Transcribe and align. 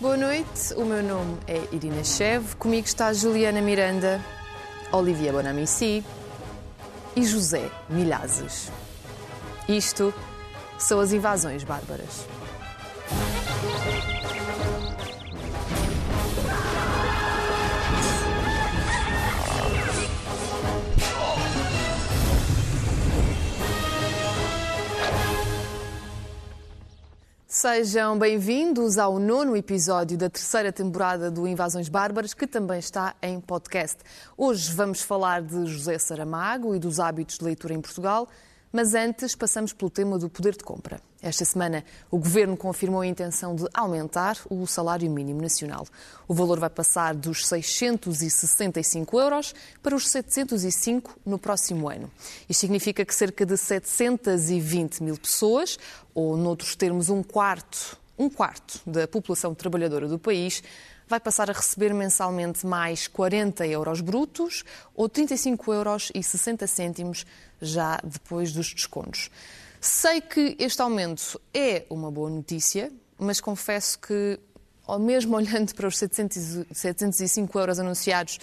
Boa 0.00 0.16
noite, 0.16 0.74
o 0.76 0.84
meu 0.84 1.02
nome 1.02 1.38
é 1.48 1.60
Irina 1.74 2.04
Chev, 2.04 2.54
comigo 2.54 2.86
está 2.86 3.12
Juliana 3.12 3.60
Miranda, 3.60 4.24
Olivia 4.92 5.32
Bonamici 5.32 6.04
e 7.16 7.24
José 7.24 7.68
Milhazes. 7.90 8.70
Isto 9.68 10.14
são 10.78 11.00
as 11.00 11.12
invasões 11.12 11.64
bárbaras. 11.64 12.24
Sejam 27.60 28.16
bem-vindos 28.16 28.98
ao 28.98 29.18
nono 29.18 29.56
episódio 29.56 30.16
da 30.16 30.30
terceira 30.30 30.70
temporada 30.70 31.28
do 31.28 31.44
Invasões 31.44 31.88
Bárbaras, 31.88 32.32
que 32.32 32.46
também 32.46 32.78
está 32.78 33.16
em 33.20 33.40
podcast. 33.40 33.98
Hoje 34.36 34.72
vamos 34.72 35.02
falar 35.02 35.42
de 35.42 35.66
José 35.66 35.98
Saramago 35.98 36.72
e 36.72 36.78
dos 36.78 37.00
hábitos 37.00 37.36
de 37.36 37.44
leitura 37.44 37.74
em 37.74 37.80
Portugal, 37.80 38.28
mas 38.72 38.94
antes 38.94 39.34
passamos 39.34 39.72
pelo 39.72 39.90
tema 39.90 40.18
do 40.18 40.28
poder 40.28 40.56
de 40.56 40.64
compra. 40.64 41.00
Esta 41.20 41.44
semana, 41.44 41.84
o 42.10 42.18
Governo 42.18 42.56
confirmou 42.56 43.00
a 43.00 43.06
intenção 43.06 43.56
de 43.56 43.66
aumentar 43.74 44.38
o 44.48 44.66
salário 44.66 45.10
mínimo 45.10 45.42
nacional. 45.42 45.84
O 46.28 46.34
valor 46.34 46.60
vai 46.60 46.70
passar 46.70 47.12
dos 47.14 47.46
665 47.46 49.18
euros 49.18 49.52
para 49.82 49.96
os 49.96 50.08
705 50.08 51.18
no 51.26 51.38
próximo 51.38 51.88
ano. 51.88 52.08
Isto 52.48 52.60
significa 52.60 53.04
que 53.04 53.14
cerca 53.14 53.44
de 53.44 53.56
720 53.56 55.02
mil 55.02 55.16
pessoas, 55.18 55.76
ou 56.14 56.36
noutros 56.36 56.76
termos, 56.76 57.08
um 57.08 57.22
quarto, 57.22 57.98
um 58.16 58.30
quarto 58.30 58.80
da 58.86 59.08
população 59.08 59.54
trabalhadora 59.54 60.06
do 60.06 60.20
país, 60.20 60.62
vai 61.08 61.18
passar 61.18 61.50
a 61.50 61.52
receber 61.52 61.94
mensalmente 61.94 62.66
mais 62.66 63.08
40 63.08 63.66
euros 63.66 64.00
brutos 64.00 64.64
ou 64.94 65.08
35 65.08 65.72
euros 65.72 66.12
e 66.14 66.22
60 66.22 66.66
cêntimos 66.66 67.24
já 67.60 67.98
depois 68.04 68.52
dos 68.52 68.72
descontos. 68.72 69.30
Sei 69.80 70.20
que 70.20 70.56
este 70.58 70.82
aumento 70.82 71.40
é 71.54 71.84
uma 71.88 72.10
boa 72.10 72.28
notícia, 72.28 72.92
mas 73.18 73.40
confesso 73.40 73.98
que, 73.98 74.38
mesmo 75.00 75.34
olhando 75.36 75.74
para 75.74 75.88
os 75.88 75.96
700, 75.96 76.66
705 76.72 77.58
euros 77.58 77.78
anunciados, 77.78 78.38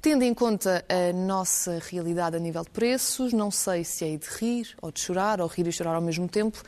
tendo 0.00 0.22
em 0.22 0.32
conta 0.32 0.84
a 0.88 1.12
nossa 1.12 1.80
realidade 1.90 2.36
a 2.36 2.38
nível 2.38 2.62
de 2.62 2.70
preços, 2.70 3.32
não 3.32 3.50
sei 3.50 3.82
se 3.82 4.04
é 4.04 4.16
de 4.16 4.26
rir 4.38 4.76
ou 4.80 4.92
de 4.92 5.00
chorar, 5.00 5.40
ou 5.40 5.48
rir 5.48 5.66
e 5.66 5.72
chorar 5.72 5.94
ao 5.94 6.02
mesmo 6.02 6.28
tempo. 6.28 6.62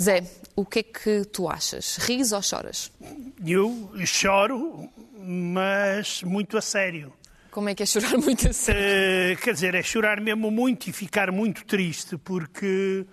Zé, 0.00 0.24
o 0.56 0.64
que 0.64 0.80
é 0.80 0.82
que 0.82 1.24
tu 1.26 1.48
achas? 1.48 1.96
Ris 1.98 2.32
ou 2.32 2.42
choras? 2.42 2.90
Eu 3.46 3.92
choro, 4.04 4.90
mas 5.18 6.22
muito 6.22 6.58
a 6.58 6.60
sério. 6.60 7.12
Como 7.50 7.68
é 7.68 7.74
que 7.74 7.84
é 7.84 7.86
chorar 7.86 8.18
muito 8.18 8.48
a 8.48 8.52
sério? 8.52 9.36
Uh, 9.36 9.40
quer 9.40 9.54
dizer, 9.54 9.74
é 9.76 9.82
chorar 9.82 10.20
mesmo 10.20 10.50
muito 10.50 10.90
e 10.90 10.92
ficar 10.92 11.30
muito 11.30 11.64
triste, 11.64 12.18
porque 12.18 13.06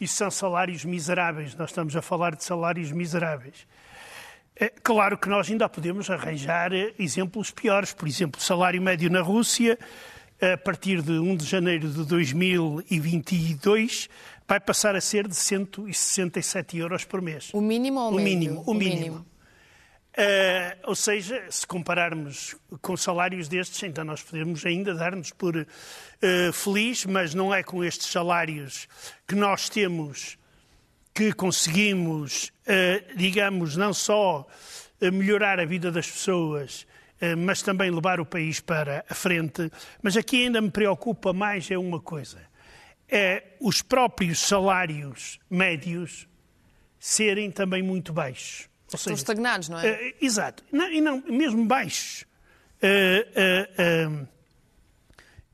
isso 0.00 0.14
são 0.14 0.30
salários 0.30 0.84
miseráveis. 0.84 1.56
Nós 1.56 1.70
estamos 1.70 1.96
a 1.96 2.02
falar 2.02 2.36
de 2.36 2.44
salários 2.44 2.92
miseráveis. 2.92 3.66
É 4.54 4.68
claro 4.68 5.18
que 5.18 5.28
nós 5.28 5.50
ainda 5.50 5.68
podemos 5.68 6.08
arranjar 6.08 6.72
exemplos 6.96 7.50
piores. 7.50 7.92
Por 7.92 8.06
exemplo, 8.06 8.40
o 8.40 8.44
salário 8.44 8.80
médio 8.80 9.10
na 9.10 9.20
Rússia, 9.20 9.76
a 10.40 10.56
partir 10.56 11.02
de 11.02 11.12
1 11.12 11.36
de 11.36 11.44
janeiro 11.44 11.88
de 11.88 12.04
2022, 12.04 14.08
vai 14.46 14.60
passar 14.60 14.94
a 14.94 15.00
ser 15.00 15.26
de 15.26 15.34
167 15.34 16.78
euros 16.78 17.04
por 17.04 17.20
mês. 17.20 17.50
O 17.52 17.60
mínimo 17.60 18.00
ou 18.00 18.06
o, 18.06 18.10
o 18.10 18.14
médio? 18.16 18.30
mínimo? 18.30 18.64
O, 18.66 18.70
o 18.70 18.74
mínimo. 18.74 19.00
mínimo. 19.00 19.34
Uh, 20.16 20.78
ou 20.84 20.94
seja, 20.94 21.44
se 21.50 21.66
compararmos 21.66 22.54
com 22.80 22.96
salários 22.96 23.48
destes, 23.48 23.82
então 23.82 24.04
nós 24.04 24.22
podemos 24.22 24.64
ainda 24.64 24.94
dar-nos 24.94 25.32
por 25.32 25.56
uh, 25.56 26.52
feliz, 26.52 27.04
mas 27.04 27.34
não 27.34 27.52
é 27.52 27.64
com 27.64 27.82
estes 27.82 28.06
salários 28.06 28.86
que 29.26 29.34
nós 29.34 29.68
temos 29.68 30.38
que 31.12 31.32
conseguimos, 31.32 32.52
uh, 32.60 33.16
digamos, 33.16 33.76
não 33.76 33.92
só 33.92 34.46
melhorar 35.00 35.58
a 35.58 35.64
vida 35.64 35.90
das 35.90 36.10
pessoas, 36.10 36.86
mas 37.36 37.60
também 37.60 37.90
levar 37.90 38.20
o 38.20 38.24
país 38.24 38.58
para 38.58 39.04
a 39.08 39.14
frente. 39.14 39.70
Mas 40.00 40.16
aqui 40.16 40.44
ainda 40.44 40.62
me 40.62 40.70
preocupa 40.70 41.32
mais 41.32 41.70
é 41.70 41.76
uma 41.76 42.00
coisa: 42.00 42.38
os 43.60 43.82
próprios 43.82 44.40
salários 44.40 45.38
médios 45.48 46.26
serem 46.98 47.50
também 47.50 47.82
muito 47.82 48.12
baixos. 48.12 48.68
Ou 48.92 48.98
seja, 48.98 49.14
Estão 49.14 49.14
estagnados, 49.14 49.68
não 49.68 49.78
é? 49.78 49.92
Uh, 49.92 50.14
exato. 50.24 50.64
Não, 50.72 50.90
e 50.90 51.00
não, 51.00 51.22
mesmo 51.28 51.64
baixos. 51.66 52.22
Uh, 52.82 54.22
uh, 54.22 54.28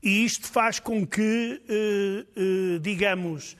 e 0.01 0.25
isto 0.25 0.47
faz 0.47 0.79
com 0.79 1.05
que, 1.05 1.61
digamos, 2.81 3.55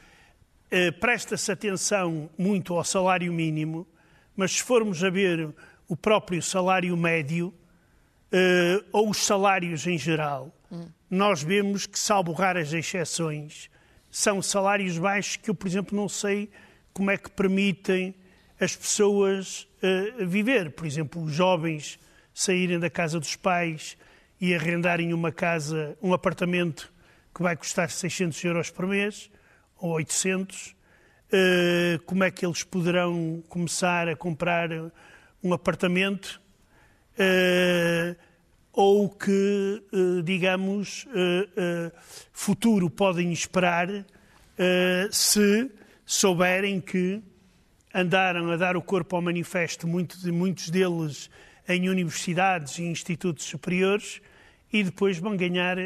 presta-se 0.99 1.51
atenção 1.51 2.31
muito 2.35 2.73
ao 2.73 2.83
salário 2.83 3.31
mínimo, 3.31 3.87
mas 4.35 4.53
se 4.53 4.63
formos 4.63 5.03
a 5.03 5.11
ver 5.11 5.53
o 5.87 5.95
próprio 5.95 6.41
salário 6.41 6.97
médio, 6.97 7.53
ou 8.91 9.11
os 9.11 9.19
salários 9.19 9.85
em 9.85 9.99
geral, 9.99 10.51
hum. 10.71 10.87
nós 11.07 11.43
vemos 11.43 11.85
que, 11.85 11.99
salvo 11.99 12.31
raras 12.31 12.73
exceções, 12.73 13.69
são 14.11 14.41
salários 14.41 14.97
baixos 14.97 15.37
que 15.37 15.49
eu, 15.49 15.55
por 15.55 15.67
exemplo, 15.67 15.95
não 15.95 16.09
sei 16.09 16.51
como 16.93 17.09
é 17.09 17.17
que 17.17 17.31
permitem 17.31 18.13
as 18.59 18.75
pessoas 18.75 19.67
uh, 19.81 20.27
viver. 20.27 20.71
Por 20.71 20.85
exemplo, 20.85 21.23
os 21.23 21.31
jovens 21.31 21.97
saírem 22.33 22.77
da 22.77 22.89
casa 22.89 23.19
dos 23.19 23.35
pais 23.35 23.97
e 24.39 24.53
arrendarem 24.53 25.13
uma 25.13 25.31
casa, 25.31 25.97
um 26.01 26.13
apartamento 26.13 26.91
que 27.33 27.41
vai 27.41 27.55
custar 27.55 27.89
600 27.89 28.43
euros 28.43 28.69
por 28.69 28.85
mês 28.85 29.31
ou 29.77 29.91
800. 29.91 30.67
Uh, 30.67 30.75
eh, 31.31 31.99
como 32.05 32.25
é 32.25 32.31
que 32.31 32.45
eles 32.45 32.61
poderão 32.61 33.41
começar 33.47 34.09
a 34.09 34.15
comprar 34.17 34.69
um 35.41 35.53
apartamento? 35.53 36.41
Uh, 37.13 38.15
ou 38.73 39.09
que, 39.09 39.83
digamos, 40.23 41.05
futuro 42.31 42.89
podem 42.89 43.31
esperar 43.31 43.87
se 45.11 45.69
souberem 46.05 46.79
que 46.79 47.21
andaram 47.93 48.49
a 48.49 48.55
dar 48.55 48.77
o 48.77 48.81
corpo 48.81 49.15
ao 49.15 49.21
manifesto, 49.21 49.87
muitos, 49.87 50.69
deles 50.69 51.29
em 51.67 51.89
universidades 51.89 52.77
e 52.79 52.83
institutos 52.83 53.45
superiores, 53.45 54.21
e 54.73 54.83
depois 54.83 55.17
vão 55.17 55.35
ganhar 55.35 55.77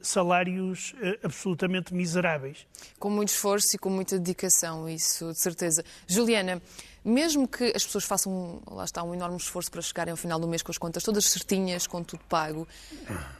salários 0.00 0.92
absolutamente 1.22 1.94
miseráveis. 1.94 2.66
Com 2.98 3.08
muito 3.08 3.28
esforço 3.28 3.76
e 3.76 3.78
com 3.78 3.88
muita 3.88 4.18
dedicação, 4.18 4.88
isso 4.88 5.30
de 5.30 5.38
certeza. 5.38 5.84
Juliana, 6.08 6.60
mesmo 7.04 7.48
que 7.48 7.72
as 7.74 7.84
pessoas 7.84 8.04
façam, 8.04 8.60
lá 8.70 8.84
está, 8.84 9.02
um 9.02 9.14
enorme 9.14 9.36
esforço 9.36 9.70
para 9.70 9.82
chegarem 9.82 10.10
ao 10.12 10.16
final 10.16 10.38
do 10.38 10.46
mês 10.46 10.62
com 10.62 10.70
as 10.70 10.78
contas 10.78 11.02
todas 11.02 11.24
certinhas, 11.26 11.86
com 11.86 12.02
tudo 12.02 12.22
pago, 12.28 12.66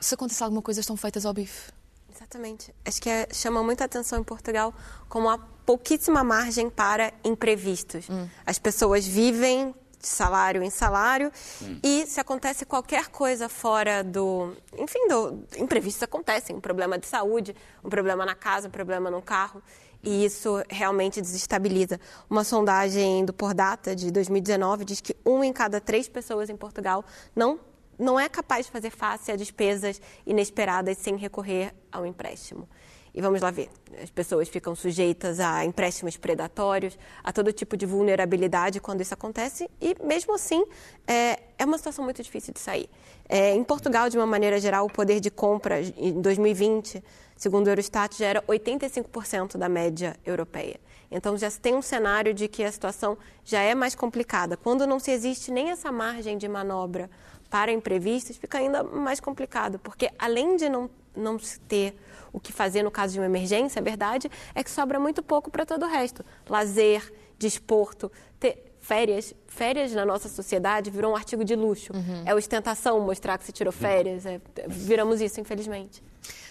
se 0.00 0.14
acontece 0.14 0.42
alguma 0.42 0.62
coisa, 0.62 0.80
estão 0.80 0.96
feitas 0.96 1.24
ao 1.24 1.32
bife? 1.32 1.72
Exatamente. 2.14 2.74
Acho 2.84 3.00
que 3.00 3.08
é, 3.08 3.28
chama 3.32 3.62
muita 3.62 3.84
atenção 3.84 4.18
em 4.18 4.24
Portugal 4.24 4.74
como 5.08 5.28
há 5.28 5.38
pouquíssima 5.38 6.22
margem 6.22 6.68
para 6.68 7.12
imprevistos. 7.24 8.08
Hum. 8.08 8.28
As 8.44 8.58
pessoas 8.58 9.06
vivem 9.06 9.74
de 9.98 10.08
salário 10.08 10.62
em 10.62 10.70
salário 10.70 11.30
hum. 11.62 11.78
e 11.82 12.06
se 12.06 12.20
acontece 12.20 12.66
qualquer 12.66 13.06
coisa 13.08 13.48
fora 13.48 14.02
do, 14.02 14.54
enfim, 14.76 15.06
do 15.08 15.44
imprevistos 15.56 16.02
acontecem, 16.02 16.56
um 16.56 16.60
problema 16.60 16.98
de 16.98 17.06
saúde, 17.06 17.54
um 17.84 17.88
problema 17.88 18.26
na 18.26 18.34
casa, 18.34 18.66
um 18.68 18.70
problema 18.70 19.10
no 19.10 19.22
carro 19.22 19.62
e 20.02 20.24
isso 20.24 20.62
realmente 20.68 21.20
desestabiliza. 21.20 22.00
Uma 22.28 22.44
sondagem 22.44 23.24
do 23.24 23.32
Pordata 23.32 23.94
de 23.94 24.10
2019 24.10 24.84
diz 24.84 25.00
que 25.00 25.16
um 25.24 25.44
em 25.44 25.52
cada 25.52 25.80
três 25.80 26.08
pessoas 26.08 26.50
em 26.50 26.56
Portugal 26.56 27.04
não 27.34 27.60
não 27.98 28.18
é 28.18 28.28
capaz 28.28 28.66
de 28.66 28.72
fazer 28.72 28.90
face 28.90 29.30
a 29.30 29.36
despesas 29.36 30.00
inesperadas 30.26 30.98
sem 30.98 31.14
recorrer 31.16 31.72
ao 31.92 32.04
empréstimo. 32.04 32.68
E 33.14 33.20
vamos 33.20 33.42
lá 33.42 33.50
ver, 33.50 33.68
as 34.02 34.10
pessoas 34.10 34.48
ficam 34.48 34.74
sujeitas 34.74 35.38
a 35.38 35.64
empréstimos 35.66 36.16
predatórios, 36.16 36.98
a 37.22 37.30
todo 37.30 37.52
tipo 37.52 37.76
de 37.76 37.84
vulnerabilidade 37.84 38.80
quando 38.80 39.02
isso 39.02 39.12
acontece, 39.12 39.70
e 39.80 39.94
mesmo 40.02 40.34
assim 40.34 40.64
é, 41.06 41.38
é 41.58 41.64
uma 41.64 41.76
situação 41.76 42.04
muito 42.04 42.22
difícil 42.22 42.54
de 42.54 42.60
sair. 42.60 42.88
É, 43.28 43.54
em 43.54 43.62
Portugal, 43.62 44.08
de 44.08 44.16
uma 44.16 44.26
maneira 44.26 44.58
geral, 44.58 44.86
o 44.86 44.92
poder 44.92 45.20
de 45.20 45.30
compra 45.30 45.80
em 45.80 46.20
2020, 46.22 47.04
segundo 47.36 47.66
o 47.66 47.70
Eurostat, 47.70 48.16
já 48.18 48.26
era 48.26 48.42
85% 48.42 49.58
da 49.58 49.68
média 49.68 50.16
europeia. 50.24 50.80
Então 51.10 51.36
já 51.36 51.50
tem 51.50 51.74
um 51.74 51.82
cenário 51.82 52.32
de 52.32 52.48
que 52.48 52.64
a 52.64 52.72
situação 52.72 53.18
já 53.44 53.60
é 53.60 53.74
mais 53.74 53.94
complicada. 53.94 54.56
Quando 54.56 54.86
não 54.86 54.98
se 54.98 55.10
existe 55.10 55.50
nem 55.50 55.70
essa 55.70 55.92
margem 55.92 56.38
de 56.38 56.48
manobra 56.48 57.10
para 57.50 57.70
imprevistos, 57.70 58.38
fica 58.38 58.56
ainda 58.56 58.82
mais 58.82 59.20
complicado, 59.20 59.78
porque 59.78 60.10
além 60.18 60.56
de 60.56 60.70
não, 60.70 60.88
não 61.16 61.38
se 61.38 61.60
ter 61.60 61.94
o 62.32 62.40
que 62.40 62.52
fazer 62.52 62.82
no 62.82 62.90
caso 62.90 63.12
de 63.12 63.20
uma 63.20 63.26
emergência, 63.26 63.80
a 63.80 63.82
verdade 63.82 64.30
é 64.54 64.64
que 64.64 64.70
sobra 64.70 64.98
muito 64.98 65.22
pouco 65.22 65.50
para 65.50 65.66
todo 65.66 65.84
o 65.84 65.88
resto. 65.88 66.24
Lazer, 66.48 67.12
desporto, 67.38 68.10
ter, 68.40 68.72
férias, 68.80 69.34
férias 69.46 69.92
na 69.92 70.04
nossa 70.04 70.28
sociedade 70.28 70.90
virou 70.90 71.12
um 71.12 71.16
artigo 71.16 71.44
de 71.44 71.54
luxo. 71.54 71.92
Uhum. 71.94 72.22
É 72.26 72.34
ostentação 72.34 73.00
mostrar 73.00 73.38
que 73.38 73.44
se 73.44 73.52
tirou 73.52 73.72
férias. 73.72 74.26
É, 74.26 74.40
viramos 74.66 75.20
isso, 75.20 75.40
infelizmente. 75.40 76.02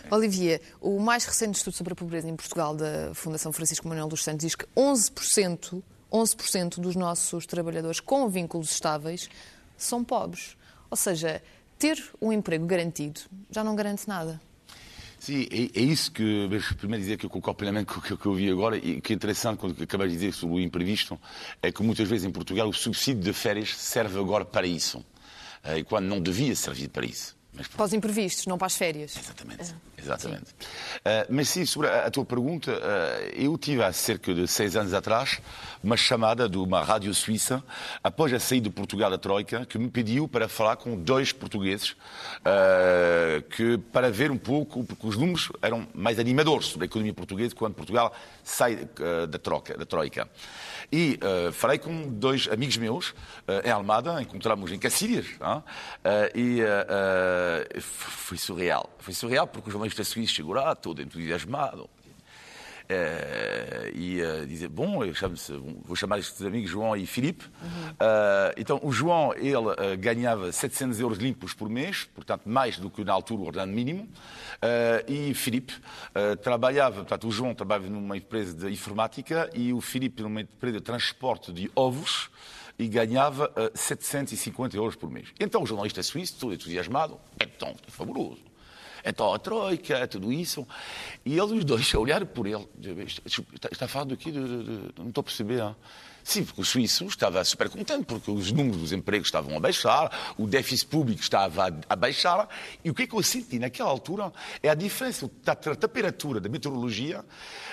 Olivia, 0.09 0.59
o 0.79 0.99
mais 0.99 1.25
recente 1.25 1.57
estudo 1.57 1.75
sobre 1.75 1.93
a 1.93 1.95
pobreza 1.95 2.27
em 2.27 2.35
Portugal 2.35 2.75
da 2.75 3.13
Fundação 3.13 3.53
Francisco 3.53 3.87
Manuel 3.87 4.07
dos 4.07 4.23
Santos 4.23 4.45
diz 4.45 4.55
que 4.55 4.65
11%, 4.75 5.81
11 6.11 6.35
dos 6.77 6.95
nossos 6.95 7.45
trabalhadores 7.45 7.99
com 7.99 8.27
vínculos 8.27 8.71
estáveis 8.71 9.29
são 9.77 10.03
pobres. 10.03 10.57
Ou 10.89 10.97
seja, 10.97 11.41
ter 11.77 12.03
um 12.21 12.31
emprego 12.31 12.65
garantido 12.65 13.21
já 13.49 13.63
não 13.63 13.75
garante 13.75 14.07
nada. 14.07 14.41
Sim, 15.21 15.45
é, 15.51 15.79
é, 15.79 15.83
isso 15.83 16.11
que, 16.11 16.49
primeiro 16.79 17.03
dizer 17.03 17.15
que 17.15 17.27
eu 17.27 17.29
concordo 17.29 17.59
plenamente 17.59 17.93
com 17.93 17.99
o 17.99 18.01
que, 18.01 18.17
que 18.17 18.25
eu 18.25 18.33
vi 18.33 18.49
agora 18.49 18.75
e 18.75 18.99
que 18.99 19.13
é 19.13 19.15
interessante 19.15 19.59
quando 19.59 19.79
acabei 19.83 20.07
de 20.07 20.13
dizer 20.13 20.33
sobre 20.33 20.55
o 20.55 20.59
imprevisto, 20.59 21.15
é 21.61 21.71
que 21.71 21.83
muitas 21.83 22.09
vezes 22.09 22.25
em 22.25 22.31
Portugal 22.31 22.67
o 22.67 22.73
subsídio 22.73 23.21
de 23.21 23.31
férias 23.31 23.69
serve 23.77 24.17
agora 24.17 24.43
para 24.43 24.65
isso, 24.65 25.05
eh, 25.63 25.77
e 25.77 25.83
quando 25.83 26.07
não 26.07 26.19
devia 26.19 26.55
servir 26.55 26.89
para 26.89 27.05
isso. 27.05 27.37
Mas, 27.53 27.67
para 27.67 27.85
os 27.85 27.93
imprevistos, 27.93 28.45
não 28.45 28.57
para 28.57 28.67
as 28.67 28.75
férias. 28.75 29.15
Exatamente. 29.17 29.75
Exatamente. 29.97 30.51
Uh, 30.51 31.27
mas 31.29 31.49
sim, 31.49 31.65
sobre 31.65 31.87
a, 31.87 32.05
a 32.05 32.11
tua 32.11 32.25
pergunta, 32.25 32.71
uh, 32.71 33.29
eu 33.35 33.57
tive 33.57 33.83
há 33.83 33.91
cerca 33.91 34.33
de 34.33 34.47
seis 34.47 34.75
anos 34.75 34.93
atrás 34.93 35.39
uma 35.83 35.97
chamada 35.97 36.47
de 36.47 36.57
uma 36.57 36.81
rádio 36.83 37.13
suíça, 37.13 37.63
após 38.03 38.33
a 38.33 38.39
saída 38.39 38.69
de 38.69 38.75
Portugal 38.75 39.11
da 39.11 39.17
Troika, 39.17 39.65
que 39.65 39.77
me 39.77 39.89
pediu 39.89 40.27
para 40.27 40.47
falar 40.47 40.77
com 40.77 40.95
dois 40.95 41.31
portugueses, 41.31 41.91
uh, 41.91 43.41
que, 43.49 43.77
para 43.91 44.09
ver 44.09 44.31
um 44.31 44.37
pouco, 44.37 44.83
porque 44.83 45.05
os 45.05 45.17
números 45.17 45.51
eram 45.61 45.87
mais 45.93 46.19
animadores 46.19 46.67
sobre 46.67 46.85
a 46.85 46.87
economia 46.87 47.13
portuguesa 47.13 47.53
quando 47.53 47.75
Portugal 47.75 48.13
sai 48.43 48.87
da, 49.29 49.37
troca, 49.37 49.77
da 49.77 49.85
Troika. 49.85 50.27
E 50.91 51.17
uh, 51.23 51.53
falei 51.53 51.79
com 51.79 52.09
dois 52.09 52.49
amigos 52.51 52.75
meus 52.75 53.09
uh, 53.09 53.65
em 53.65 53.69
Almada, 53.69 54.21
encontramos 54.21 54.71
em 54.73 54.77
Cacilhas, 54.77 55.25
uh, 55.39 55.63
e 56.35 56.59
foi 57.79 58.37
surreal. 58.37 58.89
Foi 58.99 59.13
surreal 59.13 59.47
porque 59.47 59.69
o 59.69 59.71
jornalista 59.71 60.03
suíço 60.03 60.33
chegou 60.33 60.53
lá, 60.53 60.75
todo 60.75 61.01
entusiasmado. 61.01 61.89
Uh, 62.83 63.95
e 63.95 64.21
uh, 64.21 64.45
dizer, 64.45 64.67
bom, 64.67 65.03
eu 65.03 65.13
chamo 65.13 65.35
vou 65.83 65.95
chamar 65.95 66.19
estes 66.19 66.41
amigos 66.41 66.69
João 66.69 66.95
e 66.95 67.05
Filipe. 67.05 67.45
Uhum. 67.61 67.89
Uh, 67.91 68.53
então, 68.57 68.79
o 68.83 68.91
João, 68.91 69.33
ele 69.33 69.97
ganhava 69.97 70.51
700 70.51 70.99
euros 70.99 71.17
limpos 71.17 71.53
por 71.53 71.69
mês, 71.69 72.03
portanto, 72.13 72.43
mais 72.45 72.77
do 72.77 72.89
que 72.89 73.03
na 73.03 73.13
altura 73.13 73.41
o 73.41 73.45
ordenado 73.45 73.71
mínimo. 73.71 74.07
e 75.07 75.33
Filipe 75.33 75.73
trabalhava, 76.41 76.97
portanto, 76.97 77.27
o 77.27 77.31
João 77.31 77.53
trabalhava 77.53 77.89
numa 77.89 78.17
empresa 78.17 78.53
de 78.53 78.71
informática 78.71 79.49
e 79.53 79.73
o 79.73 79.81
Filipe 79.81 80.21
numa 80.21 80.41
empresa 80.41 80.77
de 80.77 80.83
transporte 80.83 81.51
de 81.51 81.71
ovos 81.75 82.29
e 82.81 82.87
ganhava 82.87 83.51
uh, 83.51 83.77
750 83.77 84.75
euros 84.75 84.95
por 84.95 85.09
mês. 85.09 85.29
Então 85.39 85.61
o 85.61 85.65
jornalista 85.65 86.01
suíço, 86.01 86.35
todo 86.39 86.53
entusiasmado, 86.53 87.19
então, 87.39 87.75
é 87.87 87.91
fabuloso. 87.91 88.50
Então 89.05 89.33
a 89.33 89.39
Troika, 89.39 90.07
tudo 90.07 90.31
isso. 90.31 90.67
E 91.25 91.37
eles 91.37 91.51
os 91.51 91.65
dois 91.65 91.93
olharam 91.95 92.25
por 92.25 92.47
ele. 92.47 92.67
Está, 93.25 93.85
aqui, 93.85 94.31
de, 94.31 94.43
de, 94.43 94.63
de, 94.63 94.93
não 94.97 95.09
estou 95.09 95.21
a 95.21 95.23
perceber. 95.23 95.61
Hein? 95.61 95.75
Sim, 96.23 96.45
porque 96.45 96.61
o 96.61 96.65
suíço 96.65 97.05
estava 97.05 97.43
super 97.43 97.69
contente, 97.69 98.05
porque 98.05 98.29
os 98.29 98.51
números 98.51 98.77
dos 98.77 98.91
empregos 98.91 99.27
estavam 99.27 99.57
a 99.57 99.59
baixar, 99.59 100.33
o 100.37 100.45
déficit 100.45 100.87
público 100.87 101.21
estava 101.21 101.67
a 101.89 101.95
baixar. 101.95 102.47
E 102.83 102.89
o 102.89 102.93
que, 102.93 103.03
é 103.03 103.07
que 103.07 103.15
eu 103.15 103.23
senti 103.23 103.57
naquela 103.57 103.89
altura 103.89 104.31
é 104.61 104.69
a 104.69 104.75
diferença 104.75 105.29
da 105.43 105.55
temperatura 105.55 106.39
da 106.39 106.47
meteorologia 106.47 107.25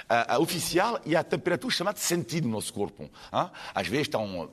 a, 0.09 0.35
a 0.35 0.39
oficial 0.39 1.01
e 1.05 1.15
a 1.15 1.23
temperatura 1.23 1.75
chamada 1.75 1.99
sentido 1.99 2.47
no 2.47 2.55
nosso 2.55 2.73
corpo. 2.73 3.03
Hein? 3.03 3.51
Às 3.75 3.87
vezes 3.87 4.07
estão, 4.07 4.51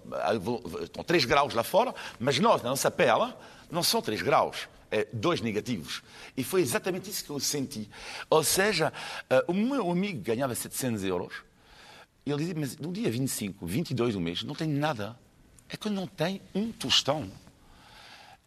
estão 0.81 1.04
3 1.04 1.25
graus 1.25 1.54
lá 1.54 1.63
fora, 1.63 1.94
mas 2.19 2.38
nós, 2.39 2.62
na 2.62 2.69
nossa 2.69 2.92
pele, 2.92 3.33
não 3.72 3.81
são 3.81 4.01
3 4.01 4.22
graus 4.22 4.68
é, 4.68 4.75
dois 5.12 5.42
negativos. 5.42 6.02
E 6.38 6.44
foi 6.44 6.62
exatamente 6.62 7.10
isso 7.10 7.24
que 7.26 7.30
eu 7.30 7.40
senti. 7.40 7.90
Ou 8.30 8.44
seja, 8.44 8.94
uh, 9.30 9.52
o 9.52 9.54
meu 9.54 9.90
amigo 9.92 10.22
ganhava 10.22 10.56
700 10.56 11.04
euros. 11.04 11.34
E 12.26 12.32
ele 12.32 12.40
dizia, 12.40 12.56
mas 12.58 12.78
no 12.78 12.92
dia 12.92 13.12
25, 13.12 13.66
22 13.66 14.14
do 14.14 14.22
mês, 14.22 14.44
não 14.44 14.56
tem 14.56 14.68
nada. 14.68 15.18
É 15.70 15.78
que 15.78 15.90
não 15.90 16.08
tem 16.08 16.42
um 16.54 16.72
tostão. 16.72 17.30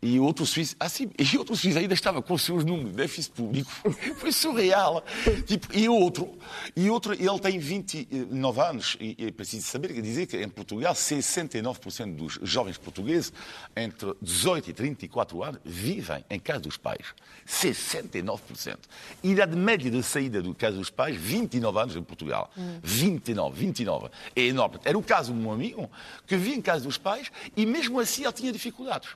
E 0.01 0.21
outro 0.21 0.47
suíço, 0.47 0.77
assim, 0.79 1.11
e 1.19 1.37
outro 1.37 1.57
suíço 1.57 1.77
ainda 1.77 1.93
estava 1.93 2.23
com 2.23 2.33
os 2.33 2.43
seus 2.43 2.65
números 2.65 2.93
de 2.93 2.97
déficit 2.97 3.33
público. 3.33 3.71
Foi 4.17 4.31
surreal. 4.31 5.05
Tipo, 5.45 5.77
e 5.77 5.89
outro, 5.89 6.39
e 6.77 6.89
outro, 6.89 7.15
ele 7.15 7.39
tem 7.41 7.59
29 7.59 8.61
anos, 8.61 8.97
e 9.01 9.17
é 9.27 9.33
preciso 9.33 9.67
saber, 9.67 9.93
quer 9.93 10.01
dizer 10.01 10.27
que 10.27 10.37
em 10.41 10.49
Portugal, 10.49 10.95
69% 10.95 12.15
dos 12.15 12.39
jovens 12.43 12.79
portugueses 12.79 13.33
entre 13.75 14.15
18 14.23 14.71
e 14.71 14.73
34 14.73 15.43
anos 15.43 15.61
vivem 15.65 16.25
em 16.31 16.39
casa 16.39 16.61
dos 16.61 16.77
pais. 16.77 17.07
69%. 17.45 18.77
Idade 19.25 19.57
média 19.57 19.91
de 19.91 20.03
saída 20.05 20.41
do 20.41 20.55
casa 20.55 20.77
dos 20.77 20.91
pais, 20.91 21.17
29 21.17 21.77
anos 21.77 21.97
em 21.97 22.03
Portugal. 22.05 22.53
Hum. 22.57 22.79
29, 22.85 23.59
29. 23.59 24.11
É 24.37 24.43
enorme. 24.43 24.79
Era 24.85 24.97
o 24.97 25.03
caso 25.03 25.33
de 25.33 25.41
um 25.41 25.51
amigo 25.51 25.91
que 26.25 26.37
vivia 26.37 26.55
em 26.55 26.63
casa 26.63 26.85
dos 26.85 26.99
pais 26.99 27.33
e 27.57 27.67
mesmo 27.67 27.99
assim 27.99 28.23
ele 28.23 28.33
tinha 28.33 28.53
dificuldades. 28.53 29.09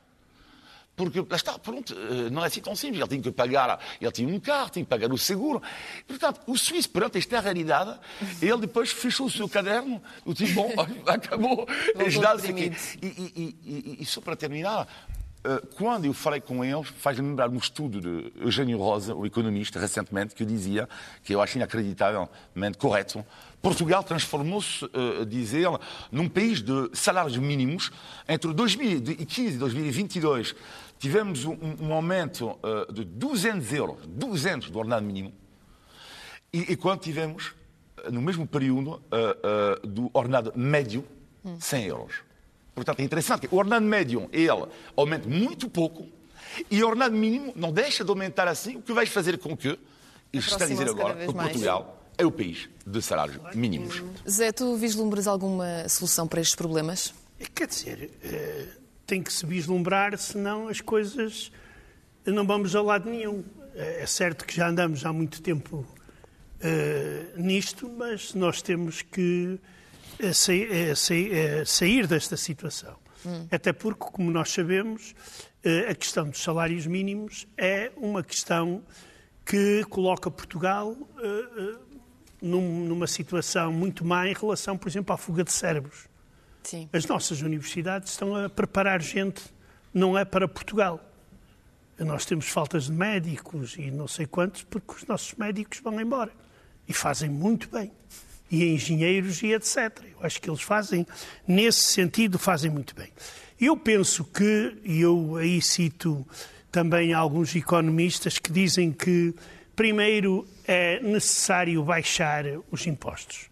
Porque 0.94 1.20
lá 1.20 1.36
está, 1.36 1.58
pronto, 1.58 1.94
eh, 1.94 2.30
não 2.30 2.44
é 2.44 2.48
assim 2.48 2.60
tão 2.60 2.76
simples. 2.76 3.00
Ele 3.00 3.08
tinha 3.08 3.22
que 3.22 3.32
pagar, 3.32 3.80
ele 4.00 4.12
tinha 4.12 4.28
um 4.28 4.38
carro, 4.38 4.70
tinha 4.70 4.84
que 4.84 4.88
pagar 4.88 5.10
o 5.10 5.16
seguro. 5.16 5.62
Portanto, 6.06 6.40
o 6.46 6.56
suíço, 6.56 6.90
perante 6.90 7.18
esta 7.18 7.40
realidade, 7.40 7.98
ele 8.40 8.58
depois 8.58 8.90
fechou 8.90 9.26
o 9.26 9.30
seu 9.30 9.48
caderno, 9.48 10.02
o 10.24 10.34
tipo, 10.34 10.54
bom, 10.54 10.70
acabou, 11.06 11.66
ajudar-se 12.06 12.50
aqui. 12.50 12.72
E, 13.00 13.06
e, 13.06 13.56
e, 13.64 13.96
e 14.00 14.04
só 14.04 14.20
para 14.20 14.36
terminar, 14.36 14.86
eh, 15.44 15.60
quando 15.76 16.04
eu 16.04 16.12
falei 16.12 16.40
com 16.40 16.64
eles, 16.64 16.88
faz-me 16.88 17.26
lembrar 17.26 17.48
um 17.48 17.56
estudo 17.56 18.00
de 18.00 18.32
Eugênio 18.40 18.78
Rosa, 18.78 19.14
o 19.14 19.26
economista, 19.26 19.80
recentemente, 19.80 20.34
que 20.34 20.44
dizia, 20.44 20.88
que 21.24 21.34
eu 21.34 21.40
acho 21.40 21.56
inacreditavelmente 21.56 22.78
correto, 22.78 23.24
Portugal 23.62 24.02
transformou-se, 24.02 24.84
uh, 24.86 25.24
diz 25.24 25.54
ele, 25.54 25.78
num 26.10 26.28
país 26.28 26.60
de 26.60 26.90
salários 26.92 27.36
mínimos. 27.38 27.92
Entre 28.28 28.52
2015 28.52 29.54
e 29.54 29.58
2022 29.58 30.54
tivemos 30.98 31.44
um, 31.44 31.56
um 31.80 31.92
aumento 31.92 32.50
uh, 32.50 32.92
de 32.92 33.04
200 33.04 33.72
euros, 33.72 33.98
200 34.06 34.68
do 34.68 34.78
ordenado 34.78 35.06
mínimo. 35.06 35.32
E, 36.52 36.72
e 36.72 36.76
quando 36.76 37.00
tivemos, 37.00 37.54
no 38.10 38.20
mesmo 38.20 38.46
período, 38.46 39.00
uh, 39.10 39.86
do 39.86 40.10
ordenado 40.12 40.52
médio, 40.56 41.04
100 41.60 41.86
euros. 41.86 42.14
Portanto, 42.74 43.00
é 43.00 43.04
interessante 43.04 43.46
que 43.46 43.54
o 43.54 43.58
ordenado 43.58 43.86
médio, 43.86 44.28
ele 44.32 44.66
aumenta 44.96 45.28
muito 45.28 45.68
pouco 45.68 46.08
e 46.68 46.82
o 46.82 46.86
ordenado 46.86 47.14
mínimo 47.14 47.52
não 47.54 47.72
deixa 47.72 48.02
de 48.02 48.10
aumentar 48.10 48.48
assim, 48.48 48.76
o 48.76 48.82
que 48.82 48.92
vai 48.92 49.06
fazer 49.06 49.38
com 49.38 49.56
que, 49.56 49.78
isto 50.32 50.52
está 50.52 50.64
a 50.64 50.68
dizer 50.68 50.88
agora, 50.88 51.14
que 51.14 51.32
Portugal 51.32 52.01
é 52.18 52.26
o 52.26 52.30
país 52.30 52.68
de 52.86 53.00
salários 53.00 53.38
mínimos. 53.54 54.02
Zé, 54.28 54.52
tu 54.52 54.76
vislumbras 54.76 55.26
alguma 55.26 55.88
solução 55.88 56.26
para 56.26 56.40
estes 56.40 56.54
problemas? 56.54 57.14
Quer 57.54 57.66
dizer, 57.66 58.10
eh, 58.22 58.66
tem 59.06 59.22
que 59.22 59.32
se 59.32 59.44
vislumbrar, 59.44 60.16
senão 60.18 60.68
as 60.68 60.80
coisas 60.80 61.50
não 62.24 62.46
vamos 62.46 62.74
a 62.76 62.82
lado 62.82 63.10
nenhum. 63.10 63.44
É 63.74 64.06
certo 64.06 64.44
que 64.44 64.54
já 64.54 64.68
andamos 64.68 65.04
há 65.04 65.12
muito 65.12 65.40
tempo 65.42 65.78
uh, 65.78 67.40
nisto, 67.40 67.88
mas 67.88 68.34
nós 68.34 68.60
temos 68.60 69.02
que 69.02 69.58
sair, 70.34 70.94
sair, 70.94 71.66
sair, 71.66 72.06
desta 72.06 72.36
situação. 72.36 72.94
Hum. 73.24 73.46
Até 73.50 73.72
porque, 73.72 74.04
como 74.12 74.30
nós 74.30 74.50
sabemos, 74.50 75.14
a 75.88 75.94
questão 75.94 76.28
dos 76.28 76.42
salários 76.42 76.86
mínimos 76.86 77.46
é 77.56 77.90
uma 77.96 78.22
questão 78.22 78.82
que 79.44 79.84
coloca 79.84 80.30
Portugal 80.30 80.96
num, 82.42 82.84
numa 82.84 83.06
situação 83.06 83.72
muito 83.72 84.04
má 84.04 84.28
em 84.28 84.34
relação, 84.34 84.76
por 84.76 84.88
exemplo, 84.88 85.14
à 85.14 85.16
fuga 85.16 85.44
de 85.44 85.52
cérebros. 85.52 86.08
Sim. 86.64 86.88
As 86.92 87.06
nossas 87.06 87.40
universidades 87.40 88.10
estão 88.10 88.34
a 88.34 88.50
preparar 88.50 89.00
gente, 89.00 89.42
não 89.94 90.18
é 90.18 90.24
para 90.24 90.48
Portugal. 90.48 91.00
Nós 91.98 92.24
temos 92.24 92.48
faltas 92.48 92.86
de 92.86 92.92
médicos 92.92 93.76
e 93.78 93.90
não 93.90 94.08
sei 94.08 94.26
quantos, 94.26 94.64
porque 94.64 94.94
os 94.94 95.06
nossos 95.06 95.34
médicos 95.34 95.80
vão 95.80 96.00
embora. 96.00 96.32
E 96.88 96.92
fazem 96.92 97.30
muito 97.30 97.68
bem. 97.70 97.92
E 98.50 98.64
engenheiros 98.64 99.42
e 99.42 99.52
etc. 99.52 100.02
Eu 100.12 100.26
acho 100.26 100.40
que 100.40 100.50
eles 100.50 100.62
fazem, 100.62 101.06
nesse 101.46 101.82
sentido, 101.82 102.38
fazem 102.38 102.70
muito 102.70 102.94
bem. 102.94 103.10
Eu 103.60 103.76
penso 103.76 104.24
que, 104.24 104.76
e 104.82 105.00
eu 105.00 105.36
aí 105.36 105.62
cito 105.62 106.26
também 106.72 107.12
alguns 107.12 107.54
economistas 107.54 108.38
que 108.38 108.50
dizem 108.50 108.90
que 108.90 109.34
Primeiro, 109.74 110.46
é 110.66 111.00
necessário 111.00 111.82
baixar 111.82 112.44
os 112.70 112.86
impostos. 112.86 113.50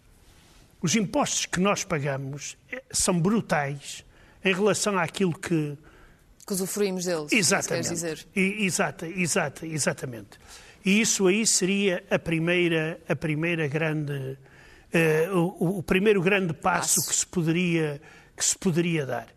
Os 0.81 0.95
impostos 0.95 1.45
que 1.45 1.59
nós 1.59 1.83
pagamos 1.83 2.57
eh, 2.71 2.83
são 2.91 3.19
brutais 3.19 4.03
em 4.43 4.53
relação 4.53 4.97
àquilo 4.97 5.37
que. 5.37 5.77
Que 6.45 6.53
usufruímos 6.53 7.05
deles. 7.05 7.31
Exatamente. 7.31 7.89
dizer. 7.89 8.25
Exata, 8.35 9.07
exata, 9.07 9.65
exatamente. 9.65 10.39
E 10.83 10.99
isso 10.99 11.27
aí 11.27 11.45
seria 11.45 12.03
a 12.09 12.17
primeira, 12.17 12.99
a 13.07 13.15
primeira 13.15 13.67
grande. 13.67 14.37
Uh, 14.93 15.55
o, 15.59 15.77
o, 15.77 15.83
primeiro 15.83 16.21
grande 16.21 16.53
passo, 16.53 16.95
passo, 16.95 17.09
que 17.09 17.15
se 17.15 17.25
poderia 17.25 18.01
que 18.35 18.43
se 18.43 18.57
poderia 18.57 19.05
dar. 19.05 19.27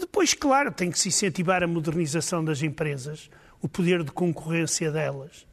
Depois, 0.00 0.34
claro, 0.34 0.72
tem 0.72 0.90
que 0.90 0.98
se 0.98 1.08
incentivar 1.08 1.62
a 1.62 1.66
modernização 1.66 2.44
das 2.44 2.62
empresas, 2.62 3.30
o 3.60 3.68
poder 3.68 4.02
de 4.02 4.10
concorrência 4.10 4.90
delas. 4.90 5.46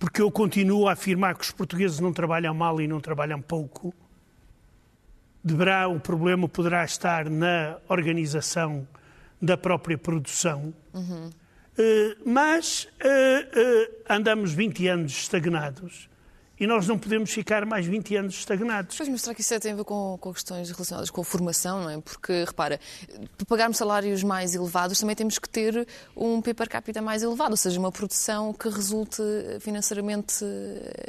Porque 0.00 0.22
eu 0.22 0.30
continuo 0.30 0.88
a 0.88 0.92
afirmar 0.92 1.36
que 1.36 1.44
os 1.44 1.52
portugueses 1.52 2.00
não 2.00 2.10
trabalham 2.10 2.54
mal 2.54 2.80
e 2.80 2.88
não 2.88 2.98
trabalham 3.00 3.40
pouco. 3.40 3.94
Deverá, 5.44 5.86
o 5.88 6.00
problema 6.00 6.48
poderá 6.48 6.82
estar 6.82 7.28
na 7.28 7.76
organização 7.86 8.88
da 9.40 9.58
própria 9.58 9.98
produção. 9.98 10.72
Uhum. 10.94 11.28
Uh, 11.28 12.16
mas 12.24 12.84
uh, 12.84 12.88
uh, 12.88 13.96
andamos 14.08 14.54
20 14.54 14.88
anos 14.88 15.12
estagnados 15.12 16.08
e 16.60 16.66
nós 16.66 16.86
não 16.86 16.98
podemos 16.98 17.30
ficar 17.30 17.64
mais 17.64 17.86
20 17.86 18.16
anos 18.16 18.34
estagnados. 18.34 18.94
Pois, 18.94 19.08
mas 19.08 19.22
será 19.22 19.34
que 19.34 19.40
isso 19.40 19.58
tem 19.58 19.72
a 19.72 19.76
ver 19.76 19.84
com, 19.84 20.18
com 20.20 20.30
questões 20.34 20.70
relacionadas 20.70 21.08
com 21.08 21.22
a 21.22 21.24
formação, 21.24 21.82
não 21.82 21.90
é? 21.90 21.98
Porque, 22.02 22.44
repara, 22.44 22.78
para 23.38 23.46
pagarmos 23.46 23.78
salários 23.78 24.22
mais 24.22 24.54
elevados 24.54 25.00
também 25.00 25.16
temos 25.16 25.38
que 25.38 25.48
ter 25.48 25.88
um 26.14 26.42
PIB 26.42 26.54
per 26.54 26.68
capita 26.68 27.00
mais 27.00 27.22
elevado, 27.22 27.52
ou 27.52 27.56
seja, 27.56 27.80
uma 27.80 27.90
produção 27.90 28.52
que 28.52 28.68
resulte 28.68 29.22
financeiramente 29.60 30.44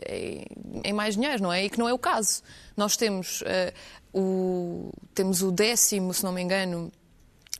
em, 0.08 0.46
em 0.86 0.93
mais 0.93 1.15
dinheiro, 1.15 1.43
não 1.43 1.51
é? 1.51 1.65
E 1.65 1.70
que 1.70 1.77
não 1.77 1.89
é 1.89 1.93
o 1.93 2.00
caso. 2.00 2.41
Nós 2.77 2.96
temos, 2.96 3.41
uh, 3.41 3.74
o, 4.17 4.89
temos 5.13 5.41
o 5.41 5.51
décimo, 5.51 6.13
se 6.13 6.24
não 6.24 6.31
me 6.31 6.41
engano, 6.41 6.89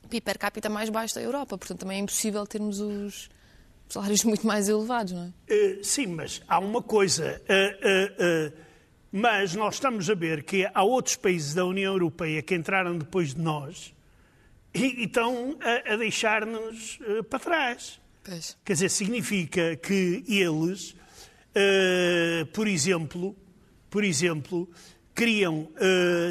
PIB 0.10 0.22
per 0.22 0.40
capita 0.40 0.70
mais 0.70 0.90
baixo 0.90 1.14
da 1.14 1.22
Europa, 1.22 1.58
portanto 1.58 1.80
também 1.80 1.98
é 1.98 2.02
impossível 2.02 2.48
termos 2.48 2.80
os 2.80 3.30
salários 3.94 4.24
muito 4.24 4.46
mais 4.48 4.70
elevados, 4.70 5.14
não 5.14 5.34
é? 5.50 5.54
Uh, 5.54 5.84
sim, 5.84 6.08
mas 6.08 6.42
há 6.48 6.60
uma 6.60 6.82
coisa. 6.82 7.42
Uh, 7.42 8.54
uh, 8.54 8.58
mas 9.12 9.54
nós 9.56 9.76
estamos 9.76 10.10
a 10.10 10.14
ver 10.14 10.44
que 10.44 10.68
há 10.74 10.84
outros 10.84 11.16
países 11.18 11.54
da 11.54 11.66
União 11.66 11.94
Europeia 11.94 12.42
que 12.42 12.56
entraram 12.56 12.98
depois 12.98 13.34
de 13.34 13.42
nós 13.42 13.94
e, 14.74 15.02
e 15.02 15.04
estão 15.04 15.58
a, 15.62 15.94
a 15.94 15.98
deixar-nos 15.98 16.98
para 17.30 17.40
trás. 17.40 18.00
Pois. 18.24 18.58
Quer 18.64 18.74
dizer, 18.74 18.90
significa 18.90 19.76
que 19.76 20.24
eles, 20.28 20.96
por 22.54 22.68
exemplo, 22.68 23.36
por 23.90 24.04
exemplo, 24.06 24.70
criam 25.14 25.68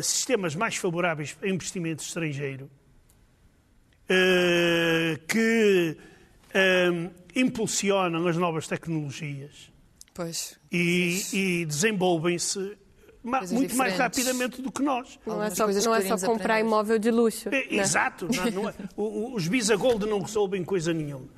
sistemas 0.03 0.55
mais 0.55 0.77
favoráveis 0.77 1.37
a 1.43 1.49
investimento 1.49 2.03
estrangeiro, 2.03 2.71
que 5.29 5.99
impulsionam 7.35 8.27
as 8.27 8.37
novas 8.37 8.67
tecnologias 8.67 9.71
pois, 10.15 10.59
e, 10.71 11.23
e 11.33 11.65
desenvolvem-se 11.65 12.59
muito 13.23 13.51
diferentes. 13.51 13.77
mais 13.77 13.97
rapidamente 13.97 14.63
do 14.63 14.73
que 14.73 14.83
nós. 14.83 15.19
Não 15.27 15.43
é 15.43 15.51
só, 15.51 15.67
não 15.67 15.95
é 15.95 16.03
só 16.03 16.27
comprar 16.27 16.55
aprender. 16.55 16.61
imóvel 16.61 16.99
de 16.99 17.11
luxo. 17.11 17.49
É, 17.49 17.53
né? 17.53 17.67
Exato. 17.71 18.29
Não, 18.35 18.63
não 18.63 18.69
é, 18.69 18.75
os 18.97 19.47
bisagold 19.47 20.07
não 20.07 20.21
resolvem 20.21 20.65
coisa 20.65 20.93
nenhuma. 20.93 21.29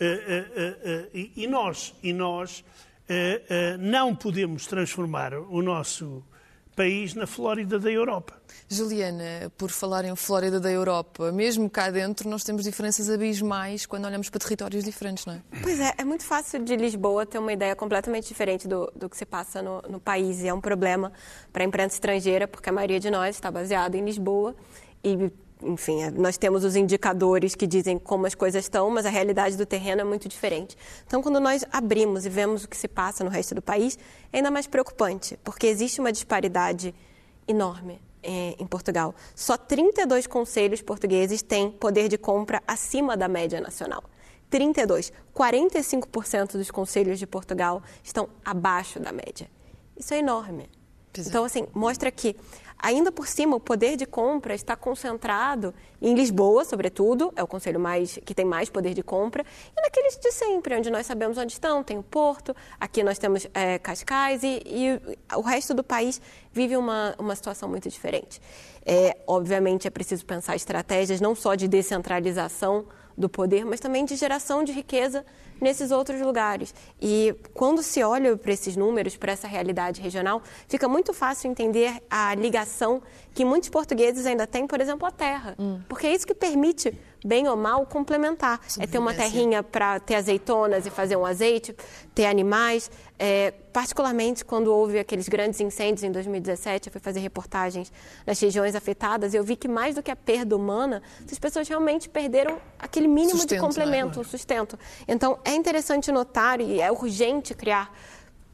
Uh, 0.00 0.04
uh, 0.04 1.06
uh, 1.06 1.30
e 1.36 1.46
nós, 1.46 1.94
e 2.02 2.12
nós 2.12 2.64
não 3.80 4.14
podemos 4.14 4.66
transformar 4.68 5.34
o 5.34 5.60
nosso 5.60 6.22
país 6.80 7.14
na 7.14 7.26
Flórida 7.26 7.78
da 7.78 7.90
Europa. 7.90 8.40
Juliana, 8.66 9.52
por 9.58 9.70
falar 9.70 10.02
em 10.06 10.16
Flórida 10.16 10.58
da 10.58 10.70
Europa, 10.70 11.30
mesmo 11.30 11.68
cá 11.68 11.90
dentro 11.90 12.26
nós 12.26 12.42
temos 12.42 12.64
diferenças 12.64 13.10
abismais 13.10 13.84
quando 13.84 14.06
olhamos 14.06 14.30
para 14.30 14.40
territórios 14.40 14.82
diferentes, 14.82 15.26
não 15.26 15.34
é? 15.34 15.42
Pois 15.62 15.78
é, 15.78 15.92
é 15.98 16.04
muito 16.04 16.24
fácil 16.24 16.64
de 16.64 16.74
Lisboa 16.76 17.26
ter 17.26 17.38
uma 17.38 17.52
ideia 17.52 17.76
completamente 17.76 18.28
diferente 18.28 18.66
do, 18.66 18.90
do 18.96 19.10
que 19.10 19.16
se 19.18 19.26
passa 19.26 19.60
no, 19.60 19.82
no 19.90 20.00
país 20.00 20.40
e 20.40 20.48
é 20.48 20.54
um 20.54 20.60
problema 20.60 21.12
para 21.52 21.62
a 21.62 21.66
imprensa 21.66 21.96
estrangeira, 21.96 22.48
porque 22.48 22.70
a 22.70 22.72
maioria 22.72 22.98
de 22.98 23.10
nós 23.10 23.34
está 23.34 23.50
baseada 23.50 23.98
em 23.98 24.02
Lisboa 24.02 24.56
e 25.04 25.30
enfim, 25.62 26.02
é, 26.02 26.10
nós 26.10 26.36
temos 26.36 26.64
os 26.64 26.76
indicadores 26.76 27.54
que 27.54 27.66
dizem 27.66 27.98
como 27.98 28.26
as 28.26 28.34
coisas 28.34 28.64
estão, 28.64 28.88
mas 28.90 29.06
a 29.06 29.10
realidade 29.10 29.56
do 29.56 29.66
terreno 29.66 30.00
é 30.00 30.04
muito 30.04 30.28
diferente. 30.28 30.76
Então, 31.06 31.22
quando 31.22 31.40
nós 31.40 31.64
abrimos 31.72 32.26
e 32.26 32.28
vemos 32.28 32.64
o 32.64 32.68
que 32.68 32.76
se 32.76 32.88
passa 32.88 33.22
no 33.24 33.30
resto 33.30 33.54
do 33.54 33.62
país, 33.62 33.98
é 34.32 34.38
ainda 34.38 34.50
mais 34.50 34.66
preocupante, 34.66 35.38
porque 35.44 35.66
existe 35.66 36.00
uma 36.00 36.12
disparidade 36.12 36.94
enorme 37.46 38.00
é, 38.22 38.54
em 38.58 38.66
Portugal. 38.66 39.14
Só 39.34 39.56
32 39.56 40.26
conselhos 40.26 40.82
portugueses 40.82 41.42
têm 41.42 41.70
poder 41.70 42.08
de 42.08 42.18
compra 42.18 42.62
acima 42.66 43.16
da 43.16 43.28
média 43.28 43.60
nacional. 43.60 44.02
32. 44.48 45.12
45% 45.34 46.52
dos 46.52 46.70
conselhos 46.70 47.18
de 47.18 47.26
Portugal 47.26 47.82
estão 48.02 48.28
abaixo 48.44 48.98
da 48.98 49.12
média. 49.12 49.48
Isso 49.96 50.12
é 50.12 50.18
enorme. 50.18 50.68
É. 51.16 51.20
Então, 51.20 51.44
assim, 51.44 51.66
mostra 51.74 52.10
que 52.10 52.36
Ainda 52.82 53.12
por 53.12 53.26
cima, 53.26 53.56
o 53.56 53.60
poder 53.60 53.96
de 53.96 54.06
compra 54.06 54.54
está 54.54 54.74
concentrado 54.74 55.74
em 56.00 56.14
Lisboa, 56.14 56.64
sobretudo, 56.64 57.32
é 57.36 57.42
o 57.42 57.46
conselho 57.46 57.78
mais, 57.78 58.18
que 58.24 58.34
tem 58.34 58.44
mais 58.44 58.70
poder 58.70 58.94
de 58.94 59.02
compra, 59.02 59.44
e 59.76 59.82
naqueles 59.82 60.16
de 60.16 60.32
sempre, 60.32 60.76
onde 60.76 60.90
nós 60.90 61.06
sabemos 61.06 61.36
onde 61.36 61.52
estão, 61.52 61.84
tem 61.84 61.98
o 61.98 62.02
Porto, 62.02 62.56
aqui 62.80 63.02
nós 63.02 63.18
temos 63.18 63.46
é, 63.52 63.78
Cascais, 63.78 64.42
e, 64.42 64.62
e, 64.64 65.00
o 65.36 65.42
resto 65.42 65.74
do 65.74 65.84
país 65.84 66.20
vive 66.52 66.76
uma, 66.76 67.14
uma 67.18 67.36
situação 67.36 67.68
muito 67.68 67.88
diferente. 67.88 68.40
É, 68.84 69.18
obviamente, 69.26 69.86
é 69.86 69.90
preciso 69.90 70.24
pensar 70.24 70.56
estratégias 70.56 71.20
não 71.20 71.34
só 71.34 71.54
de 71.54 71.68
descentralização 71.68 72.86
do 73.16 73.28
poder, 73.28 73.66
mas 73.66 73.78
também 73.78 74.06
de 74.06 74.16
geração 74.16 74.64
de 74.64 74.72
riqueza 74.72 75.24
nesses 75.60 75.90
outros 75.90 76.20
lugares. 76.20 76.74
E 77.00 77.34
quando 77.54 77.82
se 77.82 78.02
olha 78.02 78.36
para 78.36 78.52
esses 78.52 78.76
números, 78.76 79.16
para 79.16 79.32
essa 79.32 79.46
realidade 79.46 80.00
regional, 80.00 80.42
fica 80.68 80.88
muito 80.88 81.12
fácil 81.12 81.50
entender 81.50 82.02
a 82.08 82.34
ligação 82.34 83.02
que 83.34 83.44
muitos 83.44 83.68
portugueses 83.68 84.26
ainda 84.26 84.46
têm, 84.46 84.66
por 84.66 84.80
exemplo, 84.80 85.06
à 85.06 85.10
terra. 85.10 85.54
Hum. 85.58 85.80
Porque 85.88 86.06
é 86.06 86.14
isso 86.14 86.26
que 86.26 86.34
permite 86.34 86.96
bem 87.24 87.48
ou 87.48 87.56
mal, 87.56 87.86
complementar. 87.86 88.60
É 88.78 88.86
ter 88.86 88.98
uma 88.98 89.14
terrinha 89.14 89.62
para 89.62 90.00
ter 90.00 90.14
azeitonas 90.14 90.86
e 90.86 90.90
fazer 90.90 91.16
um 91.16 91.26
azeite, 91.26 91.74
ter 92.14 92.26
animais. 92.26 92.90
É, 93.18 93.52
particularmente 93.70 94.44
quando 94.44 94.68
houve 94.68 94.98
aqueles 94.98 95.28
grandes 95.28 95.60
incêndios 95.60 96.02
em 96.02 96.10
2017, 96.10 96.88
eu 96.88 96.92
fui 96.92 97.00
fazer 97.00 97.20
reportagens 97.20 97.92
nas 98.26 98.40
regiões 98.40 98.74
afetadas 98.74 99.34
e 99.34 99.36
eu 99.36 99.44
vi 99.44 99.56
que 99.56 99.68
mais 99.68 99.94
do 99.94 100.02
que 100.02 100.10
a 100.10 100.16
perda 100.16 100.56
humana, 100.56 101.02
as 101.30 101.38
pessoas 101.38 101.68
realmente 101.68 102.08
perderam 102.08 102.58
aquele 102.78 103.06
mínimo 103.06 103.36
sustento, 103.36 103.60
de 103.60 103.60
complemento, 103.60 104.18
né? 104.20 104.24
sustento. 104.24 104.78
Então, 105.06 105.38
é 105.50 105.54
interessante 105.54 106.12
notar 106.12 106.60
e 106.60 106.80
é 106.80 106.90
urgente 106.90 107.54
criar 107.54 107.92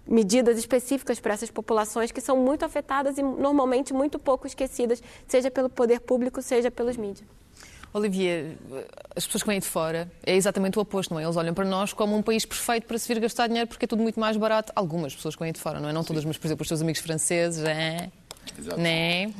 medidas 0.06 0.56
específicas 0.56 1.18
para 1.18 1.34
essas 1.34 1.50
populações 1.50 2.12
que 2.12 2.20
são 2.20 2.36
muito 2.36 2.64
afetadas 2.64 3.18
e 3.18 3.22
normalmente 3.22 3.92
muito 3.92 4.18
pouco 4.18 4.46
esquecidas, 4.46 5.02
seja 5.26 5.50
pelo 5.50 5.68
poder 5.68 6.00
público, 6.00 6.40
seja 6.40 6.70
pelos 6.70 6.96
mídias. 6.96 7.28
Olivia, 7.92 8.56
as 9.14 9.24
pessoas 9.24 9.42
que 9.42 9.48
vêm 9.48 9.58
de 9.58 9.66
fora 9.66 10.10
é 10.24 10.36
exatamente 10.36 10.78
o 10.78 10.82
oposto, 10.82 11.14
não 11.14 11.20
é? 11.20 11.24
Eles 11.24 11.36
olham 11.36 11.54
para 11.54 11.64
nós 11.64 11.92
como 11.92 12.14
um 12.14 12.22
país 12.22 12.44
perfeito 12.44 12.86
para 12.86 12.98
se 12.98 13.08
vir 13.08 13.20
gastar 13.20 13.46
dinheiro 13.46 13.66
porque 13.66 13.86
é 13.86 13.88
tudo 13.88 14.02
muito 14.02 14.20
mais 14.20 14.36
barato. 14.36 14.72
Algumas 14.76 15.14
pessoas 15.14 15.34
que 15.34 15.42
vêm 15.42 15.52
de 15.52 15.60
fora, 15.60 15.80
não 15.80 15.88
é? 15.88 15.92
Não 15.92 16.04
todas, 16.04 16.24
mas 16.24 16.36
por 16.36 16.46
exemplo, 16.46 16.62
os 16.62 16.68
seus 16.68 16.82
amigos 16.82 17.00
franceses, 17.00 17.64
é. 17.64 18.10
Exato. 18.58 18.80
Né? 18.80 19.32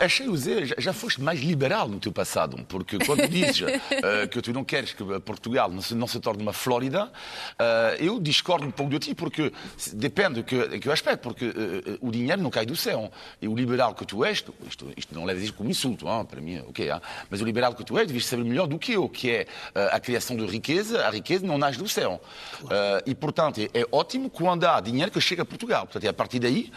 Achei 0.00 0.28
o 0.28 0.36
Zé, 0.36 0.66
já 0.78 0.92
foste 0.92 1.20
mais 1.20 1.40
liberal 1.40 1.88
no 1.88 1.98
teu 1.98 2.12
passado, 2.12 2.56
porque 2.68 2.98
quando 2.98 3.26
dizes 3.28 3.60
uh, 3.60 4.28
que 4.30 4.40
tu 4.40 4.52
não 4.52 4.64
queres 4.64 4.92
que 4.92 5.04
Portugal 5.20 5.70
não 5.70 5.82
se, 5.82 5.94
não 5.94 6.06
se 6.06 6.20
torne 6.20 6.42
uma 6.42 6.52
Flórida, 6.52 7.06
uh, 7.06 7.96
eu 7.98 8.20
discordo 8.20 8.66
um 8.66 8.70
pouco 8.70 8.90
de 8.92 8.98
ti, 8.98 9.14
porque 9.14 9.52
depende 9.92 10.42
que, 10.42 10.78
que 10.78 10.88
eu 10.88 10.92
aspecto, 10.92 11.22
porque 11.22 11.46
uh, 11.46 11.98
o 12.00 12.10
dinheiro 12.10 12.42
não 12.42 12.50
cai 12.50 12.66
do 12.66 12.76
céu. 12.76 13.10
E 13.40 13.48
o 13.48 13.54
liberal 13.54 13.94
que 13.94 14.04
tu 14.04 14.24
és, 14.24 14.44
isto, 14.66 14.92
isto 14.96 15.14
não 15.14 15.24
leves 15.24 15.44
isso 15.44 15.54
como 15.54 15.70
insulto, 15.70 16.06
hein, 16.06 16.24
para 16.24 16.40
mim, 16.40 16.60
ok, 16.68 16.90
hein, 16.90 17.00
mas 17.28 17.40
o 17.40 17.44
liberal 17.44 17.74
que 17.74 17.84
tu 17.84 17.98
és, 17.98 18.06
deves 18.06 18.26
saber 18.26 18.44
melhor 18.44 18.66
do 18.66 18.78
que 18.78 18.92
eu, 18.92 19.08
que 19.08 19.30
é 19.30 19.46
a 19.92 20.00
criação 20.00 20.36
de 20.36 20.46
riqueza, 20.46 21.06
a 21.06 21.10
riqueza 21.10 21.46
não 21.46 21.58
nasce 21.58 21.78
do 21.78 21.88
céu. 21.88 22.20
Claro. 22.60 23.02
e, 23.06 23.14
portanto, 23.14 23.60
é, 23.60 23.80
é, 23.80 23.86
ótimo 23.90 24.28
quando 24.28 24.64
há 24.64 24.80
dinheiro 24.80 25.10
que 25.10 25.20
chega 25.20 25.42
a 25.42 25.44
Portugal. 25.44 25.82
Portanto, 25.86 26.04
é 26.04 26.08
a 26.08 26.12
partir 26.12 26.38
daí 26.38 26.70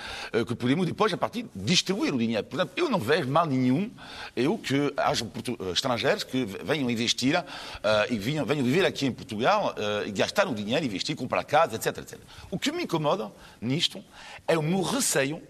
que 0.47 0.55
podemos 0.55 0.87
depois, 0.93 1.11
a 1.11 1.17
partir 1.17 1.43
de 1.43 1.63
distribuir 1.65 2.13
o 2.13 2.17
dinheiro. 2.17 2.43
Portanto, 2.43 2.71
eu 2.77 2.89
não 2.89 2.99
vejo 2.99 3.27
mal 3.27 3.45
nenhum 3.45 3.91
eu 4.35 4.57
que 4.57 4.93
haja 4.95 5.25
estrangeiros 5.71 6.23
que 6.23 6.45
venham 6.45 6.89
investir 6.89 7.37
uh, 7.37 7.43
e 8.09 8.17
venham, 8.17 8.45
venham, 8.45 8.63
viver 8.63 8.85
aqui 8.85 9.05
em 9.05 9.11
Portugal 9.11 9.75
uh, 9.77 10.07
e 10.07 10.11
gastar 10.11 10.47
o 10.47 10.53
dinheiro, 10.53 10.85
investir, 10.85 11.15
comprar 11.15 11.43
casa, 11.43 11.75
etc, 11.75 11.97
etc. 11.97 12.19
O 12.49 12.57
que 12.57 12.71
me 12.71 12.83
incomoda 12.83 13.31
nisto 13.59 14.03
é 14.47 14.57
o 14.57 14.63
meu 14.63 14.81
receio 14.81 15.41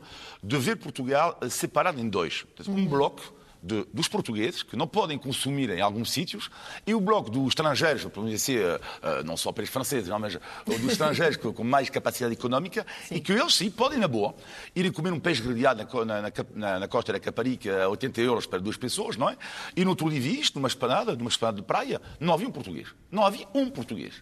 de 0.42 0.58
ver 0.58 0.78
Portugal 0.78 1.38
separado 1.50 2.00
em 2.00 2.10
dois. 2.10 2.46
Um 2.68 2.74
uhum. 2.74 2.86
bloco 2.86 3.34
de, 3.64 3.86
dos 3.94 4.10
portugueses, 4.10 4.62
que 4.62 4.76
não 4.76 4.86
podem 4.86 5.18
consumir 5.18 5.70
em 5.70 5.80
alguns 5.80 6.12
sítios, 6.12 6.50
e 6.86 6.94
o 6.94 7.00
bloco 7.00 7.30
dos 7.30 7.48
estrangeiros, 7.48 8.04
podemos 8.04 8.32
dizer, 8.32 8.76
uh, 8.76 9.24
não 9.24 9.38
só 9.38 9.54
para 9.54 9.64
os 9.64 9.70
franceses, 9.70 10.10
não, 10.10 10.20
mas 10.20 10.38
dos 10.66 10.92
estrangeiros 10.92 11.38
com 11.38 11.64
mais 11.64 11.90
capacidade 11.90 12.34
económica, 12.34 12.86
sim. 13.08 13.16
e 13.16 13.20
que 13.22 13.32
eles 13.32 13.56
sim 13.56 13.72
podem, 13.72 13.98
na 13.98 14.08
boa, 14.08 14.36
irem 14.76 14.92
comer 14.92 15.14
um 15.14 15.20
peixe 15.20 15.42
grelhado 15.42 15.88
na, 16.06 16.22
na, 16.22 16.32
na, 16.54 16.80
na, 16.80 16.88
costa 16.88 17.14
da 17.14 17.20
Caparica 17.20 17.86
a 17.86 17.90
80 17.90 18.22
euros 18.22 18.46
para 18.46 18.60
duas 18.60 18.76
pessoas, 18.76 19.16
não 19.16 19.30
é? 19.30 19.38
E 19.76 19.86
no 19.86 19.92
outro 19.92 20.10
dia 20.10 20.20
vi 20.20 20.42
isto, 20.42 20.56
numa 20.56 20.68
espanada, 20.68 21.16
numa 21.16 21.30
espanada 21.30 21.62
de 21.62 21.64
praia, 21.64 22.02
não 22.20 22.34
havia 22.34 22.48
um 22.48 22.52
português. 22.52 22.90
Não 23.10 23.26
havia 23.26 23.48
um 23.54 23.70
português. 23.70 24.22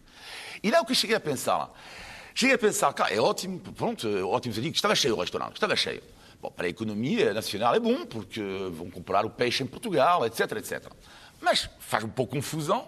E 0.61 0.69
lá 0.69 0.81
o 0.81 0.85
que 0.85 0.91
eu 0.91 0.95
cheguei 0.95 1.15
a 1.15 1.19
pensar, 1.19 1.71
cheguei 2.35 2.55
a 2.55 2.59
pensar, 2.59 2.93
cá, 2.93 3.11
é 3.11 3.19
ótimo, 3.19 3.59
pronto, 3.59 4.07
é 4.07 4.23
ótimo, 4.23 4.53
digo, 4.53 4.75
estava 4.75 4.93
cheio 4.93 5.15
o 5.15 5.19
restaurante, 5.19 5.53
estava 5.53 5.75
cheio. 5.75 6.03
Bom, 6.41 6.49
para 6.49 6.65
a 6.65 6.69
economia 6.69 7.33
nacional 7.33 7.75
é 7.75 7.79
bom, 7.79 8.05
porque 8.05 8.41
vão 8.71 8.89
comprar 8.89 9.25
o 9.25 9.29
peixe 9.29 9.63
em 9.63 9.67
Portugal, 9.67 10.25
etc, 10.25 10.51
etc. 10.53 10.91
Mas 11.39 11.69
faz 11.79 12.03
um 12.03 12.09
pouco 12.09 12.35
confusão 12.35 12.87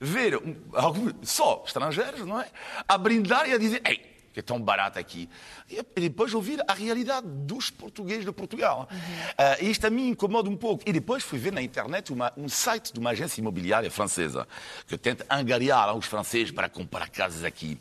ver 0.00 0.36
um, 0.36 0.56
alguns, 0.72 1.14
só 1.22 1.62
estrangeiros, 1.66 2.26
não 2.26 2.40
é? 2.40 2.48
A 2.86 2.98
brindar 2.98 3.48
e 3.48 3.52
a 3.52 3.58
dizer, 3.58 3.82
ei, 3.84 4.08
que 4.32 4.40
é 4.40 4.42
tão 4.42 4.60
barato 4.60 4.98
aqui. 4.98 5.28
E 5.68 6.00
depois 6.00 6.32
ouvir 6.34 6.62
a 6.68 6.74
realidade 6.74 7.26
dos 7.26 7.70
portugueses 7.70 8.24
de 8.24 8.32
Portugal. 8.32 8.88
Uhum. 8.90 8.98
Uh, 8.98 9.70
isto 9.70 9.86
a 9.86 9.90
mim 9.90 10.10
incomoda 10.10 10.48
um 10.48 10.56
pouco. 10.56 10.84
E 10.86 10.92
depois 10.92 11.22
fui 11.22 11.38
ver 11.38 11.52
na 11.52 11.62
internet 11.62 12.12
uma, 12.12 12.32
um 12.36 12.48
site 12.48 12.92
de 12.92 13.00
uma 13.00 13.10
agência 13.10 13.40
imobiliária 13.40 13.90
francesa 13.90 14.46
que 14.86 14.96
tenta 14.96 15.26
angariar 15.28 15.92
os 15.96 16.06
franceses 16.06 16.50
para 16.50 16.68
comprar 16.68 17.08
casas 17.08 17.44
aqui. 17.44 17.80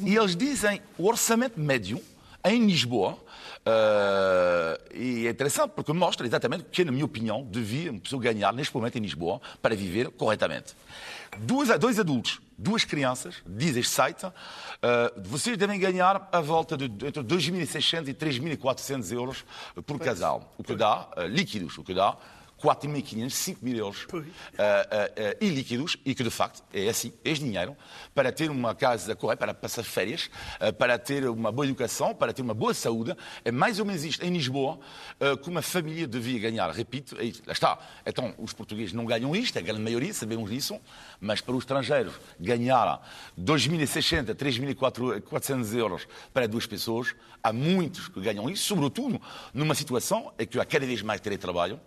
E 0.00 0.14
eles 0.14 0.36
dizem 0.36 0.82
o 0.98 1.06
orçamento 1.06 1.58
médio 1.58 2.02
em 2.44 2.66
Lisboa 2.66 3.18
Uh, 3.66 4.94
e 4.94 5.26
é 5.26 5.30
interessante 5.30 5.70
porque 5.70 5.92
mostra 5.92 6.26
exatamente 6.26 6.64
o 6.64 6.66
que, 6.66 6.84
na 6.84 6.92
minha 6.92 7.04
opinião, 7.04 7.42
devia 7.44 7.90
uma 7.90 8.00
pessoa 8.00 8.20
ganhar 8.20 8.52
neste 8.52 8.74
momento 8.74 8.98
em 8.98 9.00
Lisboa 9.00 9.40
para 9.62 9.74
viver 9.74 10.10
corretamente. 10.10 10.74
Dois, 11.38 11.76
dois 11.78 11.98
adultos, 11.98 12.40
duas 12.58 12.84
crianças, 12.84 13.36
diz 13.46 13.74
este 13.74 13.90
site, 13.90 14.26
uh, 14.26 14.32
vocês 15.24 15.56
devem 15.56 15.80
ganhar 15.80 16.28
a 16.30 16.40
volta 16.40 16.76
de 16.76 16.84
entre 16.84 17.22
2.600 17.22 18.08
e 18.08 18.14
3.400 18.14 19.12
euros 19.12 19.44
por 19.86 19.98
casal, 19.98 20.52
o 20.58 20.62
que 20.62 20.74
dá, 20.74 21.08
uh, 21.16 21.26
líquidos, 21.26 21.78
o 21.78 21.82
que 21.82 21.94
dá 21.94 22.16
4.500, 22.64 23.28
5.000 23.28 23.76
euros 23.76 24.04
uh, 24.04 24.16
uh, 24.16 24.20
uh, 24.20 24.24
e 25.38 25.48
líquidos, 25.50 25.98
e 26.02 26.14
que 26.14 26.24
de 26.24 26.30
facto 26.30 26.64
é 26.72 26.88
assim, 26.88 27.12
é 27.22 27.32
dinheiro, 27.34 27.76
para 28.14 28.32
ter 28.32 28.50
uma 28.50 28.74
casa 28.74 29.14
correta, 29.14 29.40
para 29.40 29.52
passar 29.52 29.84
férias, 29.84 30.30
uh, 30.60 30.72
para 30.72 30.98
ter 30.98 31.28
uma 31.28 31.52
boa 31.52 31.66
educação, 31.66 32.14
para 32.14 32.32
ter 32.32 32.40
uma 32.40 32.54
boa 32.54 32.72
saúde. 32.72 33.14
É 33.44 33.52
mais 33.52 33.78
ou 33.78 33.84
menos 33.84 34.02
isto 34.02 34.24
em 34.24 34.30
Lisboa 34.30 34.78
uh, 35.20 35.36
que 35.36 35.50
uma 35.50 35.60
família 35.60 36.06
devia 36.06 36.38
ganhar. 36.38 36.70
Repito, 36.70 37.16
é 37.20 37.24
lá 37.46 37.52
está. 37.52 37.78
Então, 38.06 38.34
os 38.38 38.54
portugueses 38.54 38.94
não 38.94 39.04
ganham 39.04 39.36
isto, 39.36 39.58
a 39.58 39.62
grande 39.62 39.82
maioria, 39.82 40.14
sabemos 40.14 40.48
disso, 40.50 40.80
mas 41.20 41.42
para 41.42 41.54
os 41.54 41.64
estrangeiros 41.64 42.14
ganhar 42.40 43.06
2.600, 43.38 44.34
3.400 44.34 45.74
euros 45.76 46.08
para 46.32 46.48
duas 46.48 46.66
pessoas, 46.66 47.14
há 47.42 47.52
muitos 47.52 48.08
que 48.08 48.20
ganham 48.20 48.48
isso, 48.48 48.64
sobretudo 48.64 49.20
numa 49.52 49.74
situação 49.74 50.32
em 50.38 50.46
que 50.46 50.58
há 50.58 50.64
cada 50.64 50.86
vez 50.86 51.02
mais 51.02 51.20
teletrabalho 51.20 51.78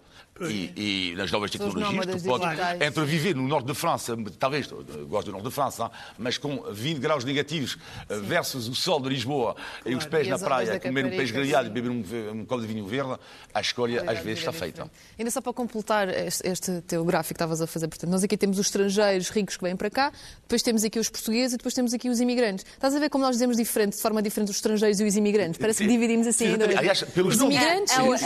e, 0.41 1.11
e 1.11 1.15
nas 1.15 1.31
novas 1.31 1.49
tecnologias, 1.49 2.05
tu 2.05 2.23
podes, 2.23 2.47
entre 2.79 3.05
viver 3.05 3.35
no 3.35 3.47
norte 3.47 3.65
de 3.65 3.73
França, 3.73 4.15
talvez, 4.37 4.67
gosto 5.07 5.27
do 5.27 5.31
norte 5.31 5.45
de 5.45 5.51
França, 5.51 5.89
mas 6.17 6.37
com 6.37 6.61
20 6.71 6.99
graus 6.99 7.23
negativos 7.23 7.77
Sim. 8.07 8.21
versus 8.21 8.67
o 8.67 8.75
sol 8.75 8.99
de 8.99 9.09
Lisboa 9.09 9.55
claro. 9.55 9.81
e 9.85 9.95
os 9.95 10.05
pés 10.05 10.27
e 10.27 10.29
na 10.29 10.37
praia, 10.37 10.79
comer 10.79 11.05
um 11.05 11.09
peixe 11.09 11.33
grelhado 11.33 11.67
e 11.67 11.71
beber 11.71 11.89
um, 11.89 12.03
um 12.39 12.45
copo 12.45 12.61
de 12.61 12.67
vinho 12.67 12.85
verde, 12.85 13.17
a 13.53 13.61
escolha 13.61 14.03
às 14.09 14.19
vezes 14.19 14.39
está 14.39 14.51
feita. 14.51 14.89
Ainda 15.17 15.31
só 15.31 15.41
para 15.41 15.53
completar 15.53 16.09
este, 16.09 16.47
este 16.47 16.81
teu 16.81 17.03
gráfico 17.03 17.33
que 17.33 17.37
estavas 17.37 17.61
a 17.61 17.67
fazer, 17.67 17.87
portanto, 17.87 18.09
nós 18.09 18.23
aqui 18.23 18.37
temos 18.37 18.59
os 18.59 18.67
estrangeiros 18.67 19.29
ricos 19.29 19.57
que 19.57 19.63
vêm 19.63 19.75
para 19.75 19.89
cá, 19.89 20.11
depois 20.41 20.61
temos 20.61 20.83
aqui 20.83 20.99
os 20.99 21.09
portugueses 21.09 21.53
e 21.53 21.57
depois 21.57 21.73
temos 21.73 21.93
aqui 21.93 22.09
os 22.09 22.19
imigrantes. 22.19 22.65
Estás 22.73 22.95
a 22.95 22.99
ver 22.99 23.09
como 23.09 23.23
nós 23.23 23.35
dizemos 23.35 23.57
diferente, 23.57 23.95
de 23.95 24.01
forma 24.01 24.21
diferente, 24.21 24.49
os 24.49 24.57
estrangeiros 24.57 24.99
e 24.99 25.03
os 25.03 25.15
imigrantes? 25.15 25.57
Parece 25.59 25.83
que 25.83 25.89
dividimos 25.89 26.27
assim 26.27 26.47
ainda. 26.47 26.65
Aliás, 26.77 27.01
pelos 27.03 27.35
os 27.35 27.41
imigrantes 27.41 27.97
é, 27.97 27.99
é, 27.99 28.03
o, 28.03 28.13
é, 28.15 28.25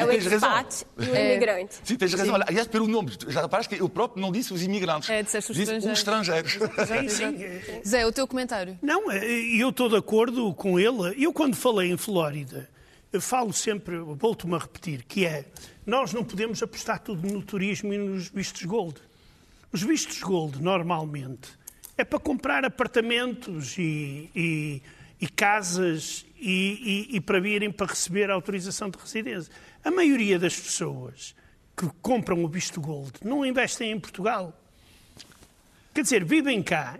é 0.00 0.04
o 0.04 0.12
expat 0.12 0.86
e 0.98 1.04
o 1.04 1.16
imigrante. 1.32 1.74
Sim, 1.82 1.96
tens 1.96 2.12
razão. 2.12 2.36
Sim. 2.36 2.42
Aliás, 2.46 2.66
pelo 2.66 2.86
nome, 2.86 3.12
já 3.28 3.42
reparaste 3.42 3.74
que 3.74 3.82
eu 3.82 3.88
próprio 3.88 4.20
não 4.20 4.32
disse 4.32 4.52
os 4.52 4.62
imigrantes. 4.62 5.08
É, 5.10 5.22
disseste 5.22 5.50
os 5.50 5.56
disse 5.56 5.72
estrangeiros. 5.72 6.54
os 6.54 6.62
estrangeiros. 6.62 7.12
Sim, 7.12 7.32
sim. 7.32 7.80
Zé, 7.86 8.06
o 8.06 8.12
teu 8.12 8.26
comentário. 8.26 8.78
Não, 8.82 9.10
eh, 9.10 9.24
eu 9.58 9.70
estou 9.70 9.88
de 9.88 9.96
acordo 9.96 10.52
com 10.54 10.78
ele. 10.78 11.14
Eu, 11.16 11.32
quando 11.32 11.54
falei 11.54 11.90
em 11.90 11.96
Flórida, 11.96 12.68
falo 13.20 13.52
sempre, 13.52 13.98
volto-me 13.98 14.54
a 14.54 14.58
repetir, 14.58 15.04
que 15.04 15.26
é, 15.26 15.44
nós 15.84 16.12
não 16.12 16.24
podemos 16.24 16.62
apostar 16.62 17.00
tudo 17.00 17.26
no 17.28 17.42
turismo 17.42 17.92
e 17.92 17.98
nos 17.98 18.28
vistos 18.28 18.64
gold. 18.64 18.96
Os 19.72 19.82
vistos 19.82 20.20
gold, 20.20 20.62
normalmente, 20.62 21.48
é 21.96 22.04
para 22.04 22.18
comprar 22.18 22.64
apartamentos 22.64 23.76
e, 23.78 24.30
e, 24.34 24.82
e 25.22 25.28
casas 25.28 26.26
e, 26.36 27.06
e, 27.12 27.20
para 27.20 27.38
virem 27.38 27.70
para 27.70 27.86
receber 27.86 28.28
a 28.28 28.34
autorização 28.34 28.90
de 28.90 28.98
residência. 28.98 29.52
A 29.84 29.90
maioria 29.92 30.36
das 30.36 30.58
pessoas 30.58 31.32
que 31.76 31.88
compram 32.02 32.44
o 32.44 32.48
visto 32.48 32.80
gold 32.80 33.12
não 33.24 33.46
investem 33.46 33.92
em 33.92 34.00
Portugal. 34.00 34.52
Quer 35.94 36.02
dizer, 36.02 36.24
vivem 36.24 36.60
cá, 36.60 36.98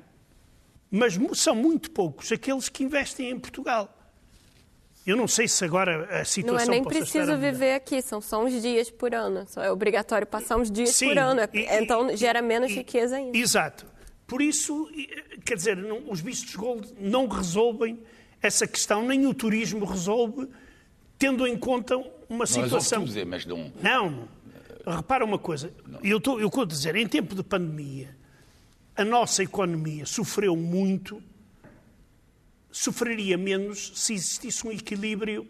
mas 0.88 1.18
são 1.34 1.56
muito 1.56 1.90
poucos 1.90 2.30
aqueles 2.30 2.68
que 2.68 2.84
investem 2.84 3.30
em 3.30 3.40
Portugal. 3.40 3.92
Eu 5.04 5.16
não 5.16 5.26
sei 5.26 5.48
se 5.48 5.64
agora 5.64 6.20
a 6.20 6.24
situação 6.24 6.66
Não 6.66 6.74
é 6.74 6.76
nem 6.76 6.84
preciso 6.84 7.36
viver 7.36 7.74
aqui, 7.74 8.00
são 8.00 8.20
só 8.20 8.44
uns 8.44 8.62
dias 8.62 8.88
por 8.88 9.12
ano. 9.12 9.44
Só 9.48 9.64
é 9.64 9.72
obrigatório 9.72 10.28
passar 10.28 10.56
uns 10.56 10.70
dias 10.70 10.90
Sim, 10.90 11.08
por 11.08 11.18
ano. 11.18 11.40
E, 11.52 11.62
então 11.62 12.08
e, 12.08 12.16
gera 12.16 12.40
menos 12.40 12.70
e, 12.70 12.74
riqueza 12.74 13.16
ainda. 13.16 13.36
Exato. 13.36 13.84
Por 14.32 14.40
isso, 14.40 14.90
quer 15.44 15.58
dizer, 15.58 15.76
não, 15.76 16.10
os 16.10 16.22
vistos 16.22 16.56
gold 16.56 16.90
não 16.98 17.28
resolvem 17.28 18.00
essa 18.40 18.66
questão, 18.66 19.06
nem 19.06 19.26
o 19.26 19.34
turismo 19.34 19.84
resolve, 19.84 20.48
tendo 21.18 21.46
em 21.46 21.54
conta 21.54 21.98
uma 22.30 22.38
não 22.38 22.46
situação. 22.46 23.04
Tudo, 23.04 23.26
mas 23.26 23.44
não. 23.44 23.70
Não. 23.82 24.26
Repara 24.86 25.22
uma 25.22 25.38
coisa, 25.38 25.70
eu 26.02 26.16
estou 26.16 26.40
eu 26.40 26.48
a 26.48 26.64
dizer, 26.64 26.96
em 26.96 27.06
tempo 27.06 27.34
de 27.34 27.42
pandemia, 27.42 28.16
a 28.96 29.04
nossa 29.04 29.42
economia 29.42 30.06
sofreu 30.06 30.56
muito, 30.56 31.22
sofreria 32.70 33.36
menos 33.36 33.92
se 33.94 34.14
existisse 34.14 34.66
um 34.66 34.72
equilíbrio 34.72 35.46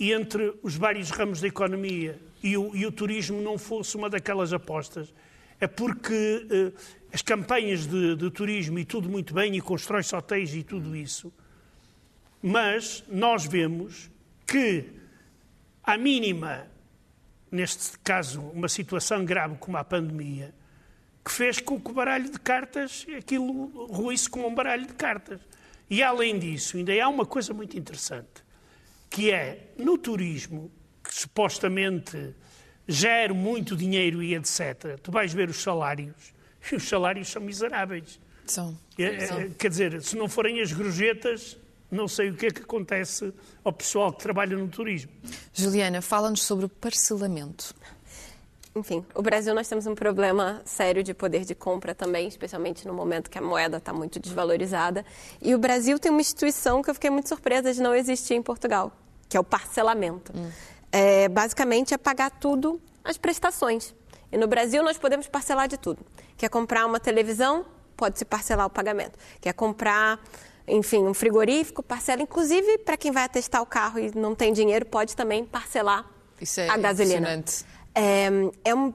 entre 0.00 0.54
os 0.62 0.76
vários 0.76 1.10
ramos 1.10 1.42
da 1.42 1.48
economia 1.48 2.18
e 2.42 2.56
o, 2.56 2.74
e 2.74 2.86
o 2.86 2.90
turismo 2.90 3.42
não 3.42 3.58
fosse 3.58 3.98
uma 3.98 4.08
daquelas 4.08 4.50
apostas. 4.54 5.12
É 5.62 5.68
porque 5.68 6.44
eh, 6.50 6.72
as 7.12 7.22
campanhas 7.22 7.86
de, 7.86 8.16
de, 8.16 8.30
turismo 8.32 8.80
e 8.80 8.84
tudo 8.84 9.08
muito 9.08 9.32
bem, 9.32 9.56
e 9.56 9.60
constrói-se 9.60 10.12
hotéis 10.12 10.52
e 10.56 10.64
tudo 10.64 10.96
isso, 10.96 11.32
mas 12.42 13.04
nós 13.06 13.46
vemos 13.46 14.10
que, 14.44 14.90
à 15.84 15.96
mínima 15.96 16.66
neste 17.48 17.96
caso, 18.00 18.40
uma 18.40 18.68
situação 18.68 19.24
grave 19.24 19.56
como 19.60 19.76
a 19.76 19.84
pandemia, 19.84 20.52
que 21.24 21.30
fez 21.30 21.60
com 21.60 21.80
que 21.80 21.92
o 21.92 21.94
baralho 21.94 22.28
de 22.28 22.40
cartas, 22.40 23.06
aquilo 23.16 23.86
ruísse 23.86 24.28
como 24.28 24.48
um 24.48 24.54
baralho 24.56 24.84
de 24.84 24.94
cartas. 24.94 25.40
E 25.88 26.02
além 26.02 26.40
disso, 26.40 26.76
ainda 26.76 26.92
há 27.00 27.08
uma 27.08 27.24
coisa 27.24 27.54
muito 27.54 27.78
interessante, 27.78 28.42
que 29.08 29.30
é 29.30 29.74
no 29.78 29.96
turismo, 29.96 30.72
que 31.04 31.14
supostamente 31.14 32.34
gera 32.86 33.32
muito 33.32 33.76
dinheiro 33.76 34.22
e 34.22 34.34
etc., 34.34 34.98
tu 35.02 35.10
vais 35.10 35.32
ver 35.32 35.48
os 35.48 35.62
salários, 35.62 36.34
e 36.70 36.76
os 36.76 36.88
salários 36.88 37.28
são 37.28 37.42
miseráveis. 37.42 38.20
São. 38.46 38.76
É, 38.98 39.26
são. 39.26 39.50
Quer 39.50 39.68
dizer, 39.68 40.02
se 40.02 40.16
não 40.16 40.28
forem 40.28 40.60
as 40.60 40.72
gorjetas, 40.72 41.56
não 41.90 42.08
sei 42.08 42.30
o 42.30 42.34
que 42.34 42.46
é 42.46 42.50
que 42.50 42.62
acontece 42.62 43.32
ao 43.62 43.72
pessoal 43.72 44.12
que 44.12 44.22
trabalha 44.22 44.56
no 44.56 44.68
turismo. 44.68 45.12
Juliana, 45.52 46.00
fala-nos 46.00 46.42
sobre 46.42 46.64
o 46.64 46.68
parcelamento. 46.68 47.74
Enfim, 48.74 49.04
o 49.14 49.20
Brasil 49.20 49.54
nós 49.54 49.68
temos 49.68 49.86
um 49.86 49.94
problema 49.94 50.62
sério 50.64 51.02
de 51.02 51.12
poder 51.12 51.44
de 51.44 51.54
compra 51.54 51.94
também, 51.94 52.26
especialmente 52.26 52.88
no 52.88 52.94
momento 52.94 53.28
que 53.28 53.36
a 53.36 53.42
moeda 53.42 53.76
está 53.76 53.92
muito 53.92 54.18
desvalorizada. 54.18 55.04
E 55.42 55.54
o 55.54 55.58
Brasil 55.58 55.98
tem 55.98 56.10
uma 56.10 56.22
instituição 56.22 56.82
que 56.82 56.88
eu 56.88 56.94
fiquei 56.94 57.10
muito 57.10 57.28
surpresa 57.28 57.74
de 57.74 57.82
não 57.82 57.94
existir 57.94 58.32
em 58.32 58.42
Portugal, 58.42 58.90
que 59.28 59.36
é 59.36 59.40
o 59.40 59.44
parcelamento. 59.44 60.32
Hum. 60.34 60.50
É, 60.92 61.28
basicamente 61.28 61.94
é 61.94 61.98
pagar 61.98 62.30
tudo 62.30 62.80
as 63.02 63.16
prestações. 63.16 63.94
E 64.30 64.36
no 64.36 64.46
Brasil 64.46 64.82
nós 64.82 64.98
podemos 64.98 65.26
parcelar 65.26 65.66
de 65.66 65.76
tudo. 65.76 66.04
Quer 66.36 66.48
comprar 66.48 66.86
uma 66.86 67.00
televisão? 67.00 67.64
Pode-se 67.96 68.24
parcelar 68.24 68.66
o 68.66 68.70
pagamento. 68.70 69.18
Quer 69.40 69.52
comprar 69.54 70.20
enfim, 70.66 71.04
um 71.04 71.14
frigorífico, 71.14 71.82
parcela. 71.82 72.22
Inclusive, 72.22 72.78
para 72.78 72.96
quem 72.96 73.10
vai 73.10 73.24
atestar 73.24 73.60
o 73.62 73.66
carro 73.66 73.98
e 73.98 74.16
não 74.16 74.34
tem 74.34 74.52
dinheiro, 74.52 74.86
pode 74.86 75.16
também 75.16 75.44
parcelar 75.44 76.08
é 76.58 76.68
a 76.68 76.76
gasolina. 76.76 77.44
É, 77.94 78.28
é 78.64 78.74
um, 78.74 78.92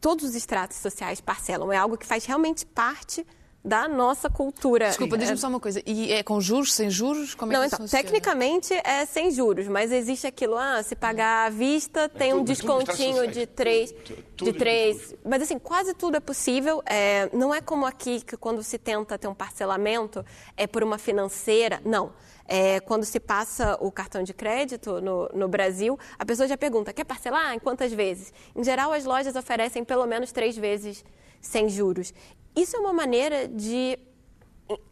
todos 0.00 0.24
os 0.24 0.34
estratos 0.34 0.76
sociais 0.78 1.20
parcelam. 1.20 1.72
É 1.72 1.76
algo 1.76 1.96
que 1.96 2.06
faz 2.06 2.24
realmente 2.24 2.66
parte 2.66 3.26
da 3.64 3.88
nossa 3.88 4.28
cultura. 4.28 4.88
Desculpa, 4.88 5.16
diz-me 5.16 5.38
só 5.38 5.48
uma 5.48 5.58
coisa. 5.58 5.82
E 5.86 6.12
é 6.12 6.22
com 6.22 6.38
juros, 6.38 6.74
sem 6.74 6.90
juros? 6.90 7.34
Como 7.34 7.50
é 7.50 7.54
não, 7.54 7.62
que 7.62 7.68
então, 7.68 7.78
funciona? 7.78 8.04
tecnicamente 8.04 8.74
é 8.84 9.06
sem 9.06 9.30
juros, 9.30 9.66
mas 9.68 9.90
existe 9.90 10.26
aquilo, 10.26 10.56
ah, 10.58 10.82
se 10.82 10.94
pagar 10.94 11.46
à 11.46 11.50
vista, 11.50 12.06
tem 12.08 12.32
é 12.32 12.34
um 12.34 12.44
descontinho 12.44 13.26
de 13.26 13.46
três, 13.46 13.94
de 14.36 14.52
três. 14.52 15.14
Mas 15.24 15.42
assim, 15.42 15.58
quase 15.58 15.94
tudo 15.94 16.18
é 16.18 16.20
possível. 16.20 16.82
É, 16.84 17.30
não 17.32 17.54
é 17.54 17.62
como 17.62 17.86
aqui 17.86 18.20
que 18.20 18.36
quando 18.36 18.62
se 18.62 18.76
tenta 18.76 19.16
ter 19.16 19.28
um 19.28 19.34
parcelamento 19.34 20.24
é 20.56 20.66
por 20.66 20.82
uma 20.82 20.98
financeira. 20.98 21.80
Não. 21.84 22.12
É, 22.46 22.78
quando 22.80 23.04
se 23.04 23.18
passa 23.18 23.78
o 23.80 23.90
cartão 23.90 24.22
de 24.22 24.34
crédito 24.34 25.00
no, 25.00 25.30
no, 25.32 25.48
Brasil, 25.48 25.98
a 26.18 26.26
pessoa 26.26 26.46
já 26.46 26.58
pergunta: 26.58 26.92
quer 26.92 27.04
parcelar? 27.04 27.54
Em 27.54 27.58
quantas 27.58 27.90
vezes? 27.90 28.30
Em 28.54 28.62
geral, 28.62 28.92
as 28.92 29.06
lojas 29.06 29.34
oferecem 29.34 29.82
pelo 29.82 30.04
menos 30.04 30.30
três 30.30 30.54
vezes 30.54 31.02
sem 31.40 31.70
juros. 31.70 32.12
Isso 32.54 32.76
é 32.76 32.80
uma 32.80 32.92
maneira 32.92 33.48
de 33.48 33.98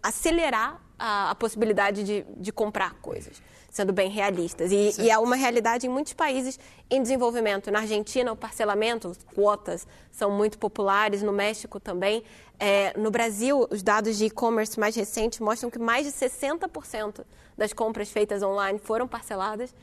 acelerar 0.02 0.80
a, 0.98 1.30
a 1.30 1.34
possibilidade 1.34 2.04
de, 2.04 2.24
de, 2.36 2.52
comprar 2.52 2.94
coisas. 2.94 3.42
sendo 3.70 3.92
bem 3.92 4.10
realistas. 4.10 4.70
E, 4.70 4.94
e, 5.00 5.10
é 5.10 5.18
uma 5.18 5.34
realidade 5.34 5.86
em 5.86 5.90
muitos 5.90 6.12
países 6.12 6.58
em 6.90 7.00
desenvolvimento. 7.00 7.70
Na 7.70 7.80
Argentina, 7.80 8.30
o 8.30 8.36
parcelamento, 8.36 9.12
quotas, 9.34 9.86
são 10.10 10.30
muito 10.30 10.58
populares, 10.58 11.22
no 11.22 11.32
México 11.32 11.80
também. 11.80 12.22
É, 12.58 12.96
no 12.98 13.10
Brasil, 13.10 13.66
os 13.70 13.82
dados 13.82 14.18
de 14.18 14.26
e-commerce 14.26 14.78
mais 14.78 14.94
recentes 14.94 15.40
mostram 15.40 15.70
que 15.70 15.78
mais 15.78 16.06
de 16.06 16.12
60% 16.12 17.24
das 17.56 17.72
compras 17.72 18.10
feitas 18.10 18.42
online 18.42 18.78
foram 18.78 19.08
parceladas. 19.08 19.74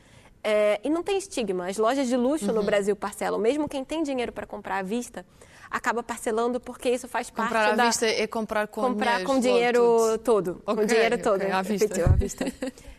É, 0.42 0.80
e 0.82 0.88
não 0.88 1.02
tem 1.02 1.18
estigma. 1.18 1.68
As 1.68 1.76
lojas 1.76 2.08
de 2.08 2.16
luxo 2.16 2.46
uhum. 2.46 2.54
no 2.54 2.62
Brasil 2.62 2.96
parcelam. 2.96 3.38
Mesmo 3.38 3.68
quem 3.68 3.84
tem 3.84 4.02
dinheiro 4.02 4.32
para 4.32 4.46
comprar 4.46 4.78
à 4.78 4.82
vista, 4.82 5.26
acaba 5.70 6.02
parcelando 6.02 6.58
porque 6.58 6.90
isso 6.90 7.06
faz 7.06 7.30
comprar 7.30 7.48
parte 7.48 7.52
da... 7.52 7.70
Comprar 7.70 7.84
à 7.84 7.86
vista 7.86 8.06
é 8.06 8.26
comprar 8.26 8.66
com 8.66 8.80
Comprar 8.80 9.24
com 9.24 9.38
dinheiro 9.38 10.18
todo. 10.18 10.60
Okay, 10.66 10.74
com 10.74 10.84
dinheiro 10.84 11.18
todo. 11.18 11.36
Okay, 11.36 11.52
à 11.52 11.62
vista. 11.62 11.86
Repetiu, 11.86 12.06
à 12.06 12.16
vista. 12.16 12.44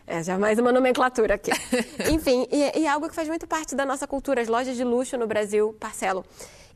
É, 0.08 0.24
já 0.24 0.38
mais 0.38 0.58
uma 0.58 0.72
nomenclatura 0.72 1.36
aqui. 1.36 1.52
Enfim, 2.12 2.48
e, 2.52 2.80
e 2.80 2.86
é 2.86 2.90
algo 2.90 3.08
que 3.08 3.16
faz 3.16 3.28
muito 3.28 3.48
parte 3.48 3.76
da 3.76 3.86
nossa 3.86 4.08
cultura. 4.08 4.42
As 4.42 4.48
lojas 4.48 4.76
de 4.76 4.84
luxo 4.84 5.18
no 5.18 5.28
Brasil 5.28 5.76
parcelam. 5.80 6.24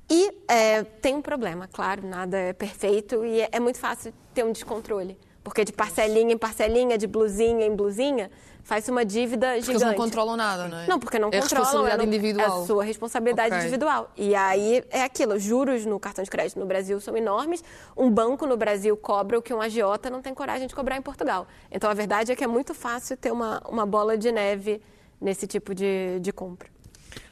E 0.10 0.31
é, 0.47 0.84
tem 0.84 1.15
um 1.15 1.21
problema, 1.21 1.67
claro, 1.67 2.05
nada 2.05 2.38
é 2.38 2.53
perfeito 2.53 3.25
e 3.25 3.41
é, 3.41 3.49
é 3.53 3.60
muito 3.60 3.79
fácil 3.79 4.13
ter 4.34 4.43
um 4.43 4.51
descontrole. 4.51 5.17
Porque 5.45 5.63
de 5.63 5.71
parcelinha 5.71 6.34
em 6.34 6.38
parcelinha, 6.39 6.97
de 6.97 7.05
blusinha 7.05 7.67
em 7.67 7.75
blusinha, 7.75 8.31
faz 8.63 8.89
uma 8.89 9.05
dívida 9.05 9.49
porque 9.49 9.62
gigante. 9.62 9.73
Porque 9.73 9.86
eles 9.86 9.97
não 9.97 10.03
controlam 10.03 10.36
nada, 10.36 10.67
não 10.67 10.79
é? 10.79 10.88
Não, 10.88 10.99
porque 10.99 11.19
não 11.19 11.29
é 11.29 11.39
controlam. 11.39 11.63
Responsabilidade 11.63 12.01
é 12.01 12.05
individual. 12.08 12.60
É 12.60 12.63
a 12.63 12.65
sua 12.65 12.84
responsabilidade 12.84 13.47
okay. 13.49 13.60
individual. 13.60 14.12
E 14.17 14.34
aí 14.34 14.84
é 14.89 15.03
aquilo, 15.03 15.38
juros 15.38 15.86
no 15.86 15.99
cartão 15.99 16.23
de 16.23 16.31
crédito 16.31 16.60
no 16.60 16.65
Brasil 16.65 16.99
são 16.99 17.15
enormes, 17.15 17.63
um 17.95 18.10
banco 18.10 18.47
no 18.47 18.58
Brasil 18.58 18.97
cobra 18.97 19.38
o 19.38 19.41
que 19.41 19.53
um 19.53 19.62
agiota 19.62 20.10
não 20.10 20.19
tem 20.19 20.34
coragem 20.34 20.67
de 20.67 20.73
cobrar 20.73 20.97
em 20.97 21.01
Portugal. 21.01 21.47
Então 21.71 21.91
a 21.91 21.93
verdade 21.93 22.31
é 22.31 22.36
que 22.36 22.43
é 22.43 22.47
muito 22.47 22.73
fácil 22.73 23.15
ter 23.15 23.31
uma, 23.31 23.62
uma 23.69 23.86
bola 23.86 24.17
de 24.17 24.31
neve 24.31 24.81
nesse 25.21 25.45
tipo 25.45 25.75
de, 25.75 26.19
de 26.21 26.34
compra. 26.34 26.67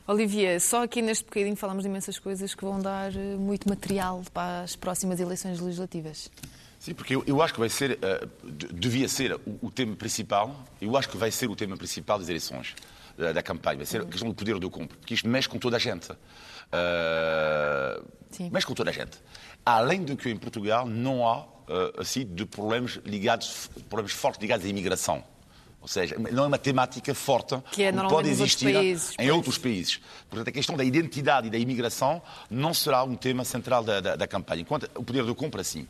Olivia, 0.06 0.60
só 0.60 0.84
aqui 0.84 1.02
neste 1.02 1.24
bocadinho 1.26 1.56
falamos 1.56 1.82
de 1.82 1.90
imensas 1.90 2.20
coisas 2.20 2.54
que 2.54 2.64
vão 2.64 2.80
dar 2.80 3.12
eh, 3.16 3.36
muito 3.38 3.68
material 3.68 4.22
para 4.32 4.62
as 4.62 4.76
próximas 4.76 5.20
eleições 5.20 5.60
legislativas. 5.60 6.30
Sim, 6.84 6.94
porque 6.94 7.16
eu, 7.16 7.24
eu, 7.26 7.42
acho 7.42 7.54
que 7.54 7.62
vai 7.62 7.70
ser, 7.70 7.92
uh, 7.92 8.30
devia 8.74 9.08
ser 9.08 9.36
o, 9.36 9.68
o, 9.68 9.72
tema 9.72 9.96
principal, 9.96 10.66
eu 10.82 10.98
acho 10.98 11.08
que 11.08 11.16
vai 11.16 11.32
ser 11.32 11.50
o 11.50 11.56
tema 11.56 11.78
principal 11.78 12.20
das 12.20 12.28
eleições, 12.28 12.76
da, 13.18 13.32
da 13.32 13.42
campanha, 13.42 13.78
vai 13.78 13.86
ser 13.86 14.02
a 14.02 14.06
questão 14.06 14.28
do 14.28 14.36
poder 14.36 14.60
do 14.60 14.70
compra, 14.70 14.98
porque 14.98 15.14
isto 15.14 15.26
mexe 15.26 15.48
com 15.48 15.58
toda 15.58 15.78
a 15.78 15.80
gente. 15.80 16.12
Uh, 16.12 18.06
mexe 18.52 18.68
com 18.68 18.74
toda 18.74 18.90
a 18.90 18.94
gente. 18.94 19.18
Além 19.66 20.04
do 20.04 20.18
que 20.18 20.30
em 20.30 20.36
Portugal 20.36 20.86
não 20.86 21.26
há, 21.26 21.44
uh, 21.44 22.02
assim, 22.02 22.26
de 22.26 22.46
problemas 22.46 23.00
ligados, 23.06 23.70
problemas 23.88 24.12
fortes 24.12 24.42
ligados 24.42 24.66
à 24.66 24.68
imigração. 24.68 25.24
Ou 25.84 25.88
seja, 25.90 26.16
não 26.18 26.46
é 26.46 26.48
uma 26.48 26.58
temática 26.58 27.14
forte 27.14 27.62
que, 27.70 27.84
é 27.84 27.92
que 27.92 28.00
pode 28.08 28.30
existir 28.30 28.74
países, 28.74 29.14
em 29.20 29.30
outros 29.30 29.58
países. 29.58 30.00
Portanto, 30.30 30.48
a 30.48 30.52
questão 30.54 30.78
da 30.78 30.84
identidade 30.84 31.48
e 31.48 31.50
da 31.50 31.58
imigração 31.58 32.22
não 32.50 32.74
será 32.74 33.04
um 33.04 33.18
tema 33.18 33.44
central 33.44 33.84
da, 33.84 34.00
da, 34.00 34.16
da 34.16 34.26
campanha, 34.26 34.62
enquanto 34.62 34.90
o 34.96 35.04
poder 35.04 35.26
do 35.26 35.36
compra, 35.36 35.62
sim. 35.62 35.82
Uh, 35.82 35.88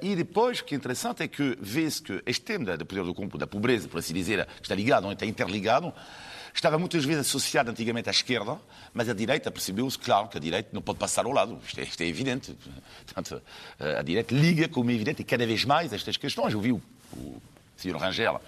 e 0.00 0.14
depois, 0.14 0.60
o 0.60 0.64
que 0.64 0.76
é 0.76 0.78
interessante 0.78 1.20
é 1.20 1.26
que 1.26 1.58
vê-se 1.60 2.00
que 2.00 2.22
este 2.24 2.42
tema 2.44 2.76
do 2.76 2.86
poder 2.86 3.02
do 3.02 3.12
compra, 3.12 3.38
da 3.38 3.46
pobreza, 3.46 3.88
por 3.88 3.98
assim 3.98 4.14
dizer, 4.14 4.46
que 4.46 4.62
está 4.62 4.74
ligado, 4.76 5.02
não 5.02 5.10
está 5.10 5.26
interligado, 5.26 5.92
estava 6.54 6.78
muitas 6.78 7.04
vezes 7.04 7.26
associado 7.26 7.72
antigamente 7.72 8.08
à 8.08 8.12
esquerda, 8.12 8.56
mas 8.94 9.08
a 9.08 9.14
direita 9.14 9.50
percebeu-se, 9.50 9.98
claro, 9.98 10.28
que 10.28 10.36
a 10.36 10.40
direita 10.40 10.68
não 10.72 10.80
pode 10.80 11.00
passar 11.00 11.24
ao 11.24 11.32
lado. 11.32 11.58
Isto 11.66 11.80
é, 11.80 11.82
isto 11.82 12.00
é 12.00 12.06
evidente. 12.06 12.56
Portanto, 13.04 13.42
a 13.98 14.02
direita 14.02 14.32
liga, 14.32 14.68
como 14.68 14.92
é 14.92 14.94
evidente, 14.94 15.22
e 15.22 15.24
cada 15.24 15.44
vez 15.44 15.64
mais 15.64 15.92
estas 15.92 16.16
questões. 16.16 16.54
Eu 16.54 16.60
vi 16.60 16.70
o, 16.70 16.80
o 17.14 17.42
Sr. 17.76 17.96
Rangel 17.96 18.40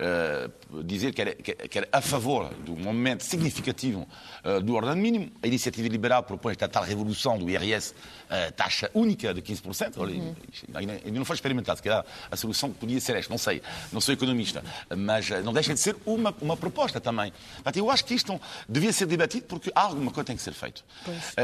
uh, 0.00 0.82
dizer 0.82 1.12
que 1.12 1.20
era, 1.20 1.34
que 1.34 1.78
era, 1.78 1.88
a 1.90 2.00
favor 2.00 2.52
de 2.62 2.70
um 2.70 2.76
momento 2.76 3.22
significativo 3.22 4.06
uh, 4.44 4.60
do 4.60 4.74
ordenado 4.74 5.00
mínimo. 5.00 5.30
A 5.42 5.46
iniciativa 5.46 5.88
liberal 5.88 6.22
propõe 6.22 6.52
esta 6.52 6.68
tal 6.68 6.84
revolução 6.84 7.38
do 7.38 7.48
IRS, 7.48 7.92
uh, 7.92 8.52
taxa 8.52 8.90
única 8.94 9.32
de 9.32 9.42
15%. 9.42 9.94
Olha, 9.96 10.14
uhum. 10.14 10.34
ainda, 10.74 10.92
ainda 10.92 11.18
não 11.18 11.24
foi 11.24 11.34
experimentado, 11.34 11.78
se 11.78 11.82
calhar 11.82 12.04
a 12.30 12.36
solução 12.36 12.72
podia 12.72 13.00
ser 13.00 13.16
esta, 13.16 13.30
não 13.30 13.38
sei, 13.38 13.62
não 13.92 14.00
sou 14.00 14.12
economista, 14.12 14.62
mas 14.96 15.28
não 15.44 15.52
deixa 15.52 15.74
de 15.74 15.80
ser 15.80 15.96
uma, 16.04 16.34
uma 16.40 16.56
proposta 16.56 17.00
também. 17.00 17.32
Portanto, 17.54 17.76
eu 17.76 17.90
acho 17.90 18.04
que 18.04 18.14
isto 18.14 18.40
devia 18.68 18.92
ser 18.92 19.06
debatido 19.06 19.46
porque 19.46 19.70
alguma 19.74 20.10
coisa 20.10 20.26
tem 20.26 20.36
que 20.36 20.42
ser 20.42 20.52
feita. 20.52 20.82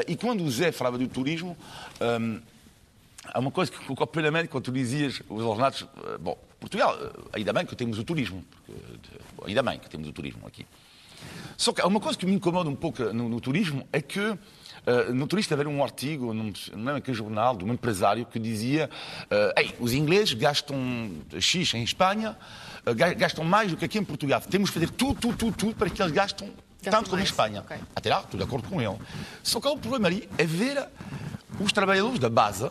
e 0.07 0.17
quando 0.17 0.45
o 0.45 0.51
Zé 0.51 0.73
falava 0.73 0.99
do 0.99 1.07
turismo, 1.09 1.57
um, 2.01 2.41
há 3.25 3.39
uma 3.39 3.51
coisa 3.51 3.71
que 3.71 3.79
concordo 3.85 4.13
plenamente 4.13 4.49
quando 4.49 4.65
tu 4.65 4.73
dizias 4.73 5.23
os 5.29 5.43
ordenados. 5.43 5.87
Bom, 6.21 6.37
Portugal, 6.63 6.97
eh, 6.97 7.39
ainda 7.39 7.53
bem 7.53 7.67
que 7.67 7.75
temos 7.75 7.99
o 7.99 8.05
turismo, 8.05 8.45
ainda 9.45 9.63
bem 9.63 9.79
que 9.81 9.91
temos 9.91 10.09
o 10.09 10.13
turismo 10.13 10.47
aqui. 10.47 10.65
Só 11.57 11.73
que 11.73 11.81
há 11.81 11.87
uma 11.87 12.01
coisa 12.01 12.17
que 12.17 12.25
me 12.25 12.35
incomoda 12.35 12.69
um 12.69 12.75
pouco 12.75 13.03
no, 13.13 13.29
no 13.29 13.41
turismo 13.41 13.87
é 13.93 14.01
que 14.01 14.21
uh, 14.21 14.39
no 15.15 15.27
turista 15.27 15.55
haver 15.55 15.67
um 15.69 15.83
artigo, 15.83 16.33
num, 16.35 16.53
não 16.75 16.97
é 16.97 17.01
que 17.01 17.13
jornal, 17.13 17.57
de 17.57 17.65
um 17.65 17.73
empresário 17.73 18.27
que 18.27 18.39
dizia 18.39 18.91
uh, 19.25 19.61
Ei, 19.61 19.73
os 19.79 19.93
ingleses 19.93 20.35
gastam 20.35 20.77
X 21.39 21.75
em 21.75 21.85
Espanha, 21.85 22.37
uh, 22.87 23.17
gastam 23.17 23.45
mais 23.45 23.71
do 23.71 23.77
que 23.77 23.85
aqui 23.85 23.99
em 23.99 24.05
Portugal. 24.05 24.41
Temos 24.41 24.71
que 24.71 24.75
fazer 24.75 24.91
tudo, 24.91 25.21
tudo, 25.21 25.37
tudo, 25.37 25.57
tudo 25.57 25.75
para 25.75 25.89
que 25.89 26.03
eles 26.03 26.13
gastem 26.13 26.53
tanto 26.83 27.11
como 27.11 27.23
em 27.23 27.25
Espanha. 27.25 27.61
Okay. 27.61 27.79
Até 27.95 28.11
lá, 28.11 28.21
estou 28.21 28.39
de 28.39 28.45
acordo 28.45 28.69
com 28.69 28.83
ele. 28.83 28.99
Só 29.43 29.61
que 29.61 29.69
há 29.69 29.71
um 29.71 29.79
problema 29.79 30.09
ali, 30.09 30.29
é 30.37 30.45
ver 30.45 30.89
os 31.61 31.73
trabalhadores 31.73 32.19
da 32.19 32.29
base 32.29 32.69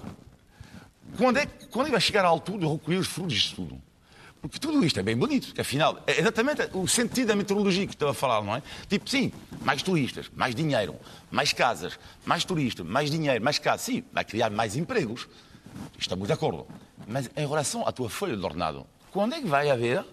quando 1.17 1.37
é, 1.37 1.45
quando 1.45 1.87
é 1.87 1.91
vai 1.91 2.01
chegar 2.01 2.25
à 2.25 2.27
altura 2.27 2.59
de 2.59 2.67
recolher 2.67 2.97
os 2.97 3.07
frutos 3.07 3.33
disto 3.33 3.55
tudo? 3.55 3.81
Porque 4.41 4.57
tudo 4.57 4.83
isto 4.83 4.99
é 4.99 5.03
bem 5.03 5.15
bonito, 5.15 5.53
que 5.53 5.61
afinal 5.61 6.01
é 6.07 6.19
exatamente 6.19 6.67
o 6.73 6.87
sentido 6.87 7.27
da 7.27 7.35
meteorologia 7.35 7.85
que 7.85 7.93
estava 7.93 8.11
a 8.11 8.13
falar, 8.13 8.41
não 8.43 8.55
é? 8.55 8.63
Tipo, 8.89 9.07
sim, 9.07 9.31
mais 9.61 9.83
turistas, 9.83 10.31
mais 10.35 10.55
dinheiro, 10.55 10.95
mais 11.29 11.53
casas, 11.53 11.99
mais 12.25 12.43
turistas, 12.43 12.85
mais 12.85 13.11
dinheiro, 13.11 13.43
mais 13.43 13.59
casas, 13.59 13.81
sim, 13.81 14.03
vai 14.11 14.25
criar 14.25 14.49
mais 14.49 14.75
empregos. 14.75 15.27
Estamos 15.97 16.25
de 16.25 16.33
acordo. 16.33 16.65
Mas 17.07 17.29
em 17.37 17.47
relação 17.47 17.87
à 17.87 17.91
tua 17.91 18.09
folha 18.09 18.35
de 18.35 18.43
ordenado, 18.43 18.87
quando 19.11 19.35
é 19.35 19.41
que 19.41 19.47
vai 19.47 19.69
haver 19.69 20.03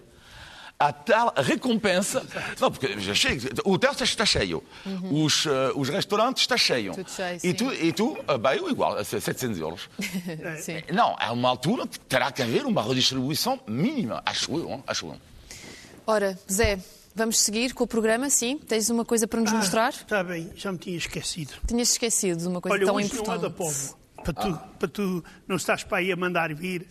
a 0.79 0.93
tal 0.93 1.33
recompensa. 1.35 2.25
Não, 2.59 2.71
porque 2.71 2.97
já 2.99 3.13
chega, 3.13 3.49
o 3.65 3.73
hotel 3.73 3.91
está 3.91 4.25
cheio, 4.25 4.63
uhum. 4.85 5.25
os, 5.25 5.45
uh, 5.45 5.73
os 5.75 5.89
restaurantes 5.89 6.43
estão 6.43 6.57
cheios. 6.57 6.95
Tudo 6.95 7.11
cheio, 7.11 7.39
e 7.43 7.53
tu, 7.53 7.73
e 7.73 7.91
tu 7.91 8.17
bem, 8.39 8.69
igual, 8.69 8.97
a 8.97 9.03
700 9.03 9.59
euros. 9.59 9.89
sim. 10.63 10.81
Não, 10.93 11.17
há 11.19 11.33
uma 11.33 11.49
altura 11.49 11.85
que 11.85 11.99
terá 11.99 12.31
que 12.31 12.41
haver 12.41 12.65
uma 12.65 12.81
redistribuição 12.81 13.59
mínima, 13.67 14.23
acho 14.25 14.57
eu. 14.57 14.81
Acho 14.87 15.07
eu. 15.07 15.17
Ora, 16.07 16.39
Zé, 16.49 16.79
vamos 17.13 17.41
seguir 17.41 17.73
com 17.73 17.83
o 17.83 17.87
programa, 17.87 18.29
sim? 18.29 18.57
Tens 18.57 18.89
uma 18.89 19.03
coisa 19.03 19.27
para 19.27 19.41
nos 19.41 19.51
ah, 19.51 19.57
mostrar? 19.57 19.89
Está 19.89 20.23
bem, 20.23 20.49
já 20.55 20.71
me 20.71 20.77
tinha 20.77 20.97
esquecido. 20.97 21.55
Tinhas 21.67 21.91
esquecido 21.91 22.39
de 22.39 22.47
uma 22.47 22.61
coisa 22.61 22.77
Olha, 22.77 22.85
tão 22.85 22.95
hoje 22.95 23.07
importante. 23.07 23.27
Não 23.27 23.35
é 23.35 23.37
da 23.37 23.49
povo 23.49 23.98
para 24.23 24.33
tu, 24.33 24.47
ah. 24.47 24.69
para 24.79 24.87
tu 24.87 25.23
não 25.47 25.55
estás 25.55 25.83
para 25.83 25.99
aí 25.99 26.11
a 26.11 26.15
mandar 26.15 26.53
vir. 26.53 26.87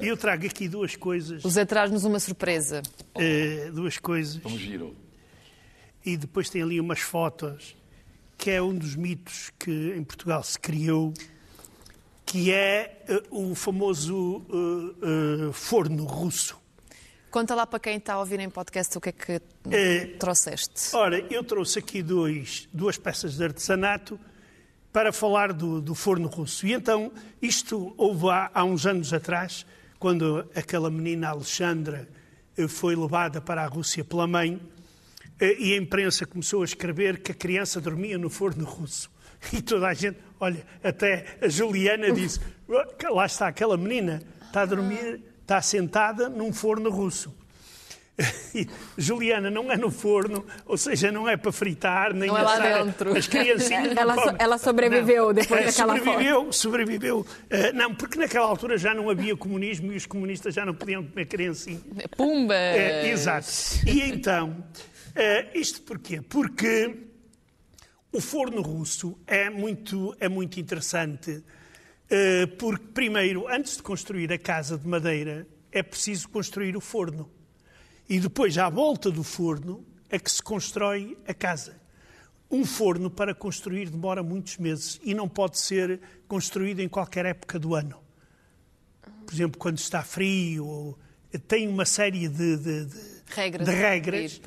Eu 0.00 0.16
trago 0.16 0.46
aqui 0.46 0.68
duas 0.68 0.96
coisas. 0.96 1.44
O 1.44 1.50
Zé 1.50 1.64
traz-nos 1.64 2.04
uma 2.04 2.20
surpresa. 2.20 2.82
Uh, 3.14 3.72
duas 3.72 3.98
coisas. 3.98 4.36
Vamos 4.36 4.60
giro. 4.60 4.96
E 6.04 6.16
depois 6.16 6.50
tem 6.50 6.62
ali 6.62 6.80
umas 6.80 7.00
fotos, 7.00 7.76
que 8.36 8.50
é 8.50 8.62
um 8.62 8.74
dos 8.74 8.94
mitos 8.94 9.50
que 9.58 9.94
em 9.96 10.04
Portugal 10.04 10.42
se 10.42 10.58
criou, 10.58 11.12
que 12.26 12.52
é 12.52 13.04
uh, 13.30 13.50
o 13.50 13.54
famoso 13.54 14.38
uh, 14.48 15.52
forno 15.52 16.04
russo. 16.04 16.62
Conta 17.30 17.54
lá 17.54 17.66
para 17.66 17.80
quem 17.80 17.96
está 17.96 18.14
a 18.14 18.20
ouvir 18.20 18.38
em 18.38 18.48
podcast 18.48 18.96
o 18.96 19.00
que 19.00 19.08
é 19.08 19.12
que 19.12 19.40
trouxeste. 20.20 20.94
Ora, 20.94 21.18
eu 21.32 21.42
trouxe 21.42 21.80
aqui 21.80 22.00
dois, 22.00 22.68
duas 22.72 22.96
peças 22.96 23.36
de 23.36 23.42
artesanato 23.42 24.20
para 24.94 25.12
falar 25.12 25.52
do, 25.52 25.80
do, 25.80 25.92
forno 25.92 26.28
russo. 26.28 26.64
E 26.64 26.72
então, 26.72 27.10
isto 27.42 27.92
houve 27.96 28.30
há, 28.30 28.48
há, 28.54 28.62
uns 28.62 28.86
anos 28.86 29.12
atrás, 29.12 29.66
quando 29.98 30.48
aquela 30.54 30.88
menina 30.88 31.30
Alexandra 31.30 32.08
eh, 32.56 32.68
foi 32.68 32.94
levada 32.94 33.40
para 33.40 33.64
a 33.64 33.66
Rússia 33.66 34.04
pela 34.04 34.28
mãe, 34.28 34.60
eh, 35.40 35.56
e 35.58 35.74
a 35.74 35.78
imprensa 35.78 36.24
começou 36.24 36.62
a 36.62 36.64
escrever 36.64 37.20
que 37.22 37.32
a 37.32 37.34
criança 37.34 37.80
dormia 37.80 38.16
no 38.16 38.30
forno 38.30 38.64
russo. 38.64 39.10
E 39.52 39.60
toda 39.60 39.88
a 39.88 39.94
gente, 39.94 40.16
olha, 40.38 40.64
até 40.82 41.38
a 41.42 41.48
Juliana 41.48 42.12
disse: 42.12 42.40
lá 43.12 43.26
está 43.26 43.48
aquela 43.48 43.76
menina, 43.76 44.22
está 44.46 44.62
a 44.62 44.66
dormir, 44.66 45.20
está 45.42 45.60
sentada 45.60 46.28
num 46.28 46.52
forno 46.52 46.88
russo. 46.88 47.34
Juliana 48.96 49.50
não 49.50 49.70
é 49.70 49.76
no 49.76 49.90
forno, 49.90 50.44
ou 50.66 50.76
seja, 50.76 51.10
não 51.10 51.28
é 51.28 51.36
para 51.36 51.50
fritar, 51.50 52.14
nem 52.14 52.28
não 52.28 52.38
é 52.38 52.42
lá 52.42 52.58
dentro. 52.58 53.16
as 53.16 53.26
criancinhas. 53.26 53.96
ela, 53.96 54.14
so, 54.14 54.36
ela, 54.38 54.58
sobreviveu 54.58 55.26
não. 55.26 55.34
depois 55.34 55.62
é, 55.62 55.64
daquela 55.66 55.96
sobreviveu, 55.96 56.44
foto. 56.44 56.52
Sobreviveu, 56.52 57.20
uh, 57.20 57.26
não, 57.74 57.94
porque 57.94 58.18
naquela 58.18 58.46
altura 58.46 58.78
já 58.78 58.94
não 58.94 59.10
havia 59.10 59.36
comunismo 59.36 59.92
e 59.92 59.96
os 59.96 60.06
comunistas 60.06 60.54
já 60.54 60.64
não 60.64 60.74
podiam 60.74 61.04
comer 61.04 61.26
criancinha. 61.26 61.80
Pumba! 62.16 62.54
Uh, 62.54 63.06
exato. 63.06 63.48
E 63.84 64.02
então, 64.02 64.50
uh, 64.50 65.58
isto 65.58 65.82
porquê? 65.82 66.20
Porque 66.20 66.96
o 68.12 68.20
forno 68.20 68.62
russo 68.62 69.18
é 69.26 69.50
muito, 69.50 70.14
é 70.20 70.28
muito 70.28 70.60
interessante, 70.60 71.42
porque 72.58 72.86
primeiro, 72.94 73.48
antes 73.48 73.76
de 73.76 73.82
construir 73.82 74.32
a 74.32 74.38
casa 74.38 74.78
de 74.78 74.86
madeira, 74.86 75.48
é 75.72 75.82
preciso 75.82 76.28
construir 76.28 76.76
o 76.76 76.80
forno. 76.80 77.28
E 78.08 78.20
depois, 78.20 78.56
à 78.58 78.68
volta 78.68 79.10
do 79.10 79.22
forno, 79.22 79.84
é 80.10 80.18
que 80.18 80.30
se 80.30 80.42
constrói 80.42 81.16
a 81.26 81.34
casa. 81.34 81.80
Um 82.50 82.64
forno 82.64 83.10
para 83.10 83.34
construir 83.34 83.88
demora 83.88 84.22
muitos 84.22 84.58
meses 84.58 85.00
e 85.02 85.14
não 85.14 85.28
pode 85.28 85.58
ser 85.58 86.00
construído 86.28 86.80
em 86.80 86.88
qualquer 86.88 87.26
época 87.26 87.58
do 87.58 87.74
ano. 87.74 87.98
Por 89.24 89.34
exemplo, 89.34 89.58
quando 89.58 89.78
está 89.78 90.02
frio, 90.02 90.96
tem 91.48 91.66
uma 91.66 91.84
série 91.84 92.28
de, 92.28 92.56
de, 92.56 92.84
de 92.86 93.00
regras, 93.26 93.66
de 93.66 93.74
regras. 93.74 94.40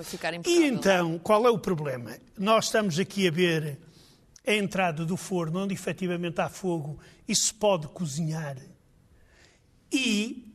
E 0.45 0.63
então, 0.65 1.19
qual 1.19 1.45
é 1.45 1.49
o 1.49 1.57
problema? 1.57 2.15
Nós 2.37 2.65
estamos 2.65 2.99
aqui 2.99 3.27
a 3.27 3.31
ver 3.31 3.79
a 4.45 4.53
entrada 4.53 5.03
do 5.05 5.17
forno, 5.17 5.63
onde 5.63 5.73
efetivamente 5.73 6.39
há 6.39 6.47
fogo 6.47 6.97
e 7.27 7.35
se 7.35 7.53
pode 7.53 7.87
cozinhar. 7.87 8.55
E, 9.91 10.46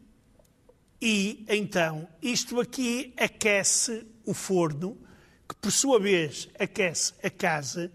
e 1.04 1.44
então, 1.48 2.06
isto 2.22 2.60
aqui 2.60 3.12
aquece 3.18 4.06
o 4.24 4.32
forno, 4.32 4.96
que 5.48 5.56
por 5.56 5.72
sua 5.72 5.98
vez 5.98 6.48
aquece 6.56 7.12
a 7.24 7.28
casa, 7.28 7.90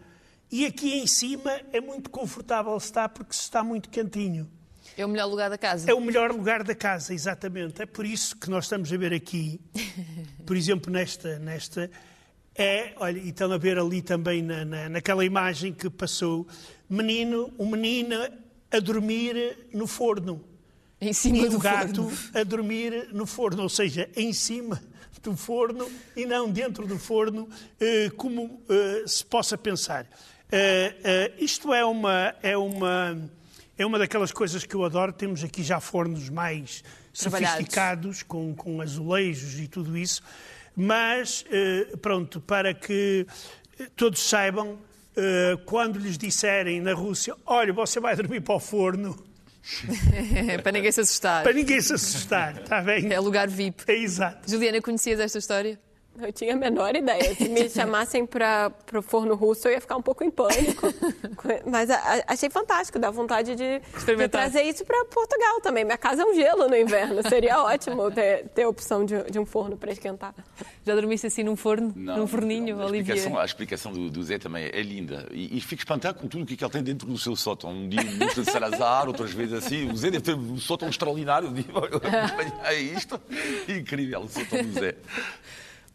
e 0.52 0.66
aqui 0.66 0.94
em 0.96 1.08
cima 1.08 1.62
é 1.72 1.80
muito 1.80 2.10
confortável 2.10 2.76
estar 2.76 3.08
porque 3.08 3.34
se 3.34 3.44
está 3.44 3.64
muito 3.64 3.88
quentinho. 3.88 4.52
É 4.98 5.06
o 5.06 5.10
melhor 5.10 5.28
lugar 5.28 5.50
da 5.50 5.58
casa. 5.58 5.90
É 5.90 5.94
o 5.94 6.02
melhor 6.02 6.34
lugar 6.34 6.66
da 6.66 6.76
casa, 6.76 7.14
exatamente. 7.14 7.82
É 7.82 7.86
por 7.86 8.06
isso 8.06 8.36
que 8.36 8.50
nós 8.50 8.66
estamos 8.66 8.92
a 8.92 8.98
ver 8.98 9.14
aqui, 9.14 9.62
por 10.46 10.58
exemplo, 10.58 10.92
nesta, 10.92 11.40
nesta 11.40 11.90
é, 12.54 12.92
olha, 12.98 13.20
e 13.20 13.30
estão 13.30 13.50
a 13.54 13.58
ver 13.58 13.80
ali 13.80 14.02
também 14.02 14.42
na, 14.42 14.66
na, 14.66 14.90
naquela 14.90 15.24
imagem 15.24 15.72
que 15.72 15.90
passou, 15.90 16.46
menino, 16.90 17.54
um 17.58 17.70
menino 17.70 18.16
a 18.70 18.80
dormir 18.80 19.70
no 19.74 19.88
forno. 19.88 20.44
Em 21.00 21.14
cima 21.14 21.38
e 21.38 21.50
do 21.50 21.58
o 21.58 21.60
gato 21.60 22.10
forno. 22.10 22.40
a 22.40 22.44
dormir 22.44 23.10
no 23.14 23.26
forno, 23.28 23.62
ou 23.64 23.70
seja, 23.70 24.10
em 24.16 24.34
cima 24.34 24.82
do 25.22 25.36
forno 25.36 25.90
e 26.16 26.26
não 26.26 26.50
dentro 26.50 26.88
do 26.88 26.98
forno, 26.98 27.48
eh, 27.80 28.10
como 28.16 28.62
eh, 28.70 29.04
se 29.06 29.26
possa 29.26 29.58
pensar. 29.58 30.08
Eh, 30.52 31.34
isto 31.38 31.74
é 31.74 31.84
uma, 31.84 32.34
é, 32.42 32.58
uma, 32.58 33.30
é 33.78 33.86
uma 33.86 34.00
daquelas 34.00 34.32
coisas 34.32 34.64
que 34.64 34.74
eu 34.74 34.84
adoro. 34.86 35.12
Temos 35.12 35.44
aqui 35.44 35.62
já 35.62 35.80
fornos 35.80 36.30
mais 36.30 36.84
sofisticados, 37.14 38.24
com, 38.24 38.56
com 38.56 38.82
azulejos 38.82 39.60
e 39.60 39.68
tudo 39.68 39.98
isso. 39.98 40.24
Mas, 40.76 41.44
pronto, 42.04 42.40
para 42.40 42.72
que 42.72 43.26
todos 43.96 44.22
saibam, 44.22 44.78
quando 45.66 45.98
lhes 45.98 46.20
disserem 46.20 46.80
na 46.80 46.94
Rússia, 46.94 47.36
olha, 47.48 47.74
você 47.74 48.00
vai 48.00 48.16
dormir 48.16 48.42
para 48.42 48.54
o 48.54 48.60
forno, 48.60 49.18
para 50.64 50.72
ninguém 50.72 50.92
se 50.92 51.02
assustar. 51.02 51.44
para 51.44 51.54
ninguém 51.54 51.82
se 51.82 51.94
assustar, 51.94 52.58
está 52.58 52.82
bem? 52.82 53.12
É 53.12 53.20
lugar 53.20 53.48
VIP. 53.48 53.84
É 53.88 53.96
exato. 53.96 54.50
Juliana, 54.50 54.82
conhecias 54.82 55.20
esta 55.20 55.38
história? 55.38 55.80
Eu 56.20 56.34
tinha 56.34 56.54
a 56.54 56.56
menor 56.56 56.96
ideia. 56.96 57.36
Se 57.36 57.48
me 57.48 57.70
chamassem 57.70 58.26
para 58.26 58.72
o 58.94 59.02
forno 59.02 59.36
russo, 59.36 59.68
eu 59.68 59.74
ia 59.74 59.82
ficar 59.82 59.98
um 59.98 60.02
pouco 60.02 60.24
em 60.24 60.32
pânico. 60.32 60.88
Mas 61.66 61.90
a, 61.90 61.96
a, 61.98 62.34
achei 62.34 62.50
fantástico, 62.50 62.98
dá 62.98 63.12
vontade 63.12 63.56
de, 63.56 63.80
de 63.80 64.28
trazer 64.28 64.64
isso 64.64 64.84
para 64.84 65.06
Portugal 65.06 65.62
também. 65.62 65.86
Minha 65.86 65.98
casa 65.98 66.24
é 66.24 66.26
um 66.26 66.34
gelo 66.34 66.68
no 66.68 66.76
inverno. 66.76 67.22
Seria 67.28 67.62
ótimo 67.64 68.10
ter, 68.12 68.48
ter 68.50 68.64
a 68.64 68.70
opção 68.70 69.06
de, 69.06 69.24
de 69.30 69.40
um 69.40 69.46
forno 69.46 69.78
para 69.78 69.92
esquentar. 69.92 70.34
Já 70.86 70.96
dormiste 70.96 71.28
assim 71.28 71.44
num 71.44 71.56
forno? 71.56 71.94
Não, 71.96 72.18
num 72.18 72.28
forninho, 72.28 72.76
não. 72.76 72.88
A 72.88 72.98
explicação, 72.98 73.40
a 73.40 73.46
explicação 73.46 73.92
do, 73.92 74.10
do 74.10 74.24
Zé 74.24 74.40
também 74.40 74.70
é 74.74 74.82
linda. 74.82 75.28
E, 75.32 75.58
e 75.58 75.62
fico 75.62 75.82
espantado 75.82 76.20
com 76.20 76.28
tudo 76.28 76.44
o 76.44 76.46
que 76.46 76.64
ele 76.64 76.72
tem 76.72 76.84
dentro 76.84 77.08
do 77.08 77.18
seu 77.18 77.36
sótão. 77.36 77.70
Um 77.70 77.88
dia 77.88 78.04
música 78.04 78.42
de 78.42 78.52
Salazar, 78.52 79.08
outras 79.08 79.32
vezes 79.32 79.54
assim. 79.54 79.90
O 79.92 79.96
Zé 79.96 80.10
deve 80.10 80.24
ter 80.24 80.36
um 80.36 80.58
sótão 80.58 80.90
extraordinário. 80.90 81.52
Digo, 81.54 81.72
é 82.64 82.76
isto. 82.76 83.20
Incrível 83.68 84.22
o 84.22 84.28
sótão 84.28 84.64
do 84.64 84.80
Zé. 84.80 84.96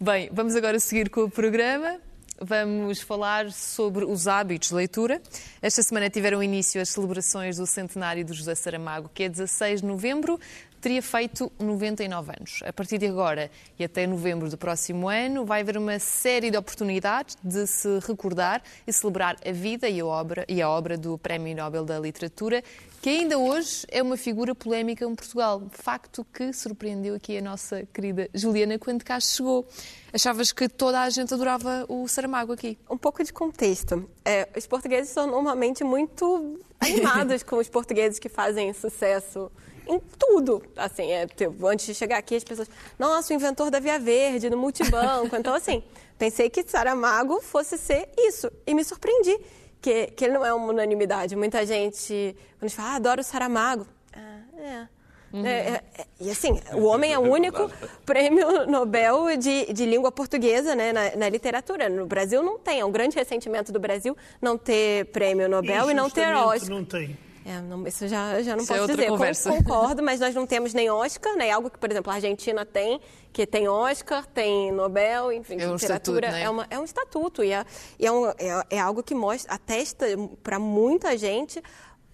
Bem, 0.03 0.29
vamos 0.33 0.57
agora 0.57 0.81
seguir 0.81 1.09
com 1.09 1.21
o 1.21 1.31
programa. 1.31 1.97
Vamos 2.41 3.01
falar 3.01 3.53
sobre 3.53 4.05
os 4.05 4.27
hábitos 4.27 4.71
de 4.71 4.75
leitura. 4.75 5.23
Esta 5.63 5.81
semana 5.81 6.11
tiveram 6.11 6.43
início 6.43 6.83
as 6.83 6.89
celebrações 6.89 7.57
do 7.57 7.69
centenário 7.69 8.25
de 8.25 8.33
José 8.33 8.57
Saramago, 8.57 9.09
que 9.15 9.23
é 9.23 9.29
16 9.29 9.81
de 9.81 9.87
novembro, 9.87 10.41
teria 10.81 11.01
feito 11.01 11.53
99 11.57 12.33
anos. 12.37 12.59
A 12.67 12.73
partir 12.73 12.99
de 12.99 13.07
agora 13.07 13.49
e 13.79 13.85
até 13.85 14.05
novembro 14.05 14.51
do 14.51 14.59
próximo 14.59 15.09
ano, 15.09 15.47
vai 15.47 15.61
haver 15.61 15.79
uma 15.79 16.01
série 16.01 16.51
de 16.51 16.57
oportunidades 16.57 17.39
de 17.41 17.65
se 17.69 18.01
recordar 18.01 18.61
e 18.85 18.93
celebrar 18.93 19.37
a 19.47 19.53
vida 19.53 19.89
e 19.89 20.01
a 20.01 20.05
obra, 20.05 20.45
e 20.49 20.61
a 20.61 20.69
obra 20.69 20.99
do 20.99 21.17
Prémio 21.17 21.55
Nobel 21.55 21.85
da 21.85 22.01
Literatura, 22.01 22.65
que 23.03 23.11
ainda 23.11 23.37
hoje 23.37 23.85
é 23.89 24.01
uma 24.01 24.17
figura 24.17 24.55
polémica 24.55 25.05
em 25.05 25.13
Portugal. 25.13 25.61
Facto 25.73 26.25
que 26.33 26.53
surpreendeu 26.53 27.17
aqui 27.17 27.37
a 27.37 27.43
nossa 27.43 27.85
querida 27.93 28.31
Juliana 28.33 28.79
quando 28.79 29.03
cá 29.03 29.19
chegou. 29.19 29.67
Achavas 30.13 30.53
que 30.53 30.69
toda 30.69 31.01
a 31.01 31.11
gente 31.11 31.35
adorava 31.35 31.85
o 31.89 32.07
Saramago 32.07 32.53
aqui? 32.53 32.79
Um 32.89 32.97
pouco 32.97 33.25
de 33.25 33.33
contexto. 33.33 34.09
É, 34.25 34.49
os 34.57 34.69
portugueses 34.69 35.11
são 35.11 35.27
normalmente 35.27 35.83
muito 35.83 36.61
animados 36.79 37.43
com 37.45 37.57
os 37.57 37.69
portugueses 37.69 38.21
que 38.21 38.29
fazem 38.29 38.73
sucesso 38.73 39.51
em 39.89 40.01
tudo. 40.17 40.63
Assim, 40.77 41.11
é, 41.11 41.27
antes 41.65 41.87
de 41.87 41.95
chegar 41.95 42.19
aqui, 42.19 42.37
as 42.37 42.45
pessoas, 42.45 42.71
nossa, 42.97 43.33
o 43.33 43.37
inventor 43.37 43.69
da 43.69 43.81
Via 43.81 43.99
Verde, 43.99 44.49
no 44.49 44.57
multibanco. 44.57 45.35
Então, 45.35 45.55
assim, 45.57 45.83
pensei 46.17 46.49
que 46.49 46.63
Saramago 46.63 47.41
fosse 47.41 47.77
ser 47.77 48.09
isso. 48.17 48.49
E 48.65 48.73
me 48.73 48.85
surpreendi 48.85 49.41
que, 49.83 50.07
que 50.07 50.25
ele 50.25 50.35
não 50.35 50.47
é 50.47 50.55
uma 50.55 50.69
unanimidade. 50.69 51.35
Muita 51.35 51.67
gente, 51.67 52.37
quando 52.59 52.63
a 52.63 52.67
gente 52.69 52.77
fala, 52.77 52.91
ah, 52.91 52.97
adoro 52.97 53.23
Saramago. 53.23 53.87
Ah, 54.15 54.41
é. 54.57 54.89
Uhum. 55.33 55.47
É, 55.47 55.83
é, 55.97 56.07
e 56.21 56.31
assim, 56.31 56.61
o 56.75 56.85
homem 56.85 57.13
é 57.13 57.19
o 57.19 57.23
único 57.23 57.71
prêmio 58.05 58.67
Nobel 58.67 59.35
de, 59.39 59.73
de 59.73 59.87
língua 59.87 60.13
portuguesa 60.13 60.75
né, 60.75 60.93
na, 60.93 61.17
na, 61.17 61.29
literatura. 61.29 61.89
No 61.89 62.07
Brasil 62.07 62.43
não 62.43 62.59
tem. 62.59 62.81
É 62.81 62.85
um 62.85 62.93
grande 62.93 63.17
ressentimento 63.17 63.73
do 63.73 63.81
Brasil 63.81 64.15
não 64.43 64.59
ter 64.59 65.07
prêmio 65.07 65.49
Nobel 65.49 65.89
e, 65.89 65.93
e 65.93 65.95
não 65.95 66.11
ter 66.11 66.35
Oscar. 66.35 66.69
não 66.69 66.85
tem. 66.85 67.17
É, 67.45 67.61
não, 67.61 67.87
isso 67.87 68.07
já, 68.07 68.41
já 68.43 68.55
não 68.55 68.63
isso 68.63 68.73
é 68.73 68.79
posso 68.79 68.91
é 68.91 68.95
dizer. 68.95 69.09
Conversa. 69.09 69.51
Concordo, 69.51 70.03
mas 70.03 70.21
nós 70.21 70.35
não 70.35 70.47
temos 70.47 70.73
nem 70.73 70.91
Oscar, 70.91 71.35
né? 71.37 71.51
Algo 71.51 71.71
que, 71.71 71.79
por 71.79 71.91
exemplo, 71.91 72.11
a 72.13 72.15
Argentina 72.15 72.65
tem, 72.65 73.01
que 73.33 73.47
tem 73.47 73.69
Oscar, 73.69 74.27
tem 74.27 74.71
Nobel, 74.73 75.33
enfim, 75.33 75.61
é 75.61 75.69
um 75.69 75.75
literatura. 75.75 76.27
Estatuto, 76.27 76.33
né? 76.33 76.43
é, 76.43 76.51
uma, 76.51 76.67
é 76.71 76.79
um 76.79 76.85
estatuto 76.85 77.45
e 77.45 77.53
é, 77.53 77.65
e 77.99 78.07
é, 78.07 78.13
um, 78.13 78.29
é, 78.29 78.67
é 78.71 78.79
algo 78.79 79.03
que 79.03 79.15
mostra, 79.15 79.55
atesta 79.55 80.07
para 80.43 80.59
muita 80.59 81.17
gente 81.17 81.63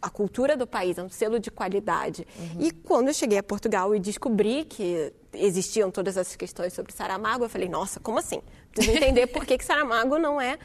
a 0.00 0.08
cultura 0.08 0.56
do 0.56 0.66
país, 0.66 0.96
é 0.96 1.02
um 1.02 1.08
selo 1.08 1.38
de 1.40 1.50
qualidade. 1.50 2.26
Uhum. 2.38 2.60
E 2.60 2.70
quando 2.70 3.08
eu 3.08 3.14
cheguei 3.14 3.38
a 3.38 3.42
Portugal 3.42 3.94
e 3.94 3.98
descobri 3.98 4.64
que 4.64 5.12
existiam 5.32 5.90
todas 5.90 6.16
essas 6.16 6.36
questões 6.36 6.72
sobre 6.72 6.92
Saramago, 6.92 7.44
eu 7.44 7.48
falei, 7.48 7.68
nossa, 7.68 7.98
como 7.98 8.18
assim? 8.18 8.40
Preciso 8.72 8.96
entender 8.96 9.26
por 9.26 9.44
que, 9.44 9.58
que 9.58 9.64
Saramago 9.64 10.18
não 10.18 10.40
é 10.40 10.56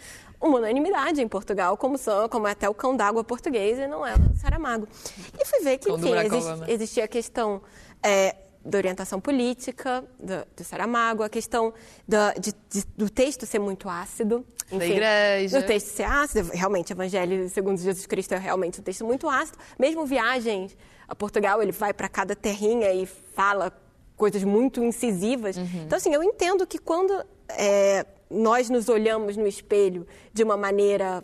uma 0.43 0.57
unanimidade 0.57 1.21
em 1.21 1.27
Portugal, 1.27 1.77
como, 1.77 1.97
são, 1.97 2.27
como 2.27 2.47
é 2.47 2.51
até 2.51 2.69
o 2.69 2.73
cão 2.73 2.95
d'água 2.95 3.23
português 3.23 3.79
e 3.79 3.87
não 3.87 4.05
é 4.05 4.13
o 4.13 4.35
Saramago. 4.35 4.87
E 5.39 5.45
fui 5.45 5.61
ver 5.61 5.77
que, 5.77 5.89
enfim, 5.89 6.13
existe, 6.13 6.71
existia 6.71 7.05
a 7.05 7.07
questão 7.07 7.61
é, 8.03 8.35
da 8.63 8.77
orientação 8.77 9.21
política 9.21 10.03
do, 10.19 10.45
do 10.55 10.63
Saramago, 10.65 11.23
a 11.23 11.29
questão 11.29 11.73
do, 12.05 12.17
de, 12.39 12.53
de, 12.69 12.85
do 12.97 13.09
texto 13.09 13.45
ser 13.45 13.59
muito 13.59 13.87
ácido. 13.87 14.45
Enfim, 14.67 14.79
da 14.79 14.85
igreja. 14.85 15.61
Do 15.61 15.65
texto 15.65 15.87
ser 15.87 16.03
ácido. 16.03 16.49
Realmente, 16.53 16.91
Evangelho 16.91 17.47
segundo 17.49 17.77
Jesus 17.77 18.05
Cristo 18.05 18.33
é 18.33 18.37
realmente 18.37 18.81
um 18.81 18.83
texto 18.83 19.05
muito 19.05 19.29
ácido. 19.29 19.57
Mesmo 19.79 20.05
viagens 20.05 20.75
a 21.07 21.15
Portugal, 21.15 21.61
ele 21.61 21.71
vai 21.71 21.93
para 21.93 22.09
cada 22.09 22.35
terrinha 22.35 22.91
e 22.91 23.05
fala 23.05 23.71
coisas 24.17 24.43
muito 24.43 24.83
incisivas. 24.83 25.55
Uhum. 25.55 25.83
Então, 25.85 25.97
assim, 25.97 26.13
eu 26.13 26.21
entendo 26.21 26.67
que 26.67 26.77
quando 26.77 27.13
é, 27.49 28.05
nós 28.33 28.69
nos 28.69 28.89
olhamos 28.89 29.37
no 29.37 29.47
espelho 29.47 30.05
de 30.33 30.43
uma 30.43 30.57
maneira 30.57 31.23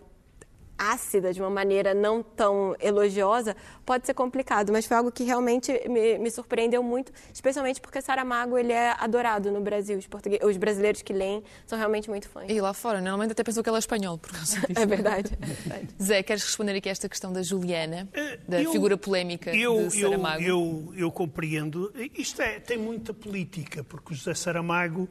ácida, 0.79 1.33
de 1.33 1.41
uma 1.41 1.49
maneira 1.49 1.93
não 1.93 2.23
tão 2.23 2.73
elogiosa, 2.79 3.55
pode 3.85 4.05
ser 4.05 4.13
complicado. 4.13 4.71
Mas 4.71 4.85
foi 4.85 4.95
algo 4.95 5.11
que 5.11 5.23
realmente 5.23 5.71
me, 5.89 6.17
me 6.17 6.31
surpreendeu 6.31 6.81
muito, 6.81 7.11
especialmente 7.33 7.81
porque 7.81 8.01
Saramago 8.01 8.57
ele 8.57 8.71
é 8.71 8.95
adorado 8.97 9.51
no 9.51 9.59
Brasil. 9.59 9.97
Os, 9.97 10.07
os, 10.47 10.57
brasileiros 10.57 11.01
que 11.01 11.11
leem 11.11 11.43
são 11.67 11.77
realmente 11.77 12.09
muito 12.09 12.29
fãs. 12.29 12.45
E 12.49 12.61
lá 12.61 12.73
fora, 12.73 13.01
normalmente 13.01 13.33
até 13.33 13.43
pensou 13.43 13.61
que 13.61 13.69
ele 13.69 13.75
é 13.75 13.79
espanhol, 13.79 14.17
por 14.17 14.31
causa 14.31 14.59
disso. 14.61 14.79
É 14.79 14.85
verdade. 14.85 15.37
É 15.41 15.45
verdade. 15.45 15.87
Zé, 16.01 16.23
queres 16.23 16.43
responder 16.43 16.75
aqui 16.77 16.87
a 16.87 16.91
esta 16.91 17.09
questão 17.09 17.33
da 17.33 17.43
Juliana, 17.43 18.07
da 18.47 18.61
eu, 18.61 18.71
figura 18.71 18.97
polémica 18.97 19.53
eu, 19.53 19.87
de 19.87 19.99
Saramago? 19.99 20.41
Eu, 20.41 20.47
eu, 20.49 20.93
eu 20.95 21.11
compreendo. 21.11 21.91
Isto 22.17 22.41
é, 22.41 22.59
tem 22.59 22.77
muita 22.77 23.13
política, 23.13 23.83
porque 23.83 24.13
o 24.13 24.15
José 24.15 24.33
Saramago 24.33 25.09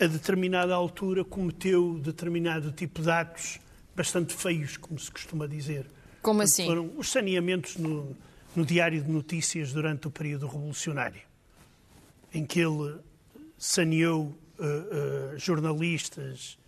a 0.00 0.06
determinada 0.06 0.74
altura 0.74 1.24
cometeu 1.24 1.98
determinado 1.98 2.70
tipo 2.72 3.02
de 3.02 3.10
atos 3.10 3.58
bastante 3.94 4.32
feios, 4.32 4.76
como 4.76 4.98
se 4.98 5.10
costuma 5.10 5.46
dizer. 5.46 5.86
Como 6.22 6.42
assim? 6.42 6.66
Foram 6.66 6.92
os 6.96 7.10
saneamentos 7.10 7.76
no, 7.76 8.16
no 8.54 8.64
Diário 8.64 9.02
de 9.02 9.10
Notícias 9.10 9.72
durante 9.72 10.06
o 10.06 10.10
período 10.10 10.46
revolucionário, 10.46 11.22
em 12.32 12.46
que 12.46 12.60
ele 12.60 12.96
saneou 13.56 14.26
uh, 14.58 15.34
uh, 15.34 15.38
jornalistas 15.38 16.58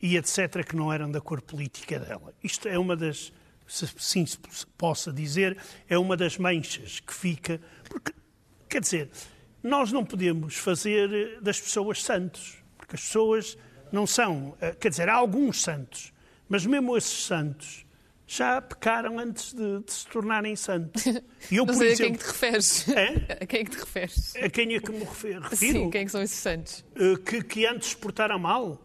e 0.00 0.16
etc. 0.16 0.64
que 0.66 0.74
não 0.74 0.90
eram 0.90 1.10
da 1.10 1.20
cor 1.20 1.42
política 1.42 1.98
dela. 1.98 2.32
Isto 2.42 2.66
é 2.66 2.78
uma 2.78 2.96
das, 2.96 3.30
se 3.66 3.86
sim 3.98 4.24
se 4.24 4.38
possa 4.78 5.12
dizer, 5.12 5.58
é 5.86 5.98
uma 5.98 6.16
das 6.16 6.38
manchas 6.38 7.00
que 7.00 7.12
fica. 7.12 7.60
Porque, 7.88 8.12
quer 8.68 8.80
dizer, 8.80 9.10
nós 9.62 9.92
não 9.92 10.04
podemos 10.04 10.56
fazer 10.56 11.38
das 11.42 11.60
pessoas 11.60 12.02
santos, 12.02 12.59
porque 12.90 12.96
as 12.96 13.02
pessoas 13.02 13.56
não 13.92 14.06
são, 14.06 14.56
eh, 14.60 14.74
quer 14.78 14.88
dizer, 14.88 15.08
há 15.08 15.14
alguns 15.14 15.62
santos, 15.62 16.12
mas 16.48 16.66
mesmo 16.66 16.96
esses 16.96 17.24
santos 17.24 17.86
já 18.26 18.60
pecaram 18.60 19.18
antes 19.18 19.52
de, 19.52 19.80
de 19.80 19.92
se 19.92 20.06
tornarem 20.06 20.54
santos. 20.56 21.06
E 21.50 21.56
eu, 21.56 21.66
não 21.66 21.74
por 21.74 21.76
sei 21.76 21.92
exemplo, 21.92 22.14
a 22.14 22.18
quem 22.18 22.18
te 22.18 22.26
referes. 22.26 22.88
É? 22.88 23.38
A 23.42 23.46
quem 23.46 23.60
é 23.60 23.64
que 23.64 23.70
te 23.70 23.78
referes? 23.78 24.36
A 24.36 24.50
quem 24.50 24.74
é 24.74 24.80
que 24.80 24.92
me 24.92 25.04
refiro? 25.04 25.56
Sim, 25.56 25.90
quem 25.90 26.02
é 26.02 26.04
que 26.04 26.10
são 26.10 26.22
esses 26.22 26.38
santos? 26.38 26.84
Eh, 26.96 27.16
que, 27.24 27.42
que 27.44 27.66
antes 27.66 27.90
se 27.90 27.96
portaram 27.96 28.38
mal? 28.38 28.80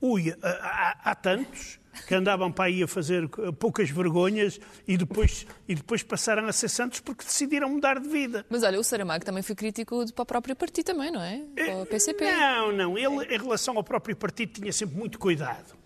Ui, 0.00 0.32
há, 0.42 1.10
há 1.10 1.14
tantos 1.16 1.77
que 2.06 2.14
andavam 2.14 2.50
para 2.50 2.66
aí 2.66 2.82
a 2.82 2.88
fazer 2.88 3.28
poucas 3.58 3.90
vergonhas 3.90 4.60
e 4.86 4.96
depois, 4.96 5.46
e 5.66 5.74
depois 5.74 6.02
passaram 6.02 6.46
a 6.46 6.52
ser 6.52 6.68
santos 6.68 7.00
porque 7.00 7.24
decidiram 7.24 7.68
mudar 7.68 7.98
de 7.98 8.08
vida. 8.08 8.46
Mas 8.48 8.62
olha, 8.62 8.78
o 8.78 8.84
Saramago 8.84 9.24
também 9.24 9.42
foi 9.42 9.54
crítico 9.54 10.04
para 10.12 10.22
o 10.22 10.26
próprio 10.26 10.56
partido 10.56 10.86
também, 10.86 11.10
não 11.10 11.22
é? 11.22 11.42
Para 11.54 11.76
o 11.82 11.86
PCP. 11.86 12.24
Não, 12.24 12.72
não. 12.72 12.98
Ele, 12.98 13.34
em 13.34 13.38
relação 13.38 13.76
ao 13.76 13.84
próprio 13.84 14.16
partido, 14.16 14.52
tinha 14.60 14.72
sempre 14.72 14.96
muito 14.96 15.18
cuidado. 15.18 15.76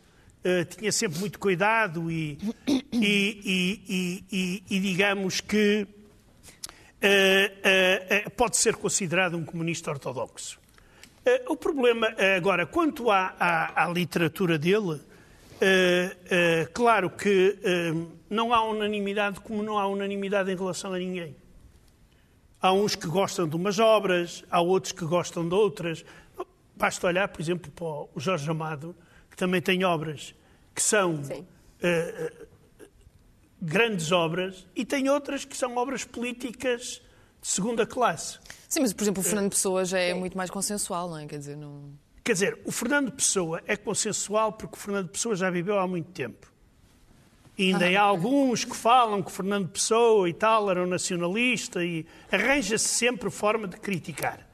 Uh, 0.44 0.64
tinha 0.64 0.90
sempre 0.90 1.20
muito 1.20 1.38
cuidado 1.38 2.10
e, 2.10 2.36
e, 2.92 4.24
e, 4.32 4.62
e 4.68 4.80
digamos 4.80 5.40
que 5.40 5.86
uh, 7.00 8.26
uh, 8.26 8.30
pode 8.32 8.56
ser 8.56 8.74
considerado 8.74 9.36
um 9.36 9.44
comunista 9.44 9.92
ortodoxo. 9.92 10.58
o 11.48 11.56
problema, 11.56 12.08
agora, 12.36 12.66
quanto 12.66 13.08
à, 13.08 13.36
à, 13.38 13.84
à 13.84 13.88
literatura 13.88 14.58
dele, 14.58 15.00
Uh, 15.62 16.66
uh, 16.66 16.72
claro 16.72 17.08
que 17.08 17.56
uh, 17.94 18.10
não 18.28 18.52
há 18.52 18.64
unanimidade, 18.64 19.38
como 19.38 19.62
não 19.62 19.78
há 19.78 19.86
unanimidade 19.86 20.50
em 20.50 20.56
relação 20.56 20.92
a 20.92 20.98
ninguém. 20.98 21.36
Há 22.60 22.72
uns 22.72 22.96
que 22.96 23.06
gostam 23.06 23.48
de 23.48 23.54
umas 23.54 23.78
obras, 23.78 24.42
há 24.50 24.60
outros 24.60 24.92
que 24.92 25.04
gostam 25.04 25.48
de 25.48 25.54
outras. 25.54 26.04
Basta 26.74 27.06
olhar, 27.06 27.28
por 27.28 27.40
exemplo, 27.40 27.70
para 27.70 27.86
o 27.86 28.10
Jorge 28.16 28.50
Amado, 28.50 28.92
que 29.30 29.36
também 29.36 29.62
tem 29.62 29.84
obras 29.84 30.34
que 30.74 30.82
são 30.82 31.22
grandes 33.60 34.10
obras, 34.10 34.66
e 34.74 34.84
tem 34.84 35.08
outras 35.08 35.44
que 35.44 35.56
são 35.56 35.76
obras 35.76 36.04
políticas 36.04 37.00
de 37.40 37.48
segunda 37.48 37.86
classe. 37.86 38.38
Sim, 38.68 38.80
mas, 38.80 38.92
por 38.92 39.04
exemplo, 39.04 39.20
o 39.20 39.24
Fernando 39.24 39.50
Pessoa 39.50 39.84
já 39.84 39.98
é 40.00 40.12
muito 40.12 40.36
mais 40.36 40.50
consensual, 40.50 41.08
não 41.08 41.18
é? 41.18 41.26
Quer 41.26 41.38
dizer, 41.38 41.56
não... 41.56 41.92
Quer 42.24 42.32
dizer, 42.34 42.58
o 42.64 42.70
Fernando 42.70 43.10
Pessoa 43.10 43.62
é 43.66 43.76
consensual 43.76 44.52
porque 44.52 44.76
o 44.76 44.78
Fernando 44.78 45.08
Pessoa 45.08 45.34
já 45.34 45.50
viveu 45.50 45.78
há 45.78 45.86
muito 45.86 46.10
tempo. 46.12 46.52
E 47.58 47.72
ainda 47.72 47.86
ah. 47.86 48.00
há 48.00 48.02
alguns 48.02 48.64
que 48.64 48.76
falam 48.76 49.22
que 49.22 49.28
o 49.28 49.32
Fernando 49.32 49.68
Pessoa 49.68 50.28
e 50.28 50.32
tal 50.32 50.70
era 50.70 50.82
um 50.82 50.86
nacionalista 50.86 51.84
e 51.84 52.06
arranja-se 52.30 52.88
sempre 52.88 53.30
forma 53.30 53.66
de 53.66 53.76
criticar. 53.76 54.48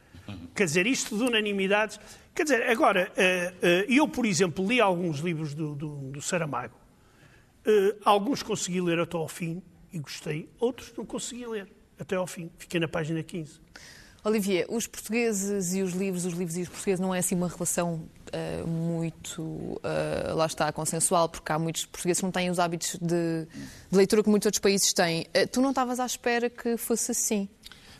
Quer 0.54 0.64
dizer, 0.64 0.86
isto 0.86 1.16
de 1.16 1.24
unanimidades. 1.24 1.98
Quer 2.34 2.42
dizer, 2.42 2.62
agora, 2.68 3.10
eh, 3.16 3.54
eh, 3.62 3.86
eu, 3.88 4.06
por 4.06 4.26
exemplo, 4.26 4.66
li 4.66 4.80
alguns 4.80 5.20
livros 5.20 5.54
do, 5.54 5.74
do, 5.74 5.96
do 6.10 6.22
Saramago. 6.22 6.76
Eh, 7.64 7.96
alguns 8.04 8.42
consegui 8.42 8.80
ler 8.80 8.98
até 8.98 9.16
ao 9.16 9.28
fim 9.28 9.62
e 9.92 9.98
gostei, 9.98 10.48
outros 10.58 10.92
não 10.96 11.04
consegui 11.04 11.46
ler 11.46 11.68
até 11.98 12.16
ao 12.16 12.26
fim. 12.26 12.50
Fiquei 12.58 12.80
na 12.80 12.88
página 12.88 13.22
15. 13.22 13.60
Olivier, 14.24 14.66
os 14.68 14.86
portugueses 14.86 15.74
e 15.74 15.82
os 15.82 15.92
livros, 15.92 16.24
os 16.24 16.34
livros 16.34 16.56
e 16.56 16.62
os 16.62 16.68
portugueses 16.68 17.00
não 17.00 17.14
é 17.14 17.18
assim 17.18 17.34
uma 17.34 17.48
relação 17.48 18.02
uh, 18.32 18.66
muito, 18.66 19.42
uh, 19.42 20.34
lá 20.34 20.46
está, 20.46 20.72
consensual, 20.72 21.28
porque 21.28 21.52
há 21.52 21.58
muitos 21.58 21.86
portugueses 21.86 22.20
que 22.20 22.24
não 22.24 22.32
têm 22.32 22.50
os 22.50 22.58
hábitos 22.58 22.96
de, 23.00 23.46
de 23.90 23.96
leitura 23.96 24.22
que 24.22 24.28
muitos 24.28 24.46
outros 24.46 24.60
países 24.60 24.92
têm. 24.92 25.22
Uh, 25.22 25.46
tu 25.50 25.60
não 25.60 25.70
estavas 25.70 26.00
à 26.00 26.06
espera 26.06 26.50
que 26.50 26.76
fosse 26.76 27.12
assim? 27.12 27.48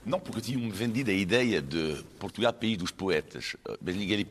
Não, 0.05 0.19
porque 0.19 0.41
tinham-me 0.41 0.71
vendido 0.71 1.11
a 1.11 1.15
ideia 1.15 1.63
de 1.63 2.05
Portugal, 2.19 2.53
país 2.53 2.77
dos 2.77 2.91
poetas, 2.91 3.57
mas 3.81 3.95
ninguém, 3.95 4.27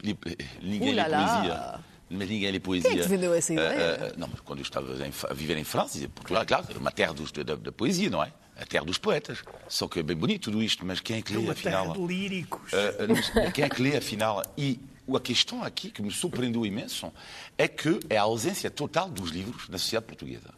ninguém 0.61 0.93
lê 0.93 1.03
poesia. 1.03 1.79
Mas 2.09 2.29
ninguém 2.29 2.51
lê 2.51 2.59
poesia. 2.59 2.89
Quem 2.89 2.99
é 2.99 3.03
que 3.03 3.09
vendeu 3.09 3.33
essa 3.33 3.53
ideia? 3.53 4.13
não, 4.17 4.27
mas 4.27 4.39
quando 4.41 4.59
eu 4.59 4.63
estava 4.63 4.87
a 5.29 5.33
viver 5.33 5.57
em 5.57 5.63
França, 5.63 5.93
dizia 5.93 6.09
Portugal, 6.09 6.45
claro, 6.45 6.65
era 6.69 6.79
uma 6.79 6.91
terra 6.91 7.13
dos, 7.13 7.31
da, 7.31 7.55
da 7.55 7.71
poesia, 7.71 8.09
não 8.09 8.23
é? 8.23 8.31
A 8.59 8.65
terra 8.65 8.85
dos 8.85 8.97
poetas. 8.97 9.43
Só 9.67 9.87
que 9.87 9.99
é 9.99 10.03
bem 10.03 10.15
bonito 10.15 10.45
tudo 10.45 10.61
isto, 10.61 10.85
mas 10.85 10.99
quem 10.99 11.17
é 11.17 11.21
que 11.21 11.35
lê, 11.35 11.47
é 11.47 11.51
afinal? 11.51 11.83
Terra 11.85 11.95
de 11.95 12.05
líricos. 12.05 12.71
Uh, 12.73 13.51
quem 13.53 13.63
é 13.63 13.69
que 13.69 13.81
lê, 13.81 13.97
afinal? 13.97 14.43
E 14.57 14.79
a 15.15 15.19
questão 15.19 15.63
aqui, 15.63 15.89
que 15.89 16.01
me 16.01 16.11
surpreendeu 16.11 16.65
imenso, 16.65 17.11
é 17.57 17.67
que 17.67 17.99
é 18.09 18.17
a 18.17 18.23
ausência 18.23 18.69
total 18.69 19.09
dos 19.09 19.29
livros 19.29 19.69
na 19.69 19.77
sociedade 19.77 20.07
portuguesa. 20.07 20.53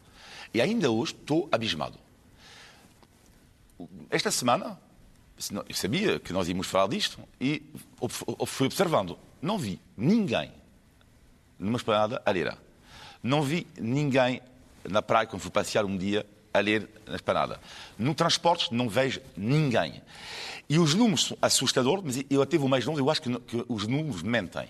E 0.54 0.62
ainda 0.62 0.90
hoje 0.90 1.14
estou 1.14 1.48
abismado. 1.52 2.00
Esta 4.10 4.32
semana, 4.32 4.80
eu 5.68 5.76
sabia 5.76 6.20
que 6.20 6.34
nós 6.34 6.50
íamos 6.50 6.68
falar 6.68 6.88
disto 6.88 7.20
e 7.40 7.64
fui 8.48 8.66
observando. 8.66 9.18
Não 9.42 9.58
vi 9.58 9.80
ninguém 9.96 10.52
numa 11.58 11.78
esplanada 11.78 12.22
a 12.26 12.32
ler. 12.32 12.58
Não 13.22 13.42
vi 13.42 13.68
ninguém 13.78 14.42
na 14.88 15.02
praia, 15.02 15.28
quando 15.28 15.42
fui 15.42 15.52
passear 15.52 15.86
um 15.86 15.96
dia, 15.98 16.26
a 16.54 16.60
ler 16.60 16.90
na 17.06 17.16
esplanada. 17.16 17.60
No 17.98 18.14
transporte 18.14 18.74
não 18.74 18.90
vejo 18.90 19.22
ninguém. 19.36 20.02
E 20.70 20.78
os 20.78 20.94
números 20.94 21.28
são 21.28 21.38
assustadores, 21.42 22.04
mas 22.04 22.26
eu 22.30 22.42
até 22.42 22.58
vou 22.58 22.70
mais 22.70 22.86
longe, 22.86 23.02
eu 23.02 23.10
acho 23.10 23.22
que, 23.22 23.40
que 23.40 23.66
os 23.68 23.88
números 23.88 24.22
mentem. 24.22 24.68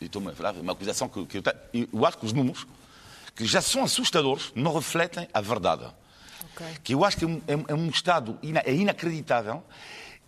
Estou-me 0.00 0.30
a 0.30 0.32
falar, 0.32 0.54
uma 0.54 0.72
acusação 0.72 1.08
que, 1.08 1.26
que 1.26 1.38
eu, 1.38 1.42
tenho. 1.42 1.88
eu 1.92 2.06
acho 2.06 2.18
que 2.18 2.26
os 2.26 2.32
números, 2.32 2.66
que 3.34 3.44
já 3.44 3.60
são 3.60 3.84
assustadores, 3.84 4.52
não 4.54 4.74
refletem 4.74 5.28
a 5.32 5.40
verdade. 5.40 5.84
Okay. 6.54 6.66
Que 6.82 6.94
eu 6.94 7.04
acho 7.04 7.16
que 7.16 7.24
é 7.24 7.28
um, 7.28 7.42
é, 7.46 7.72
é 7.72 7.74
um 7.74 7.88
estado 7.88 8.38
ina, 8.42 8.60
é 8.64 8.74
inacreditável 8.74 9.62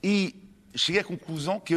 e 0.02 0.34
cheguei 0.74 1.00
à 1.00 1.04
conclusão 1.04 1.58
que, 1.58 1.74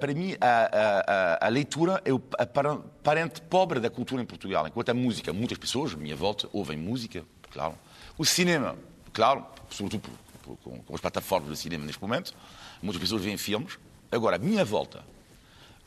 para 0.00 0.12
mim, 0.12 0.34
a, 0.40 1.40
a, 1.40 1.46
a, 1.46 1.48
leitura 1.48 2.02
é 2.04 2.12
o 2.12 2.18
parente 2.18 3.40
pobre 3.42 3.78
da 3.78 3.88
cultura 3.88 4.20
em 4.20 4.26
Portugal. 4.26 4.66
Enquanto 4.66 4.88
a 4.88 4.94
música, 4.94 5.32
muitas 5.32 5.58
pessoas, 5.58 5.94
à 5.94 5.96
minha 5.96 6.16
volta, 6.16 6.48
ouvem 6.52 6.76
música, 6.76 7.24
claro, 7.50 7.78
o 8.22 8.24
cinema, 8.24 8.76
claro, 9.12 9.44
sobretudo 9.68 10.08
por, 10.08 10.38
por, 10.38 10.56
com, 10.58 10.78
com, 10.84 10.94
as 10.94 11.00
plataformas 11.00 11.50
de 11.50 11.56
cinema 11.56 11.84
neste 11.84 12.00
momento, 12.00 12.32
muitas 12.80 13.02
pessoas 13.02 13.20
veem 13.20 13.36
filmes. 13.36 13.80
Agora, 14.12 14.36
à 14.36 14.38
minha 14.38 14.64
volta, 14.64 15.04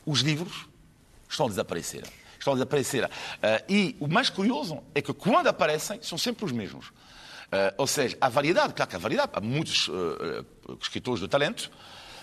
os 0.04 0.20
livros 0.20 0.66
estão 1.26 1.46
a 1.46 1.48
desaparecer. 1.48 2.04
Estão 2.38 2.52
a 2.52 2.56
desaparecer. 2.56 3.06
Uh, 3.06 3.08
e 3.72 3.96
o 3.98 4.06
mais 4.06 4.28
curioso 4.28 4.82
é 4.94 5.00
que 5.00 5.14
quando 5.14 5.46
aparecem, 5.46 5.98
são 6.02 6.18
sempre 6.18 6.44
os 6.44 6.52
mesmos. 6.52 6.88
Uh, 6.88 7.72
ou 7.78 7.86
seja, 7.86 8.18
há 8.20 8.28
variedade, 8.28 8.74
claro 8.74 8.90
que 8.90 8.96
há 8.96 8.98
variedade, 8.98 9.32
há 9.32 9.40
muitos 9.40 9.88
uh, 9.88 10.44
escritores 10.78 11.20
de 11.20 11.28
talento, 11.28 11.70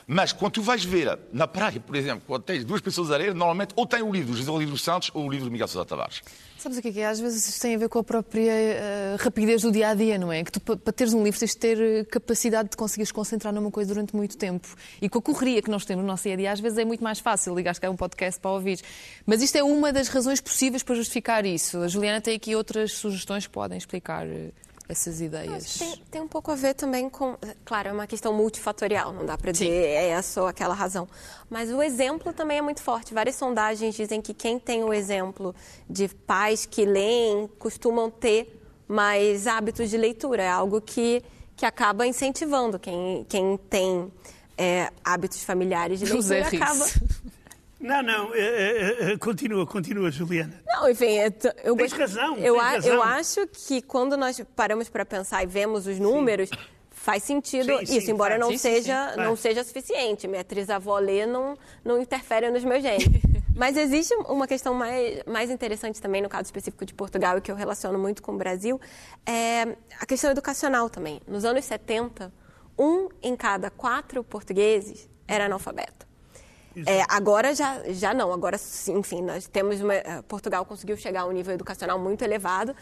mas 0.08 0.32
quando 0.32 0.54
tu 0.54 0.62
vais 0.62 0.84
ver 0.84 1.18
na 1.32 1.48
praia, 1.48 1.80
por 1.80 1.96
exemplo, 1.96 2.24
quando 2.28 2.44
tens 2.44 2.63
duas 2.63 2.82
pessoas 2.82 3.12
a 3.12 3.18
ler, 3.18 3.34
normalmente 3.34 3.74
ou 3.76 3.86
tem 3.86 4.02
o 4.02 4.12
livro 4.12 4.32
do 4.32 4.38
José 4.38 4.52
Livro 4.58 4.78
Santos 4.78 5.12
ou 5.13 5.26
o 5.26 5.30
livro 5.30 5.46
do 5.46 5.52
Miguel 5.52 5.68
Sousa 5.68 5.86
Tavares. 5.86 6.22
Sabes 6.63 6.78
o 6.78 6.82
que 6.82 6.88
é 6.88 6.92
que 6.94 7.00
é? 7.02 7.08
Às 7.08 7.20
vezes 7.20 7.46
isso 7.46 7.60
tem 7.60 7.76
a 7.76 7.78
ver 7.78 7.89
com 7.89 8.00
a 8.00 8.04
própria 8.06 8.54
uh, 8.54 9.22
rapidez 9.22 9.63
do 9.63 9.72
dia 9.72 9.89
a 9.89 9.94
dia, 9.94 10.18
não 10.18 10.32
é? 10.32 10.46
Que 10.46 10.52
tu, 10.52 10.62
para 10.62 10.94
teres 10.94 11.13
um 11.13 11.22
livro, 11.22 11.38
tens 11.38 11.52
de 11.52 11.58
ter 11.58 11.78
eh, 11.78 12.06
capacidade 12.06 12.70
de 12.70 12.78
conseguires 12.78 13.12
concentrar 13.12 13.54
numa 13.54 13.70
coisa 13.70 13.94
durante 13.94 14.16
muito 14.16 14.38
tempo. 14.38 14.66
E 15.02 15.10
com 15.10 15.20
a 15.20 15.22
correria 15.22 15.62
que 15.62 15.70
nós 15.70 15.84
temos 15.84 16.04
no 16.04 16.08
nosso 16.08 16.24
dia 16.24 16.34
a 16.34 16.38
dia, 16.38 16.52
às 16.54 16.62
vezes 16.62 16.78
é 16.78 16.86
muito 16.86 17.04
mais 17.04 17.20
fácil 17.20 17.54
ligar 17.54 17.76
é 17.82 17.89
um 17.89 17.98
podcast 17.98 18.39
para 18.39 18.52
ouvir. 18.52 18.80
Mas 19.26 19.42
isto 19.42 19.58
é 19.58 19.63
uma 19.63 19.92
das 19.92 20.08
razões 20.08 20.39
possíveis 20.39 20.84
para 20.84 20.96
justificar 20.96 21.46
isso. 21.46 21.80
A 21.80 21.88
Juliana 21.89 22.22
tem 22.22 22.38
aqui 22.38 22.56
outras 22.56 22.94
sugestões 22.94 23.46
que 23.46 23.52
podem 23.52 23.78
explicar 23.78 24.26
eh, 24.26 24.52
essas 24.93 25.19
ideias? 25.19 25.77
Tem, 25.77 26.03
tem, 26.10 26.21
um 26.21 26.27
pouco 26.27 26.49
a 26.51 26.56
ver 26.56 26.73
também 26.73 27.10
com. 27.10 27.38
Claro, 27.65 27.89
é 27.89 27.91
uma 27.91 28.08
questão 28.08 28.34
multifatorial, 28.34 29.12
não 29.12 29.25
dá 29.25 29.38
para 29.38 29.51
dizer 29.51 29.69
é 29.69 30.10
essa 30.10 30.41
ou 30.41 30.47
aquela 30.47 30.73
razão. 30.73 31.08
Mas 31.49 31.69
o 31.69 31.82
exemplo 31.84 32.32
também 32.32 32.58
é 32.58 32.62
muito 32.62 32.82
forte. 32.82 33.13
Várias 33.13 33.36
sondagens 33.36 33.93
dizem 33.95 34.21
que 34.21 34.34
quem 34.34 34.58
tem 34.58 34.84
o 34.84 34.93
exemplo 34.93 35.53
de 35.89 36.08
pais 36.08 36.65
que 36.65 36.86
leem 36.86 37.49
costumam 37.60 38.10
ter 38.10 38.62
mais 38.88 39.45
hábitos 39.47 39.89
de 39.89 39.97
leitura. 39.97 40.43
É 40.43 40.49
algo 40.49 40.79
que, 40.79 41.21
que 41.56 41.65
acaba 41.65 42.08
incentivando. 42.08 42.79
Quem, 42.79 43.25
quem 43.27 43.58
tem 43.69 44.12
é, 44.58 44.91
hábitos 45.03 45.43
familiares 45.43 45.99
de 45.99 46.06
leitura 46.06 46.47
acaba. 46.47 46.86
Não, 47.84 48.02
não, 48.02 48.34
é, 48.34 48.39
é, 48.39 49.12
é, 49.12 49.17
continua, 49.17 49.67
continua, 49.67 50.10
Juliana. 50.10 50.53
Não, 50.66 50.89
enfim, 50.89 51.18
eu 51.64 51.76
Tens 51.76 51.91
razão, 51.91 52.38
eu, 52.38 52.55
tens 52.55 52.64
razão. 52.64 52.93
eu 52.93 53.03
acho 53.03 53.45
que 53.47 53.82
quando 53.82 54.16
nós 54.16 54.41
paramos 54.55 54.88
para 54.88 55.05
pensar 55.05 55.43
e 55.43 55.47
vemos 55.47 55.86
os 55.86 55.99
números, 55.99 56.47
sim. 56.47 56.55
faz 56.89 57.24
sentido 57.24 57.78
sim, 57.80 57.84
isso, 57.97 58.05
sim, 58.05 58.12
embora 58.12 58.38
não, 58.38 58.57
seja, 58.57 59.18
não 59.18 59.36
seja 59.36 59.66
suficiente. 59.66 60.30
Minha 60.30 60.39
atriz-avó 60.41 60.97
lê 60.97 61.26
não, 61.26 61.57
não 61.84 62.01
interfere 62.01 62.49
nos 62.49 62.64
meus 62.64 62.82
genes. 62.82 63.05
Mas 63.53 63.76
existe 63.76 64.16
uma 64.16 64.47
questão 64.47 64.74
mais, 64.74 65.22
mais 65.26 65.51
interessante 65.51 66.01
também, 66.01 66.22
no 66.22 66.30
caso 66.30 66.45
específico 66.45 66.86
de 66.86 66.93
Portugal, 66.93 67.38
e 67.38 67.41
que 67.41 67.51
eu 67.51 67.55
relaciono 67.55 67.99
muito 67.99 68.24
com 68.24 68.34
o 68.34 68.38
Brasil, 68.38 68.80
é 69.26 69.76
a 69.99 70.05
questão 70.05 70.32
educacional 70.32 70.89
também. 70.89 71.22
Nos 71.28 71.43
anos 71.43 71.66
70, 71.66 72.34
um 72.80 73.10
em 73.22 73.36
cada 73.36 73.70
quatro 73.70 74.24
portugueses 74.24 75.10
era 75.28 75.45
analfabeto. 75.45 76.12
É, 76.86 77.03
agora 77.07 77.53
já, 77.53 77.84
já 77.89 78.13
não, 78.13 78.32
agora 78.34 78.59
enfim, 78.88 79.21
nós 79.21 79.47
temos 79.47 79.80
uma, 79.82 79.93
eh, 79.93 80.21
Portugal 80.28 80.65
conseguiu 80.65 80.97
chegar 80.97 81.21
a 81.21 81.26
um 81.26 81.32
nível 81.32 81.53
educacional 81.53 81.99
muito 81.99 82.24
elevado. 82.24 82.76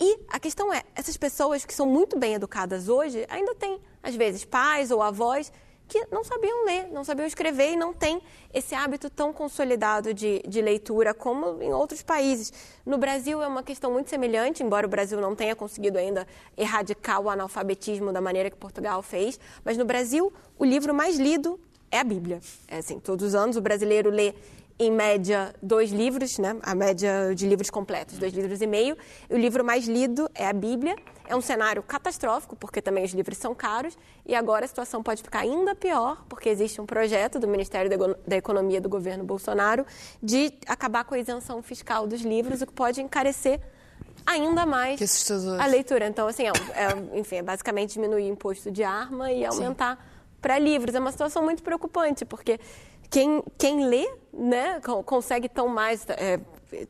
E 0.00 0.18
a 0.28 0.38
questão 0.38 0.72
é, 0.72 0.82
essas 0.94 1.16
pessoas 1.16 1.64
que 1.64 1.74
são 1.74 1.86
muito 1.86 2.18
bem 2.18 2.34
educadas 2.34 2.88
hoje 2.88 3.24
ainda 3.28 3.54
têm, 3.54 3.80
às 4.02 4.14
vezes, 4.14 4.44
pais 4.44 4.90
ou 4.90 5.02
avós 5.02 5.52
que 5.88 6.06
não 6.10 6.24
sabiam 6.24 6.64
ler, 6.64 6.88
não 6.90 7.04
sabiam 7.04 7.26
escrever 7.26 7.72
e 7.72 7.76
não 7.76 7.92
têm 7.92 8.22
esse 8.54 8.74
hábito 8.74 9.10
tão 9.10 9.32
consolidado 9.32 10.14
de, 10.14 10.42
de 10.48 10.62
leitura 10.62 11.12
como 11.12 11.62
em 11.62 11.72
outros 11.72 12.02
países. 12.02 12.52
No 12.86 12.96
Brasil 12.96 13.42
é 13.42 13.46
uma 13.46 13.62
questão 13.62 13.92
muito 13.92 14.08
semelhante, 14.08 14.62
embora 14.62 14.86
o 14.86 14.90
Brasil 14.90 15.20
não 15.20 15.36
tenha 15.36 15.54
conseguido 15.54 15.98
ainda 15.98 16.26
erradicar 16.56 17.20
o 17.20 17.28
analfabetismo 17.28 18.10
da 18.12 18.20
maneira 18.20 18.50
que 18.50 18.56
Portugal 18.56 19.02
fez, 19.02 19.38
mas 19.64 19.76
no 19.76 19.84
Brasil 19.84 20.32
o 20.58 20.64
livro 20.64 20.94
mais 20.94 21.18
lido 21.18 21.60
é 21.92 22.00
a 22.00 22.04
Bíblia. 22.04 22.40
É 22.66 22.78
assim, 22.78 22.98
todos 22.98 23.28
os 23.28 23.34
anos 23.34 23.56
o 23.56 23.60
brasileiro 23.60 24.10
lê 24.10 24.34
em 24.78 24.90
média, 24.90 25.54
dois 25.62 25.92
livros, 25.92 26.38
né? 26.38 26.56
a 26.62 26.74
média 26.74 27.34
de 27.34 27.46
livros 27.46 27.70
completos, 27.70 28.18
dois 28.18 28.32
livros 28.32 28.60
e 28.60 28.66
meio. 28.66 28.96
O 29.30 29.36
livro 29.36 29.62
mais 29.62 29.86
lido 29.86 30.28
é 30.34 30.46
a 30.46 30.52
Bíblia. 30.52 30.96
É 31.28 31.36
um 31.36 31.40
cenário 31.40 31.82
catastrófico, 31.82 32.56
porque 32.56 32.82
também 32.82 33.04
os 33.04 33.12
livros 33.12 33.38
são 33.38 33.54
caros, 33.54 33.96
e 34.26 34.34
agora 34.34 34.64
a 34.64 34.68
situação 34.68 35.02
pode 35.02 35.22
ficar 35.22 35.40
ainda 35.40 35.74
pior, 35.74 36.24
porque 36.28 36.48
existe 36.48 36.80
um 36.80 36.86
projeto 36.86 37.38
do 37.38 37.46
Ministério 37.46 37.90
da 38.26 38.36
Economia 38.36 38.80
do 38.80 38.88
governo 38.88 39.22
Bolsonaro 39.22 39.86
de 40.22 40.52
acabar 40.66 41.04
com 41.04 41.14
a 41.14 41.18
isenção 41.18 41.62
fiscal 41.62 42.06
dos 42.06 42.22
livros, 42.22 42.60
o 42.60 42.66
que 42.66 42.72
pode 42.72 43.00
encarecer 43.00 43.60
ainda 44.26 44.66
mais 44.66 44.98
a 45.58 45.66
leitura. 45.66 46.06
Então, 46.06 46.26
assim, 46.26 46.44
é, 46.44 46.50
é, 46.50 47.18
enfim, 47.18 47.36
é 47.36 47.42
basicamente 47.42 47.94
diminuir 47.94 48.24
o 48.24 48.32
imposto 48.32 48.70
de 48.70 48.82
arma 48.82 49.30
e 49.30 49.44
aumentar 49.44 50.11
para 50.42 50.58
livros. 50.58 50.94
É 50.94 50.98
uma 50.98 51.12
situação 51.12 51.42
muito 51.42 51.62
preocupante, 51.62 52.24
porque 52.24 52.58
quem, 53.08 53.42
quem 53.56 53.86
lê 53.86 54.12
né, 54.32 54.80
consegue 55.06 55.48
tão 55.48 55.68
mais. 55.68 56.04
É, 56.10 56.40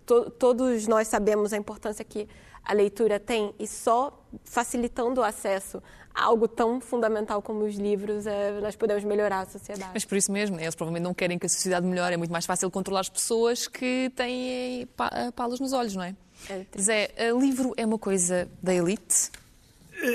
to, 0.07 0.31
todos 0.31 0.89
nós 0.89 1.07
sabemos 1.07 1.53
a 1.53 1.57
importância 1.57 2.05
que 2.05 2.27
a 2.65 2.73
leitura 2.73 3.21
tem 3.21 3.53
e 3.59 3.67
só 3.67 4.25
facilitando 4.45 5.21
o 5.21 5.25
acesso 5.25 5.83
a 6.15 6.25
algo 6.25 6.47
tão 6.47 6.81
fundamental 6.81 7.43
como 7.43 7.65
os 7.65 7.75
livros, 7.75 8.27
é, 8.27 8.61
nós 8.61 8.77
podemos 8.77 9.03
melhorar 9.03 9.41
a 9.41 9.47
sociedade. 9.47 9.91
Mas 9.93 10.05
por 10.05 10.17
isso 10.17 10.31
mesmo, 10.31 10.57
né, 10.57 10.63
eles 10.63 10.75
provavelmente 10.75 11.05
não 11.05 11.15
querem 11.15 11.39
que 11.39 11.47
a 11.47 11.49
sociedade 11.49 11.87
melhore, 11.87 12.15
é 12.15 12.17
muito 12.17 12.31
mais 12.31 12.47
fácil 12.47 12.71
controlar 12.71 13.01
as 13.01 13.09
pessoas 13.09 13.67
que 13.67 14.13
têm 14.15 14.87
palos 15.35 15.59
nos 15.59 15.73
olhos, 15.73 15.97
não 15.97 16.05
é? 16.05 16.15
é 16.49 16.65
Zé, 16.79 17.11
livro 17.41 17.73
é 17.77 17.85
uma 17.85 17.99
coisa 17.99 18.49
da 18.63 18.75
elite? 18.75 19.31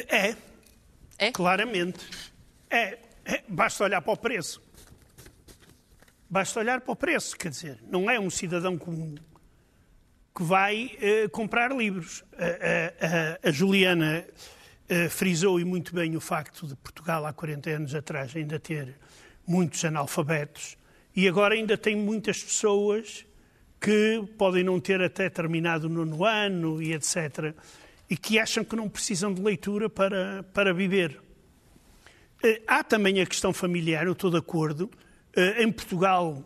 É. 0.07 0.35
É? 1.17 1.31
Claramente. 1.31 2.05
É. 2.69 3.06
Basta 3.47 3.83
olhar 3.83 4.01
para 4.01 4.13
o 4.13 4.17
preço. 4.17 4.61
Basta 6.29 6.59
olhar 6.59 6.81
para 6.81 6.91
o 6.91 6.95
preço, 6.95 7.37
quer 7.37 7.49
dizer, 7.49 7.79
não 7.89 8.09
é 8.09 8.19
um 8.19 8.29
cidadão 8.29 8.77
comum 8.77 9.15
que 10.35 10.43
vai 10.43 10.97
uh, 10.97 11.29
comprar 11.29 11.71
livros. 11.71 12.19
Uh, 12.19 12.25
uh, 12.33 13.47
a 13.47 13.51
Juliana 13.51 14.25
frisou 15.09 15.59
e 15.59 15.65
muito 15.65 15.93
bem 15.93 16.15
o 16.15 16.21
facto 16.21 16.65
de 16.65 16.73
Portugal, 16.77 17.25
há 17.25 17.33
40 17.33 17.69
anos 17.71 17.93
atrás, 17.93 18.33
ainda 18.33 18.57
ter 18.57 18.95
muitos 19.45 19.83
analfabetos 19.83 20.77
e 21.17 21.27
agora 21.27 21.55
ainda 21.55 21.75
tem 21.75 21.95
muitas 21.95 22.43
pessoas 22.43 23.25
que 23.81 24.23
podem 24.37 24.63
não 24.63 24.79
ter 24.79 25.01
até 25.01 25.27
terminado 25.29 25.87
o 25.87 25.89
nono 25.89 26.23
ano 26.23 26.79
e 26.79 26.93
etc. 26.93 27.55
e 28.07 28.15
que 28.15 28.37
acham 28.37 28.63
que 28.63 28.75
não 28.75 28.87
precisam 28.87 29.33
de 29.33 29.41
leitura 29.41 29.89
para, 29.89 30.43
para 30.53 30.71
viver. 30.73 31.19
Há 32.67 32.83
também 32.83 33.19
a 33.19 33.25
questão 33.25 33.51
familiar, 33.51 34.05
eu 34.05 34.11
estou 34.11 34.29
de 34.29 34.37
acordo, 34.37 34.89
eh, 35.35 35.63
em 35.63 35.71
Portugal, 35.71 36.43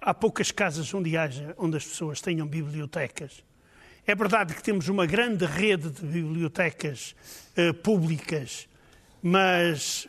há 0.00 0.14
poucas 0.14 0.50
casas 0.50 0.92
onde, 0.94 1.16
haja, 1.16 1.54
onde 1.58 1.76
as 1.76 1.84
pessoas 1.84 2.20
tenham 2.20 2.46
bibliotecas. 2.46 3.44
É 4.06 4.14
verdade 4.14 4.54
que 4.54 4.62
temos 4.62 4.88
uma 4.88 5.06
grande 5.06 5.44
rede 5.44 5.90
de 5.90 6.04
bibliotecas 6.04 7.14
uh, 7.56 7.74
públicas, 7.74 8.68
mas 9.22 10.08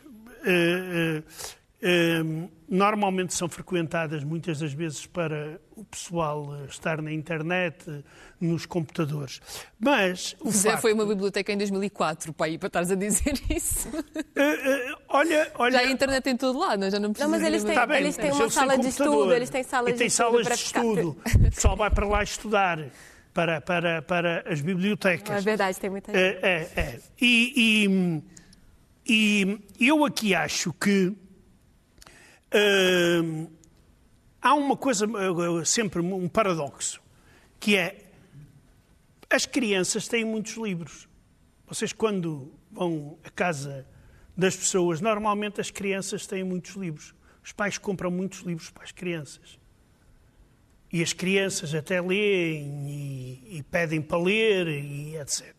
normalmente 2.68 3.34
são 3.34 3.48
frequentadas 3.48 4.22
muitas 4.22 4.60
das 4.60 4.72
vezes 4.72 5.04
para 5.04 5.60
o 5.76 5.84
pessoal 5.84 6.64
estar 6.66 7.02
na 7.02 7.12
internet, 7.12 8.04
nos 8.40 8.66
computadores. 8.66 9.40
Mas 9.78 10.36
o 10.40 10.50
Zé 10.50 10.70
facto... 10.70 10.82
foi 10.82 10.92
uma 10.92 11.04
biblioteca 11.04 11.52
em 11.52 11.58
2004, 11.58 12.32
pai, 12.32 12.56
para 12.58 12.68
estares 12.68 12.90
a 12.90 12.94
dizer 12.94 13.34
isso. 13.50 13.88
Uh, 13.88 14.00
uh, 14.00 14.96
olha, 15.08 15.52
olha... 15.56 15.72
Já 15.72 15.80
a 15.80 15.90
internet 15.90 16.30
em 16.30 16.36
todo 16.36 16.58
lado, 16.58 16.90
já 16.90 16.98
não 16.98 17.12
precisa. 17.12 17.30
Não, 17.30 17.38
mas 17.38 17.46
eles 17.46 17.64
têm, 17.64 17.74
tá 17.74 17.86
bem, 17.86 17.98
eles 17.98 18.16
têm 18.16 18.32
uma 18.32 18.50
sala 18.50 18.78
de 18.78 18.88
estudo, 18.88 19.32
eles 19.32 19.50
têm 19.50 19.62
salas 19.62 19.94
e 19.94 19.98
tem 19.98 20.06
de 20.06 20.12
salas 20.12 20.46
de 20.46 20.52
estudo. 20.54 21.16
O 21.34 21.50
pessoal 21.50 21.76
vai 21.76 21.90
para 21.90 22.06
lá 22.06 22.22
estudar. 22.22 22.78
Para, 23.34 23.62
para, 23.62 24.02
para 24.02 24.44
as 24.46 24.60
bibliotecas. 24.60 25.38
É 25.38 25.40
verdade, 25.40 25.80
tem 25.80 25.88
muita 25.88 26.12
gente. 26.12 26.20
É, 26.22 26.68
é, 26.76 26.80
é. 26.80 27.00
E, 27.18 28.22
e, 29.08 29.58
e, 29.80 29.88
eu 29.88 30.04
aqui 30.04 30.34
acho 30.34 30.70
que 30.74 31.16
há 34.40 34.54
uma 34.54 34.76
coisa, 34.76 35.06
sempre 35.64 36.00
um 36.00 36.28
paradoxo, 36.28 37.00
que 37.58 37.76
é 37.76 38.10
as 39.30 39.46
crianças 39.46 40.06
têm 40.08 40.24
muitos 40.24 40.56
livros. 40.56 41.08
Vocês, 41.66 41.92
quando 41.92 42.52
vão 42.70 43.18
à 43.24 43.30
casa 43.30 43.86
das 44.36 44.54
pessoas, 44.54 45.00
normalmente 45.00 45.60
as 45.60 45.70
crianças 45.70 46.26
têm 46.26 46.44
muitos 46.44 46.74
livros. 46.74 47.14
Os 47.42 47.52
pais 47.52 47.78
compram 47.78 48.10
muitos 48.10 48.40
livros 48.40 48.70
para 48.70 48.84
as 48.84 48.92
crianças. 48.92 49.58
E 50.92 51.02
as 51.02 51.14
crianças 51.14 51.74
até 51.74 52.00
leem 52.00 52.90
e, 52.90 53.58
e 53.58 53.62
pedem 53.62 54.02
para 54.02 54.18
ler 54.18 54.68
e 54.68 55.16
etc. 55.16 55.54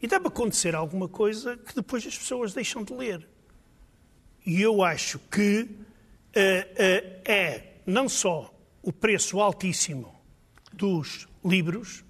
E 0.00 0.06
deve 0.06 0.28
acontecer 0.28 0.76
alguma 0.76 1.08
coisa 1.08 1.56
que 1.56 1.74
depois 1.74 2.06
as 2.06 2.16
pessoas 2.16 2.54
deixam 2.54 2.84
de 2.84 2.92
ler. 2.92 3.28
E 4.46 4.62
eu 4.62 4.82
acho 4.82 5.18
que 5.18 5.68
é 6.34 7.74
não 7.86 8.08
só 8.08 8.54
o 8.82 8.92
preço 8.92 9.40
altíssimo 9.40 10.14
dos 10.72 11.26
livros, 11.44 12.04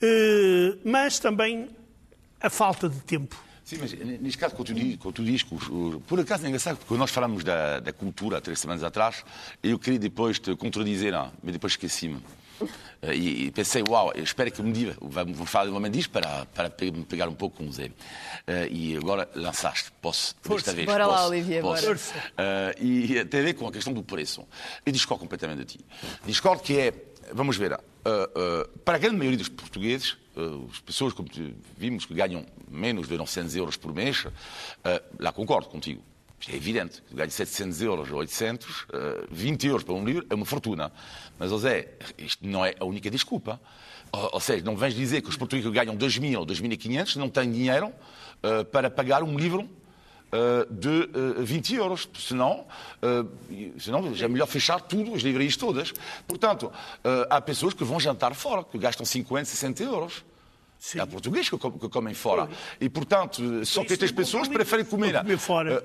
eh, 0.00 0.78
mas 0.84 1.18
também 1.18 1.68
a 2.40 2.48
falta 2.48 2.88
de 2.88 3.00
tempo. 3.00 3.36
Sim, 3.64 3.78
mas 3.80 3.92
neste 3.92 4.38
caso, 4.38 4.54
quando 4.56 5.12
tu, 5.12 5.22
dizes 5.22 5.42
que, 5.44 5.54
por 6.06 6.18
acaso 6.18 6.44
é 6.44 6.48
engraçado, 6.48 6.78
porque 6.78 6.94
nós 6.96 7.10
falamos 7.10 7.44
da, 7.44 7.78
da, 7.78 7.92
cultura 7.92 8.38
há 8.38 8.40
três 8.40 8.58
semanas 8.58 8.82
atrás, 8.82 9.24
e 9.62 9.70
eu 9.70 9.78
queria 9.78 9.98
depois 9.98 10.40
te 10.40 10.56
contradizer, 10.56 11.12
não, 11.12 11.30
mas 11.42 11.52
depois 11.52 11.74
esqueci-me. 11.74 12.20
Eh, 13.02 13.14
e, 13.14 13.46
e, 13.46 13.50
pensei, 13.50 13.82
uau, 13.88 14.12
espero 14.14 14.50
que 14.50 14.62
me 14.62 14.72
diga, 14.72 14.96
vamos 15.00 15.48
falar 15.48 15.66
novamente 15.66 15.94
disto 15.94 16.10
para, 16.10 16.46
para 16.46 16.72
me 16.80 17.04
pegar 17.04 17.28
um 17.28 17.34
pouco 17.34 17.58
com 17.58 17.68
o 17.68 17.72
Zé. 17.72 17.86
Uh, 17.86 17.92
e 18.70 18.96
agora 18.96 19.28
lançaste, 19.34 19.90
posso, 20.00 20.34
Força. 20.42 20.66
desta 20.66 20.72
vez. 20.72 20.86
Bora 20.86 21.04
posso, 21.04 21.16
lá, 21.16 21.26
Olivia, 21.28 21.60
posso. 21.60 21.86
bora. 21.86 21.98
Uh, 21.98 22.84
e 22.84 23.24
tem 23.24 23.40
a 23.40 23.44
ver 23.44 23.54
com 23.54 23.66
a 23.66 23.72
questão 23.72 23.92
do 23.92 24.02
preço. 24.02 24.46
Eu 24.84 24.92
discordo 24.92 25.22
completamente 25.22 25.58
de 25.60 25.64
ti. 25.64 25.80
Discordo 26.26 26.62
que 26.62 26.78
é, 26.78 26.92
vamos 27.32 27.56
ver, 27.56 27.72
uh, 27.72 28.78
para 28.84 28.96
a 28.96 28.98
grande 28.98 29.16
maioria 29.16 29.38
dos 29.38 29.48
portugueses, 29.48 30.12
uh, 30.36 30.68
as 30.70 30.80
pessoas, 30.80 31.12
como 31.12 31.28
vimos, 31.76 32.04
que 32.04 32.14
ganham 32.14 32.44
menos 32.68 33.08
de 33.08 33.16
900 33.16 33.56
euros 33.56 33.76
por 33.76 33.94
mês, 33.94 34.24
uh, 34.24 34.30
lá 35.18 35.32
concordo 35.32 35.68
contigo. 35.68 36.02
É 36.48 36.56
evidente, 36.56 37.02
ganho 37.12 37.30
700 37.30 37.82
euros 37.82 38.10
ou 38.10 38.18
800, 38.18 38.66
uh, 38.66 38.86
20 39.30 39.66
euros 39.66 39.84
para 39.84 39.94
um 39.94 40.04
livro 40.04 40.24
é 40.30 40.34
uma 40.34 40.46
fortuna. 40.46 40.90
Mas, 41.38 41.50
José, 41.50 41.92
isto 42.16 42.46
não 42.46 42.64
é 42.64 42.74
a 42.80 42.84
única 42.84 43.10
desculpa. 43.10 43.60
Ou, 44.12 44.40
seja, 44.40 44.64
não 44.64 44.76
vens 44.76 44.94
dizer 44.94 45.22
que 45.22 45.28
os 45.28 45.36
portugueses 45.36 45.70
ganham 45.70 45.96
2.000 45.96 46.38
ou 46.38 46.46
2.500 46.46 47.16
não 47.16 47.28
têm 47.28 47.50
dinheiro 47.50 47.88
uh, 47.88 48.64
para 48.64 48.90
pagar 48.90 49.22
um 49.22 49.36
livro 49.36 49.62
uh, 50.32 50.72
de 50.72 50.88
uh, 51.38 51.44
20 51.44 51.74
euros. 51.74 52.08
Senão, 52.18 52.66
senão 53.78 54.12
é 54.20 54.28
melhor 54.28 54.46
fechar 54.46 54.80
tudo, 54.80 55.14
as 55.14 55.22
livrarias 55.22 55.56
todas. 55.56 55.92
Portanto, 56.26 56.72
há 57.28 57.40
pessoas 57.40 57.74
que 57.74 57.84
vão 57.84 58.00
jantar 58.00 58.34
fora, 58.34 58.64
que 58.64 58.78
gastam 58.78 59.06
50, 59.06 59.44
60 59.44 59.82
euros. 59.84 60.24
Sim. 60.80 60.98
Há 60.98 61.06
portugueses 61.06 61.50
que, 61.50 61.58
comem 61.58 62.14
fora. 62.14 62.48
E, 62.80 62.88
portanto, 62.88 63.66
só 63.66 63.84
que 63.84 63.92
estas 63.92 64.10
pessoas 64.10 64.48
preferem 64.48 64.82
comer. 64.82 65.18
comer 65.18 65.36
fora. 65.36 65.82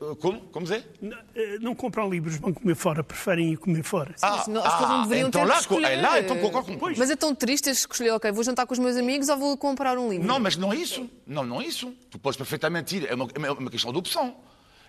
Uh, 0.00 0.14
como? 0.14 0.40
Como 0.42 0.64
dizer? 0.64 0.86
Não, 1.02 1.18
não, 1.60 1.74
compram 1.74 2.08
livros, 2.08 2.36
vão 2.36 2.54
comer 2.54 2.76
fora, 2.76 3.02
preferem 3.02 3.52
ir 3.52 3.56
comer 3.56 3.82
fora. 3.82 4.14
Ah, 4.22 4.38
Sim, 4.38 4.52
não, 4.52 4.64
as 4.64 4.72
pessoas 4.74 4.90
não 4.90 5.02
deveriam 5.02 5.28
então 5.28 5.42
ter 5.42 5.48
lá, 5.48 5.58
escolher. 5.58 5.90
É 5.90 6.00
lá, 6.00 6.20
então 6.20 6.38
concordo 6.38 6.78
com 6.78 6.86
Mas 6.96 7.10
é 7.10 7.16
tão 7.16 7.34
triste 7.34 7.68
escolher, 7.68 8.12
ok, 8.12 8.30
vou 8.30 8.44
jantar 8.44 8.64
com 8.64 8.72
os 8.72 8.78
meus 8.78 8.96
amigos 8.96 9.28
ou 9.28 9.36
vou 9.36 9.56
comprar 9.56 9.98
um 9.98 10.08
livro? 10.08 10.24
Não, 10.24 10.38
mas 10.38 10.56
não 10.56 10.72
é 10.72 10.76
isso. 10.76 11.10
Não, 11.26 11.44
não 11.44 11.60
é 11.60 11.66
isso. 11.66 11.92
Tu 12.08 12.16
podes 12.16 12.36
perfeitamente 12.36 12.96
ir. 12.96 13.10
É 13.10 13.14
uma, 13.16 13.28
é 13.34 13.50
uma 13.50 13.70
questão 13.70 13.90
de 13.90 13.98
opção. 13.98 14.36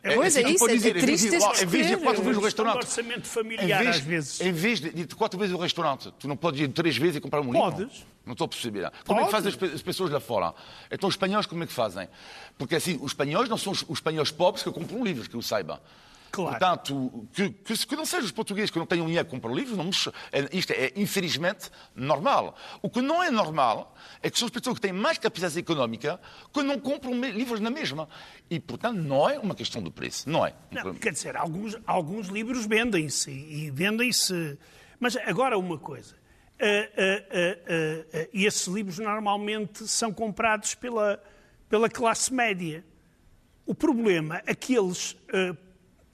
É, 0.02 0.16
pois 0.16 0.36
é, 0.36 0.44
é 0.44 0.50
isso, 0.50 0.68
dizer, 0.68 0.96
é 0.96 1.00
triste 1.00 1.28
em 1.28 1.66
vez 1.66 1.88
de 1.88 1.94
ir 1.94 1.98
quatro 1.98 2.22
vezes 2.22 2.38
ao 2.38 2.44
restaurante. 2.44 2.76
orçamento 2.78 3.28
familiar, 3.28 3.82
em 3.82 3.84
vez, 3.84 3.96
às 3.98 4.02
vezes. 4.02 4.42
Em 4.42 4.52
vez 4.52 4.80
de 4.80 4.88
ir 4.88 5.08
quatro 5.16 5.38
vezes 5.38 5.54
ao 5.54 5.60
restaurante, 5.60 6.14
tu 6.18 6.28
não 6.28 6.38
podes 6.38 6.62
ir 6.62 6.70
três 6.70 6.96
vezes 6.98 7.18
e 7.18 7.22
comprar 7.22 7.42
um 7.42 7.52
livro? 7.52 7.60
Podes. 7.60 8.06
Não 8.26 8.34
estou 8.34 8.46
a 8.46 8.48
perceber. 8.48 8.92
Como 9.06 9.20
Pode. 9.20 9.22
é 9.22 9.26
que 9.26 9.32
fazem 9.32 9.74
as 9.76 9.82
pessoas 9.82 10.12
lá 10.12 10.20
fora? 10.20 10.54
Então 10.92 11.10
os 11.10 11.14
espanhóis 11.16 11.46
como 11.46 11.64
é 11.64 11.68
que 11.68 11.74
fazem? 11.74 12.08
Porque 12.58 12.76
assim, 12.76 12.98
os 13.02 13.12
espanhóis 13.12 13.50
não 13.50 13.58
são 13.58 13.74
os 13.74 13.84
espanhóis 13.90 14.32
pobres 14.32 14.64
que 14.64 14.72
compram 14.72 15.04
livros, 15.04 15.28
que 15.28 15.36
eu 15.36 15.42
saiba. 15.42 15.82
Claro. 16.32 16.52
Portanto, 16.52 17.28
que, 17.34 17.50
que, 17.50 17.88
que 17.88 17.96
não 17.96 18.06
sejam 18.06 18.26
os 18.26 18.32
portugueses 18.32 18.70
que 18.70 18.78
não 18.78 18.86
tenham 18.86 19.06
dinheiro 19.06 19.26
para 19.26 19.38
comprar 19.38 19.54
livros, 19.54 19.76
não 19.78 19.86
me... 19.86 19.92
isto 20.52 20.72
é 20.72 20.92
infelizmente 20.96 21.72
normal. 21.96 22.56
O 22.82 22.90
que 22.90 23.02
não 23.02 23.22
é 23.24 23.32
normal 23.32 23.96
é 24.22 24.30
que 24.30 24.38
são 24.38 24.46
as 24.46 24.52
pessoas 24.52 24.76
que 24.76 24.82
têm 24.82 24.94
mais 24.94 25.18
capacidade 25.18 25.58
económica 25.58 26.20
que 26.54 26.62
não 26.62 26.80
compram 26.80 27.14
livros 27.14 27.60
na 27.60 27.70
mesma. 27.70 28.08
E, 28.50 28.60
portanto, 28.60 28.98
não 28.98 29.30
é 29.30 29.40
uma 29.40 29.56
questão 29.56 29.82
do 29.82 29.92
preço, 29.92 30.30
não 30.30 30.46
é. 30.46 30.54
Não, 30.72 30.94
quer 30.94 31.14
dizer, 31.14 31.36
alguns, 31.36 31.76
alguns 31.86 32.28
livros 32.28 32.66
vendem-se 32.66 33.32
e 33.32 33.72
vendem-se. 33.72 34.58
Mas 35.00 35.16
agora 35.18 35.58
uma 35.58 35.78
coisa. 35.78 36.16
Uh, 36.60 36.66
uh, 36.66 38.26
uh, 38.26 38.30
esses 38.34 38.68
livros 38.68 39.00
normalmente 39.00 39.88
são 39.88 40.12
comprados 40.12 40.76
pela, 40.76 41.22
pela 41.70 41.90
classe 41.90 42.34
média. 42.34 42.84
O 43.66 43.74
problema 43.74 44.42
é 44.46 44.54
que 44.54 44.76
eles 44.76 45.16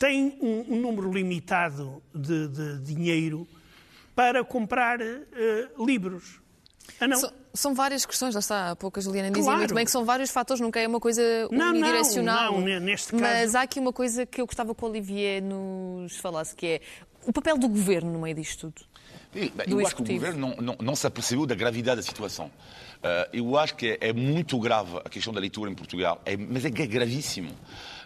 têm 0.05 0.37
um, 0.41 0.75
um 0.75 0.79
número 0.79 1.11
limitado 1.11 2.01
de, 2.13 2.47
de, 2.47 2.79
dinheiro 2.79 3.47
para 4.15 4.43
comprar 4.43 4.99
livros. 5.77 6.39
Ah, 6.99 7.07
não. 7.07 7.19
São, 7.53 7.73
várias 7.73 8.05
questões, 8.05 8.33
lá 8.33 8.39
está, 8.39 8.71
há 8.71 8.75
pouco 8.75 8.99
a 8.99 9.01
Juliana 9.01 9.29
dizia 9.29 9.43
claro. 9.43 9.59
muito 9.59 9.73
bem 9.73 9.85
que 9.85 9.91
são 9.91 10.05
vários 10.05 10.29
fatores, 10.29 10.59
nunca 10.61 10.79
é 10.79 10.87
uma 10.87 10.99
coisa 10.99 11.21
não, 11.51 11.69
unidirecional. 11.69 12.53
Não, 12.53 12.67
não, 12.67 12.79
neste 12.79 13.11
caso... 13.11 13.23
Mas 13.23 13.55
há 13.55 13.61
aqui 13.61 13.79
uma 13.79 13.93
coisa 13.93 14.25
que 14.25 14.41
eu 14.41 14.45
gostava 14.45 14.75
que 14.75 14.83
o 14.83 14.87
Olivier 14.87 15.41
nos 15.41 16.17
falasse, 16.17 16.55
que 16.55 16.65
é 16.65 16.81
o 17.25 17.33
papel 17.33 17.57
do 17.57 17.67
governo 17.67 18.11
no 18.11 18.19
meio 18.19 18.35
disto 18.35 18.71
tudo. 18.71 18.85
Sim, 19.33 19.51
eu 19.67 19.85
acho 19.85 19.95
que 19.95 20.01
o 20.01 20.05
governo 20.05 20.39
não, 20.39 20.55
não, 20.57 20.75
não, 20.79 20.95
se 20.95 21.05
apercebeu 21.07 21.45
da 21.45 21.55
gravidade 21.55 21.97
da 21.97 22.03
situação. 22.03 22.45
Uh, 22.47 23.29
eu 23.33 23.57
acho 23.57 23.75
que 23.75 23.97
é, 23.99 24.09
é, 24.09 24.13
muito 24.13 24.57
grave 24.59 24.97
a 25.03 25.09
questão 25.09 25.33
da 25.33 25.39
leitura 25.39 25.69
em 25.69 25.75
Portugal, 25.75 26.21
é, 26.25 26.37
mas 26.37 26.63
é, 26.63 26.69
é 26.69 26.87
gravíssimo. 26.87 27.51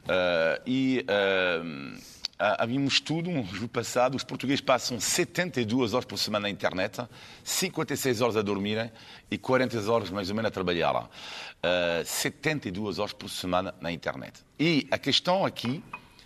Uh, 0.04 0.62
e 0.66 1.06
uh, 1.10 2.00
havia 2.40 2.80
um 2.80 2.86
estudo, 2.86 3.30
um 3.30 3.42
estudo 3.42 3.68
passado, 3.68 4.16
os 4.16 4.24
portugueses 4.24 4.62
passam 4.62 5.00
72 5.00 5.94
horas 5.94 6.06
por 6.06 6.18
semana 6.18 6.44
na 6.44 6.50
internet, 6.50 7.02
56 7.44 8.22
horas 8.22 8.38
a 8.38 8.42
dormirem 8.42 8.92
e 9.30 9.38
40 9.38 9.92
horas 9.92 10.10
mais 10.10 10.30
ou 10.30 10.36
menos 10.36 10.48
a 10.48 10.52
trabalhar. 10.52 10.96
Uh, 10.96 12.06
72 12.06 13.00
horas 13.00 13.14
por 13.14 13.30
semana 13.30 13.76
na 13.82 13.92
internet. 13.92 14.40
E 14.58 14.88
a 14.90 14.98
questão 14.98 15.46
aqui 15.46 15.84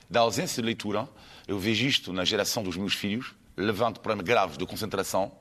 da 0.09 0.19
ausência 0.19 0.61
de 0.61 0.65
leitura, 0.65 1.09
eu 1.47 1.57
vejo 1.57 1.87
isto 1.87 2.13
na 2.13 2.23
geração 2.23 2.61
dos 2.61 2.77
meus 2.77 2.93
filhos, 2.93 3.33
levando 3.57 3.99
problemas 3.99 4.25
graves 4.25 4.57
de 4.57 4.65
concentração, 4.65 5.31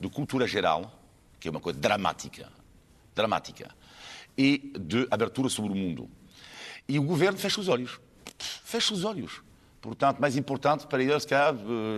de 0.00 0.08
cultura 0.08 0.46
geral, 0.46 0.92
que 1.38 1.46
é 1.46 1.50
uma 1.50 1.60
coisa 1.60 1.78
dramática, 1.78 2.48
dramática, 3.14 3.70
e 4.36 4.72
de 4.78 5.06
abertura 5.10 5.48
sobre 5.48 5.72
o 5.72 5.76
mundo. 5.76 6.08
E 6.90 6.98
o 6.98 7.02
governo 7.02 7.38
fecha 7.38 7.60
os 7.60 7.68
olhos. 7.68 8.00
Fecha 8.64 8.92
os 8.92 9.04
olhos. 9.04 9.40
Portanto, 9.80 10.18
mais 10.18 10.36
importante 10.36 10.86
para 10.86 11.02
eles, 11.02 11.24
que 11.24 11.34
é 11.34 11.40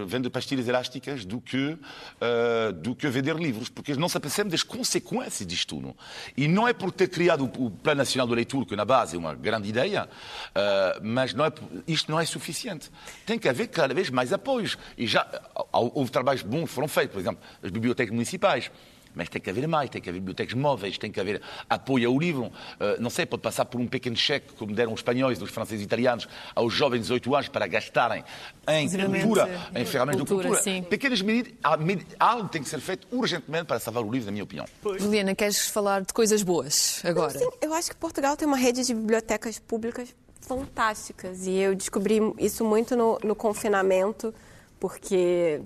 vender 0.07 0.31
pastilhas 0.31 0.69
elásticas 0.69 1.25
do 1.25 1.41
que, 1.41 1.57
uh, 1.57 2.73
do 2.75 2.95
que 2.95 3.09
vender 3.09 3.35
livros, 3.35 3.69
porque 3.69 3.91
eles 3.91 4.01
não 4.01 4.09
se 4.09 4.17
apercebem 4.17 4.51
das 4.51 4.63
consequências 4.63 5.45
disto 5.45 5.75
tudo. 5.75 5.97
E 6.37 6.47
não 6.47 6.69
é 6.69 6.73
por 6.73 6.93
ter 6.93 7.09
criado 7.09 7.51
o, 7.59 7.71
Plano 7.71 7.99
Nacional 7.99 8.27
do 8.29 8.35
Leitura, 8.35 8.67
que 8.67 8.77
na 8.77 8.85
base 8.85 9.17
é 9.17 9.19
uma 9.19 9.35
grande 9.35 9.69
ideia, 9.69 10.05
uh, 10.05 11.01
mas 11.03 11.35
não 11.35 11.45
é, 11.45 11.53
isto 11.89 12.13
não 12.13 12.21
é 12.21 12.25
suficiente. 12.25 12.89
Tem 13.27 13.37
que 13.37 13.49
haver 13.49 13.67
cada 13.67 13.93
vez 13.93 14.11
mais 14.11 14.33
apoios. 14.33 14.79
E 14.97 15.05
já 15.05 15.27
houve 15.73 16.11
trabalhos 16.11 16.43
bons 16.43 16.69
que 16.69 16.75
foram 16.75 16.87
feitos, 16.87 17.15
por 17.15 17.21
exemplo, 17.21 17.43
as 17.61 17.71
bibliotecas 17.71 18.13
municipais. 18.13 18.71
Mas 19.15 19.29
tem 19.29 19.41
que 19.41 19.51
haver 19.51 19.67
mais, 19.69 19.91
tem 19.91 20.01
que 20.01 20.09
haver 20.09 20.21
bibliotecas 20.21 20.55
móveis, 20.55 20.99
tem 20.99 21.11
que 21.11 21.21
haver 21.21 21.41
apoio 21.69 22.09
ao 22.09 22.19
livro. 22.19 22.45
Uh, 22.45 23.01
não 23.01 23.11
sei, 23.11 23.27
pode 23.27 23.43
passar 23.43 23.65
por 23.65 23.81
um 23.81 23.87
pequeno 23.87 24.17
cheque, 24.17 24.53
como 24.55 24.75
deram 24.75 24.93
os 24.93 25.01
espanhóis, 25.01 25.41
os 25.41 25.51
franceses 25.51 25.83
e 25.83 25.85
italianos, 25.85 26.29
aos 26.55 26.73
jovens 26.73 26.99
de 26.99 27.03
18 27.05 27.35
anos 27.35 27.49
para 27.49 27.67
gastarem 27.67 28.25
em 28.69 28.89
cultura, 28.89 29.71
em 29.75 29.85
ferramentas 29.85 30.23
de 30.23 30.29
cultura. 30.29 30.63
Sim. 30.63 30.83
Pequenas 30.83 31.21
medidas, 31.23 31.53
algo 32.19 32.49
tem 32.49 32.63
que 32.63 32.69
ser 32.69 32.81
feito 32.81 33.07
urgentemente 33.11 33.67
para 33.67 33.79
salvar 33.79 34.03
o 34.03 34.11
livro, 34.11 34.27
na 34.27 34.33
minha 34.33 34.45
opinião. 34.45 34.67
Pois. 34.83 35.03
Juliana, 35.03 35.35
queres 35.35 35.69
falar 35.69 36.03
de 36.03 36.13
coisas 36.13 36.43
boas 36.43 37.01
agora? 37.05 37.39
Sim, 37.39 37.49
eu 37.61 37.75
acho 37.75 37.91
que 37.91 37.97
Portugal 37.97 38.37
tem 38.37 38.47
uma 38.47 38.57
rede 38.57 38.85
de 38.85 38.95
bibliotecas 38.95 39.59
públicas 39.59 40.15
fantásticas 40.41 41.47
e 41.47 41.55
eu 41.55 41.75
descobri 41.75 42.21
isso 42.39 42.65
muito 42.65 42.97
no, 42.97 43.19
no 43.25 43.35
confinamento, 43.35 44.35
porque 44.79 45.61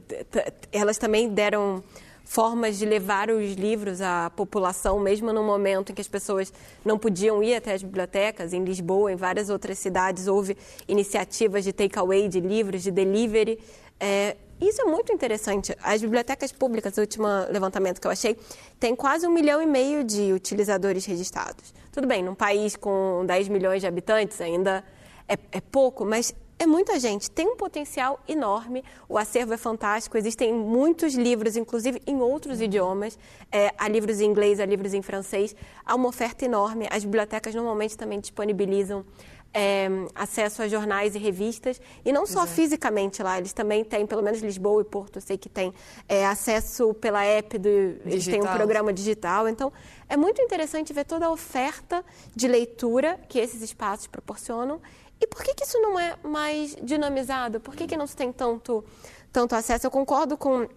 elas 0.70 0.98
também 0.98 1.28
deram 1.28 1.82
formas 2.26 2.76
de 2.76 2.84
levar 2.84 3.30
os 3.30 3.54
livros 3.54 4.02
à 4.02 4.28
população, 4.30 4.98
mesmo 4.98 5.32
no 5.32 5.44
momento 5.44 5.92
em 5.92 5.94
que 5.94 6.00
as 6.00 6.08
pessoas 6.08 6.52
não 6.84 6.98
podiam 6.98 7.40
ir 7.40 7.54
até 7.54 7.72
as 7.72 7.82
bibliotecas. 7.82 8.52
Em 8.52 8.64
Lisboa, 8.64 9.12
em 9.12 9.16
várias 9.16 9.48
outras 9.48 9.78
cidades, 9.78 10.26
houve 10.26 10.56
iniciativas 10.88 11.62
de 11.62 11.72
takeaway 11.72 12.28
de 12.28 12.40
livros, 12.40 12.82
de 12.82 12.90
delivery. 12.90 13.60
É, 14.00 14.36
isso 14.60 14.82
é 14.82 14.84
muito 14.84 15.12
interessante. 15.12 15.74
As 15.80 16.00
bibliotecas 16.00 16.50
públicas, 16.50 16.98
o 16.98 17.00
último 17.00 17.28
levantamento 17.48 18.00
que 18.00 18.06
eu 18.08 18.10
achei, 18.10 18.36
tem 18.80 18.96
quase 18.96 19.24
um 19.24 19.30
milhão 19.30 19.62
e 19.62 19.66
meio 19.66 20.02
de 20.02 20.32
utilizadores 20.32 21.06
registrados. 21.06 21.72
Tudo 21.92 22.08
bem, 22.08 22.24
num 22.24 22.34
país 22.34 22.74
com 22.74 23.24
10 23.24 23.48
milhões 23.48 23.80
de 23.80 23.86
habitantes 23.86 24.40
ainda 24.40 24.82
é, 25.28 25.38
é 25.52 25.60
pouco, 25.60 26.04
mas 26.04 26.34
é 26.58 26.66
muita 26.66 26.98
gente, 26.98 27.30
tem 27.30 27.46
um 27.46 27.56
potencial 27.56 28.18
enorme, 28.26 28.82
o 29.08 29.18
acervo 29.18 29.52
é 29.52 29.56
fantástico, 29.58 30.16
existem 30.16 30.52
muitos 30.54 31.14
livros, 31.14 31.56
inclusive 31.56 32.00
em 32.06 32.20
outros 32.20 32.60
idiomas, 32.60 33.18
é, 33.52 33.72
há 33.76 33.86
livros 33.88 34.20
em 34.20 34.24
inglês, 34.24 34.58
há 34.58 34.64
livros 34.64 34.94
em 34.94 35.02
francês, 35.02 35.54
há 35.84 35.94
uma 35.94 36.08
oferta 36.08 36.44
enorme, 36.44 36.88
as 36.90 37.04
bibliotecas 37.04 37.54
normalmente 37.54 37.96
também 37.96 38.18
disponibilizam 38.20 39.04
é, 39.52 39.88
acesso 40.14 40.60
a 40.60 40.68
jornais 40.68 41.14
e 41.14 41.18
revistas, 41.18 41.80
e 42.04 42.12
não 42.12 42.26
só 42.26 42.46
fisicamente 42.46 43.22
lá, 43.22 43.38
eles 43.38 43.52
também 43.52 43.84
têm, 43.84 44.06
pelo 44.06 44.22
menos 44.22 44.40
Lisboa 44.40 44.82
e 44.82 44.84
Porto, 44.84 45.16
eu 45.16 45.22
sei 45.22 45.38
que 45.38 45.48
tem 45.48 45.72
é, 46.08 46.26
acesso 46.26 46.92
pela 46.94 47.24
app, 47.24 47.56
do, 47.58 47.68
eles 47.68 48.26
têm 48.26 48.42
um 48.42 48.46
programa 48.46 48.92
digital, 48.92 49.48
então 49.48 49.72
é 50.08 50.16
muito 50.16 50.40
interessante 50.42 50.92
ver 50.92 51.04
toda 51.04 51.26
a 51.26 51.30
oferta 51.30 52.04
de 52.34 52.46
leitura 52.48 53.18
que 53.28 53.38
esses 53.38 53.62
espaços 53.62 54.06
proporcionam 54.06 54.80
e 55.20 55.26
por 55.26 55.42
que, 55.42 55.54
que 55.54 55.64
isso 55.64 55.80
não 55.80 55.98
é 55.98 56.16
mais 56.22 56.76
dinamizado? 56.82 57.60
Por 57.60 57.74
que, 57.74 57.86
que 57.86 57.96
não 57.96 58.06
se 58.06 58.16
tem 58.16 58.32
tanto, 58.32 58.84
tanto 59.32 59.54
acesso? 59.54 59.86
Eu 59.86 59.90
concordo 59.90 60.36
com 60.36 60.68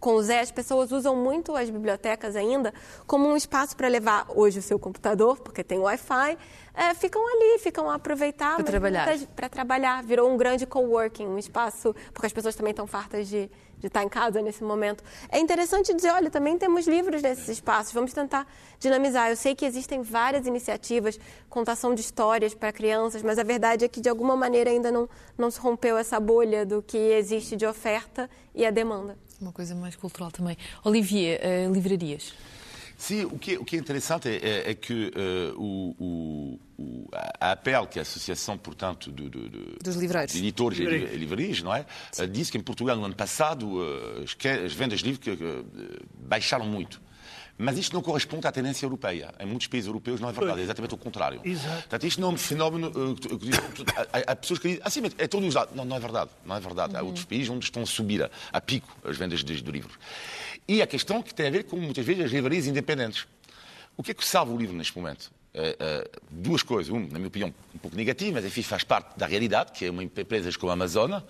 com 0.00 0.14
o 0.14 0.22
Zé, 0.22 0.40
as 0.40 0.50
pessoas 0.50 0.90
usam 0.90 1.14
muito 1.14 1.54
as 1.54 1.70
bibliotecas 1.70 2.34
ainda 2.34 2.74
como 3.06 3.28
um 3.28 3.36
espaço 3.36 3.76
para 3.76 3.88
levar 3.88 4.26
hoje 4.34 4.58
o 4.58 4.62
seu 4.62 4.78
computador, 4.78 5.38
porque 5.40 5.62
tem 5.62 5.78
Wi-Fi, 5.78 6.36
é, 6.74 6.92
ficam 6.94 7.22
ali, 7.26 7.58
ficam 7.60 7.88
a 7.88 7.94
aproveitar 7.94 8.56
para 8.56 8.64
trabalhar. 8.64 9.08
Para 9.36 9.48
trabalhar. 9.48 10.02
Virou 10.02 10.28
um 10.32 10.36
grande 10.36 10.66
coworking, 10.66 11.26
um 11.26 11.38
espaço, 11.38 11.94
porque 12.12 12.26
as 12.26 12.32
pessoas 12.32 12.56
também 12.56 12.72
estão 12.72 12.86
fartas 12.86 13.28
de, 13.28 13.48
de 13.78 13.86
estar 13.86 14.02
em 14.02 14.08
casa 14.08 14.42
nesse 14.42 14.64
momento. 14.64 15.04
É 15.28 15.38
interessante 15.38 15.94
dizer, 15.94 16.10
olha, 16.10 16.28
também 16.28 16.58
temos 16.58 16.88
livros 16.88 17.22
nesses 17.22 17.48
espaços, 17.48 17.92
vamos 17.92 18.12
tentar 18.12 18.46
dinamizar. 18.80 19.30
Eu 19.30 19.36
sei 19.36 19.54
que 19.54 19.64
existem 19.64 20.02
várias 20.02 20.46
iniciativas, 20.48 21.18
contação 21.48 21.94
de 21.94 22.00
histórias 22.00 22.52
para 22.52 22.72
crianças, 22.72 23.22
mas 23.22 23.38
a 23.38 23.44
verdade 23.44 23.84
é 23.84 23.88
que 23.88 24.00
de 24.00 24.08
alguma 24.08 24.34
maneira 24.34 24.70
ainda 24.70 24.90
não, 24.90 25.08
não 25.38 25.50
se 25.52 25.60
rompeu 25.60 25.96
essa 25.96 26.18
bolha 26.18 26.66
do 26.66 26.82
que 26.82 26.98
existe 26.98 27.54
de 27.54 27.64
oferta 27.64 28.28
e 28.52 28.66
a 28.66 28.72
demanda. 28.72 29.16
Uma 29.40 29.52
coisa 29.52 29.74
mais 29.74 29.96
cultural 29.96 30.30
também. 30.30 30.56
Olivier, 30.84 31.40
uh, 31.40 31.72
livrarias. 31.72 32.32
Sim, 32.96 33.24
o 33.24 33.38
que, 33.38 33.56
o 33.58 33.64
que 33.64 33.76
é 33.76 33.78
interessante 33.78 34.28
é, 34.28 34.36
é, 34.36 34.70
é 34.70 34.74
que 34.74 35.12
uh, 35.16 35.60
o, 35.60 36.58
o, 36.78 37.08
a 37.40 37.52
APEL, 37.52 37.86
que 37.86 37.98
é 37.98 38.00
a 38.00 38.02
Associação, 38.02 38.56
portanto, 38.56 39.10
do, 39.10 39.28
do, 39.28 39.48
do, 39.48 39.78
dos 39.82 39.96
livreiros. 39.96 40.32
de 40.32 40.38
editores 40.38 40.78
e 40.78 40.84
livrarias, 41.16 41.60
não 41.62 41.74
é? 41.74 41.84
Uh, 42.18 42.26
disse 42.26 42.52
que 42.52 42.58
em 42.58 42.62
Portugal, 42.62 42.96
no 42.96 43.04
ano 43.04 43.14
passado, 43.14 43.66
uh, 43.66 44.22
as, 44.22 44.36
as, 44.64 44.72
vendas 44.72 45.00
de 45.00 45.10
livros 45.10 45.64
baixaram 46.14 46.66
muito. 46.66 47.00
Mas 47.56 47.78
isto 47.78 47.92
não 47.92 48.02
corresponde 48.02 48.46
à 48.46 48.52
tendência 48.52 48.84
europeia. 48.84 49.32
Em 49.38 49.46
muitos 49.46 49.68
países 49.68 49.86
europeus 49.86 50.20
não 50.20 50.28
é 50.28 50.32
verdade, 50.32 50.60
é 50.60 50.62
exatamente 50.64 50.94
o 50.94 50.96
contrário. 50.96 51.40
Exato. 51.44 51.82
Portanto, 51.82 52.06
isto 52.06 52.20
não 52.20 52.30
é 52.30 52.32
um 52.32 52.36
fenómeno. 52.36 52.92
Há, 54.12 54.32
há 54.32 54.36
pessoas 54.36 54.58
que 54.58 54.68
dizem, 54.68 54.82
assim, 54.84 55.00
é 55.18 55.28
todos 55.28 55.48
os 55.48 55.54
lados. 55.54 55.74
Não, 55.74 55.84
não 55.84 55.96
é 55.96 56.00
verdade. 56.00 56.30
Não 56.44 56.56
é 56.56 56.60
verdade. 56.60 56.96
Há 56.96 57.02
outros 57.02 57.24
países 57.24 57.48
onde 57.48 57.64
estão 57.64 57.82
a 57.82 57.86
subir 57.86 58.24
a, 58.24 58.30
a 58.52 58.60
pico 58.60 58.88
as 59.04 59.16
vendas 59.16 59.44
de, 59.44 59.60
de 59.60 59.70
livros. 59.70 59.96
E 60.66 60.82
a 60.82 60.86
questão 60.86 61.22
que 61.22 61.32
tem 61.32 61.46
a 61.46 61.50
ver 61.50 61.64
com, 61.64 61.76
muitas 61.76 62.04
vezes, 62.04 62.24
as 62.24 62.32
livrarias 62.32 62.66
independentes. 62.66 63.26
O 63.96 64.02
que 64.02 64.10
é 64.10 64.14
que 64.14 64.26
salva 64.26 64.52
o 64.52 64.58
livro 64.58 64.74
neste 64.76 64.96
momento? 64.96 65.30
Uh, 65.54 65.58
uh, 65.60 66.20
duas 66.28 66.64
coisas. 66.64 66.92
Um, 66.92 67.00
na 67.00 67.18
minha 67.18 67.28
opinião, 67.28 67.54
um 67.72 67.78
pouco 67.78 67.96
negativo, 67.96 68.32
mas 68.32 68.44
enfim, 68.44 68.62
faz 68.62 68.82
parte 68.82 69.16
da 69.16 69.26
realidade, 69.26 69.70
que 69.70 69.84
é 69.84 69.90
uma 69.90 70.02
empresa 70.02 70.50
como 70.58 70.70
a 70.70 70.72
Amazon. 70.72 71.20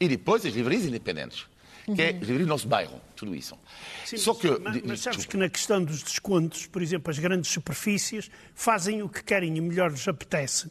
E 0.00 0.08
depois 0.08 0.44
as 0.44 0.52
livrarias 0.52 0.84
independentes, 0.84 1.46
que 1.84 2.02
é 2.02 2.12
uhum. 2.12 2.38
do 2.38 2.46
nosso 2.46 2.68
bairro, 2.68 3.00
tudo 3.16 3.34
isso. 3.34 3.58
Sim, 4.04 4.16
Só 4.16 4.34
que, 4.34 4.48
mas, 4.58 4.82
mas 4.82 5.00
sabes 5.00 5.26
que 5.26 5.36
na 5.36 5.48
questão 5.48 5.82
dos 5.82 6.02
descontos, 6.02 6.66
por 6.66 6.80
exemplo, 6.80 7.10
as 7.10 7.18
grandes 7.18 7.50
superfícies 7.50 8.30
fazem 8.54 9.02
o 9.02 9.08
que 9.08 9.22
querem 9.22 9.56
e 9.56 9.60
melhor 9.60 9.90
lhes 9.90 10.06
apetece. 10.06 10.70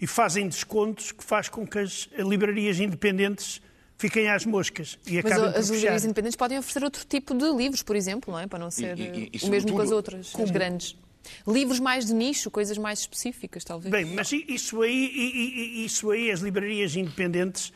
E 0.00 0.06
fazem 0.06 0.46
descontos 0.46 1.10
que 1.10 1.24
faz 1.24 1.48
com 1.48 1.66
que 1.66 1.78
as 1.78 2.08
livrarias 2.18 2.78
independentes 2.78 3.62
fiquem 3.96 4.28
às 4.28 4.44
moscas 4.44 4.98
e 5.06 5.22
Mas 5.22 5.32
as 5.32 5.70
livrarias 5.70 6.04
independentes 6.04 6.36
podem 6.36 6.58
oferecer 6.58 6.84
outro 6.84 7.04
tipo 7.06 7.34
de 7.34 7.50
livros, 7.50 7.82
por 7.82 7.96
exemplo, 7.96 8.32
não 8.32 8.38
é? 8.38 8.46
Para 8.46 8.58
não 8.58 8.70
ser 8.70 8.98
e, 8.98 9.02
e, 9.02 9.30
e, 9.32 9.46
o 9.46 9.50
mesmo 9.50 9.74
que 9.74 9.82
as 9.82 9.90
outras, 9.90 10.30
como? 10.30 10.44
as 10.44 10.50
grandes. 10.50 10.96
Livros 11.46 11.80
mais 11.80 12.06
de 12.06 12.14
nicho, 12.14 12.50
coisas 12.50 12.78
mais 12.78 13.00
específicas, 13.00 13.64
talvez. 13.64 13.90
Bem, 13.90 14.04
mas 14.14 14.30
isso 14.30 14.80
aí, 14.82 15.84
isso 15.84 16.10
aí 16.10 16.30
as 16.30 16.40
livrarias 16.40 16.94
independentes 16.94 17.72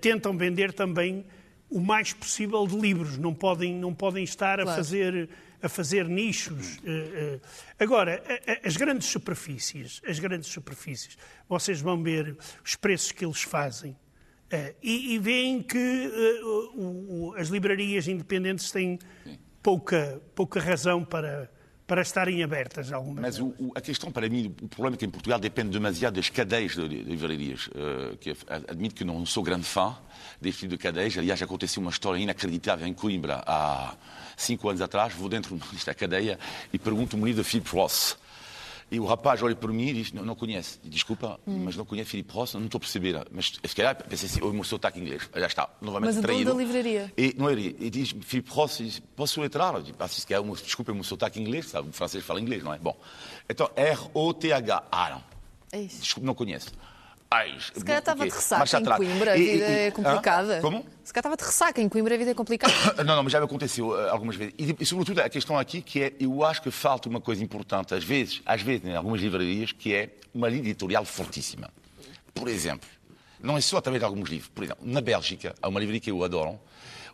tentam 0.00 0.36
vender 0.36 0.72
também 0.72 1.26
o 1.68 1.80
mais 1.80 2.12
possível 2.12 2.66
de 2.66 2.76
livros. 2.78 3.18
Não 3.18 3.34
podem, 3.34 3.74
não 3.74 3.94
podem 3.94 4.22
estar 4.24 4.58
claro. 4.58 4.70
a 4.70 4.74
fazer 4.74 5.28
a 5.64 5.68
fazer 5.68 6.06
nichos. 6.06 6.78
Agora, 7.78 8.22
as 8.62 8.76
grandes 8.76 9.08
superfícies, 9.08 10.02
as 10.06 10.18
grandes 10.18 10.50
superfícies, 10.50 11.16
vocês 11.48 11.80
vão 11.80 12.02
ver 12.02 12.36
os 12.62 12.76
preços 12.76 13.10
que 13.10 13.24
eles 13.24 13.40
fazem 13.40 13.96
e, 14.82 15.14
e 15.14 15.18
veem 15.18 15.62
que 15.62 16.10
as 17.38 17.48
livrarias 17.48 18.06
independentes 18.08 18.70
têm 18.70 18.98
pouca, 19.62 20.20
pouca 20.34 20.60
razão 20.60 21.02
para, 21.02 21.50
para 21.86 22.00
estarem 22.00 22.42
abertas 22.42 22.92
algumas 22.92 23.20
Mas 23.20 23.38
o, 23.38 23.54
o, 23.58 23.72
a 23.74 23.80
questão, 23.80 24.10
para 24.10 24.28
mim, 24.28 24.54
o 24.62 24.68
problema 24.68 24.96
é 24.96 24.98
que 24.98 25.04
em 25.04 25.10
Portugal 25.10 25.38
depende 25.38 25.70
demasiado 25.70 26.14
das 26.14 26.30
cadeias 26.30 26.74
de, 26.74 26.88
de 26.88 27.02
livrarias. 27.02 27.66
Uh, 27.68 28.16
que 28.18 28.34
admito 28.68 28.94
que 28.94 29.04
não 29.04 29.24
sou 29.26 29.42
grande 29.42 29.64
fã 29.64 29.96
deste 30.40 30.60
tipo 30.60 30.70
de 30.70 30.78
cadeias. 30.78 31.16
Aliás, 31.18 31.42
aconteceu 31.42 31.82
uma 31.82 31.90
história 31.90 32.18
inacreditável 32.18 32.86
em 32.86 32.94
Coimbra 32.94 33.42
há 33.46 33.94
cinco 34.36 34.68
anos 34.68 34.80
atrás. 34.80 35.12
Vou 35.14 35.28
dentro 35.28 35.56
desta 35.72 35.94
cadeia 35.94 36.38
e 36.72 36.78
pergunto 36.78 37.16
um 37.16 37.24
livro 37.24 37.42
de 37.42 37.48
Philip 37.48 37.68
Ross 37.70 38.16
e 38.90 39.00
o 39.00 39.04
rapaz 39.04 39.42
olha 39.42 39.54
para 39.54 39.72
mim 39.72 39.88
e 39.88 39.94
diz: 39.94 40.12
Não, 40.12 40.24
não 40.24 40.34
conhece. 40.34 40.78
Desculpa, 40.84 41.38
hum. 41.46 41.62
mas 41.64 41.76
não 41.76 41.84
conhece 41.84 42.10
Filipe 42.10 42.32
Ross, 42.32 42.54
não 42.54 42.64
estou 42.64 42.78
a 42.78 42.80
perceber. 42.80 43.26
Mas 43.30 43.52
se 43.64 43.74
calhar 43.74 43.96
pensei 43.96 44.28
assim: 44.28 44.40
o 44.42 44.52
meu 44.52 44.64
sotaque 44.64 45.00
inglês. 45.00 45.28
Já 45.34 45.46
está, 45.46 45.68
novamente 45.80 46.14
mas 46.14 46.22
traído. 46.22 46.54
Mas 46.54 46.54
da 46.54 46.62
livraria? 46.62 47.12
E, 47.16 47.34
não 47.36 47.48
é, 47.48 47.54
e 47.54 47.90
diz: 47.90 48.14
Filipe 48.22 48.50
Ross, 48.50 48.78
diz, 48.78 49.00
posso 49.16 49.42
entrar? 49.44 49.80
Diz, 49.82 49.94
ah, 49.98 50.08
se 50.08 50.26
calhar, 50.26 50.42
desculpa, 50.62 50.92
o 50.92 50.94
meu 50.94 51.04
sotaque 51.04 51.40
inglês, 51.40 51.66
sabe? 51.66 51.88
O 51.88 51.92
francês 51.92 52.24
fala 52.24 52.40
inglês, 52.40 52.62
não 52.62 52.72
é? 52.72 52.78
Bom, 52.78 52.96
então 53.48 53.70
R-O-T-H. 53.74 54.84
Ah, 54.90 55.10
não. 55.10 55.24
É 55.72 55.82
isso. 55.82 56.02
Desculpa, 56.02 56.26
não 56.26 56.34
conheço. 56.34 56.72
Se 57.74 57.84
calhar 57.84 57.98
estava 58.00 58.24
de 58.24 58.32
ressaca 58.32 58.78
em 58.78 58.84
Coimbra, 58.84 59.32
a 59.32 59.36
vida 59.36 59.64
é 59.64 59.90
complicada. 59.90 60.60
Como? 60.60 60.86
Se 61.02 61.12
calhar 61.12 61.20
estava 61.20 61.36
de 61.36 61.44
ressaca 61.44 61.80
em 61.80 61.88
Coimbra, 61.88 62.14
a 62.14 62.18
vida 62.18 62.30
é 62.30 62.34
complicada. 62.34 62.72
não, 63.02 63.16
não, 63.16 63.22
mas 63.24 63.32
já 63.32 63.40
me 63.40 63.46
aconteceu 63.46 63.88
uh, 63.88 64.10
algumas 64.10 64.36
vezes. 64.36 64.54
E, 64.56 64.76
e, 64.78 64.86
sobretudo 64.86 65.20
a 65.20 65.28
questão 65.28 65.58
aqui 65.58 65.82
que 65.82 66.02
é, 66.02 66.12
eu 66.20 66.44
acho 66.44 66.62
que 66.62 66.70
falta 66.70 67.08
uma 67.08 67.20
coisa 67.20 67.42
importante, 67.42 67.94
às 67.94 68.04
vezes, 68.04 68.40
às 68.46 68.62
vezes 68.62 68.84
em 68.84 68.94
algumas 68.94 69.20
livrarias, 69.20 69.72
que 69.72 69.94
é 69.94 70.10
uma 70.32 70.48
linha 70.48 70.62
editorial 70.62 71.04
fortíssima. 71.04 71.70
Por 72.32 72.48
exemplo, 72.48 72.88
não 73.40 73.56
é 73.56 73.60
só 73.60 73.76
através 73.76 74.00
de 74.00 74.06
alguns 74.06 74.28
livros. 74.28 74.50
Por 74.54 74.64
exemplo, 74.64 74.86
na 74.86 75.00
Bélgica, 75.00 75.54
há 75.60 75.68
uma 75.68 75.80
livraria 75.80 76.00
que 76.00 76.10
eu 76.10 76.22
adoro, 76.24 76.58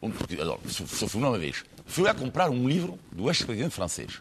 um, 0.02 0.10
adoro 0.40 0.60
só 0.68 1.06
fui 1.06 1.20
uma 1.20 1.38
vez. 1.38 1.64
Fui 1.86 2.04
lá 2.04 2.14
comprar 2.14 2.50
um 2.50 2.68
livro 2.68 2.98
do 3.10 3.28
ex-presidente 3.28 3.74
francês. 3.74 4.20